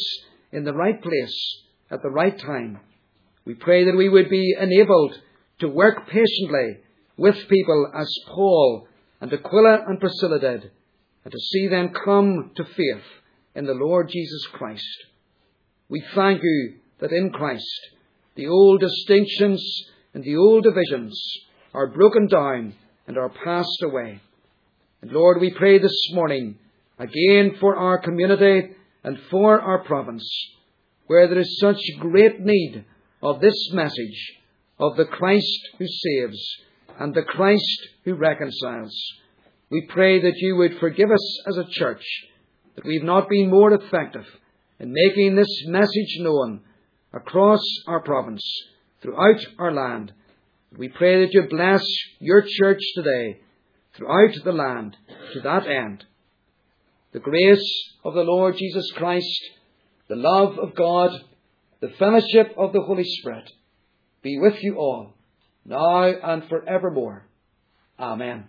in 0.52 0.64
the 0.64 0.74
right 0.74 1.00
place 1.00 1.62
at 1.90 2.02
the 2.02 2.10
right 2.10 2.38
time. 2.38 2.80
We 3.46 3.54
pray 3.54 3.84
that 3.84 3.96
we 3.96 4.08
would 4.08 4.28
be 4.28 4.56
enabled 4.60 5.14
to 5.60 5.68
work 5.68 6.08
patiently 6.08 6.78
with 7.16 7.48
people 7.48 7.92
as 7.96 8.12
Paul 8.26 8.88
and 9.20 9.32
Aquila 9.32 9.84
and 9.86 10.00
Priscilla 10.00 10.40
did, 10.40 10.70
and 11.24 11.32
to 11.32 11.38
see 11.38 11.68
them 11.68 11.94
come 12.04 12.50
to 12.56 12.64
faith 12.64 13.04
in 13.54 13.64
the 13.64 13.72
Lord 13.72 14.08
Jesus 14.10 14.46
Christ. 14.52 14.84
We 15.88 16.02
thank 16.14 16.42
you 16.42 16.74
that 16.98 17.12
in 17.12 17.30
Christ 17.30 17.64
the 18.34 18.48
old 18.48 18.80
distinctions 18.80 19.64
and 20.12 20.24
the 20.24 20.36
old 20.36 20.64
divisions 20.64 21.18
are 21.72 21.86
broken 21.86 22.26
down 22.26 22.74
and 23.06 23.16
are 23.16 23.32
passed 23.44 23.82
away. 23.82 24.20
And 25.02 25.12
Lord, 25.12 25.40
we 25.40 25.54
pray 25.54 25.78
this 25.78 25.96
morning 26.12 26.58
again 26.98 27.56
for 27.60 27.76
our 27.76 27.98
community 27.98 28.70
and 29.04 29.18
for 29.30 29.60
our 29.60 29.84
province, 29.84 30.28
where 31.06 31.28
there 31.28 31.38
is 31.38 31.58
such 31.60 31.78
great 32.00 32.40
need 32.40 32.84
of 33.22 33.40
this 33.40 33.70
message 33.72 34.32
of 34.78 34.96
the 34.96 35.06
Christ 35.06 35.60
who 35.78 35.86
saves 35.86 36.56
and 36.98 37.14
the 37.14 37.22
Christ 37.22 37.88
who 38.04 38.14
reconciles. 38.14 38.94
We 39.70 39.86
pray 39.88 40.20
that 40.20 40.36
you 40.36 40.56
would 40.56 40.78
forgive 40.78 41.10
us 41.10 41.42
as 41.48 41.56
a 41.56 41.68
church, 41.70 42.04
that 42.76 42.84
we've 42.84 43.02
not 43.02 43.28
been 43.28 43.50
more 43.50 43.72
effective 43.72 44.26
in 44.78 44.92
making 44.92 45.34
this 45.34 45.64
message 45.66 46.18
known 46.18 46.60
across 47.12 47.62
our 47.88 48.00
province, 48.00 48.42
throughout 49.02 49.40
our 49.58 49.72
land. 49.72 50.12
We 50.76 50.88
pray 50.88 51.24
that 51.24 51.32
you 51.32 51.48
bless 51.48 51.84
your 52.20 52.44
church 52.46 52.80
today, 52.94 53.40
throughout 53.94 54.34
the 54.44 54.52
land, 54.52 54.96
to 55.32 55.40
that 55.40 55.66
end. 55.66 56.04
The 57.12 57.20
grace 57.20 57.94
of 58.04 58.14
the 58.14 58.24
Lord 58.24 58.56
Jesus 58.58 58.92
Christ, 58.94 59.40
the 60.08 60.16
love 60.16 60.58
of 60.58 60.74
God, 60.74 61.10
the 61.86 61.92
fellowship 61.98 62.54
of 62.56 62.72
the 62.72 62.80
Holy 62.80 63.04
Spirit 63.04 63.48
be 64.22 64.38
with 64.40 64.54
you 64.60 64.76
all, 64.76 65.14
now 65.64 66.02
and 66.02 66.42
forevermore. 66.48 67.24
Amen. 67.98 68.48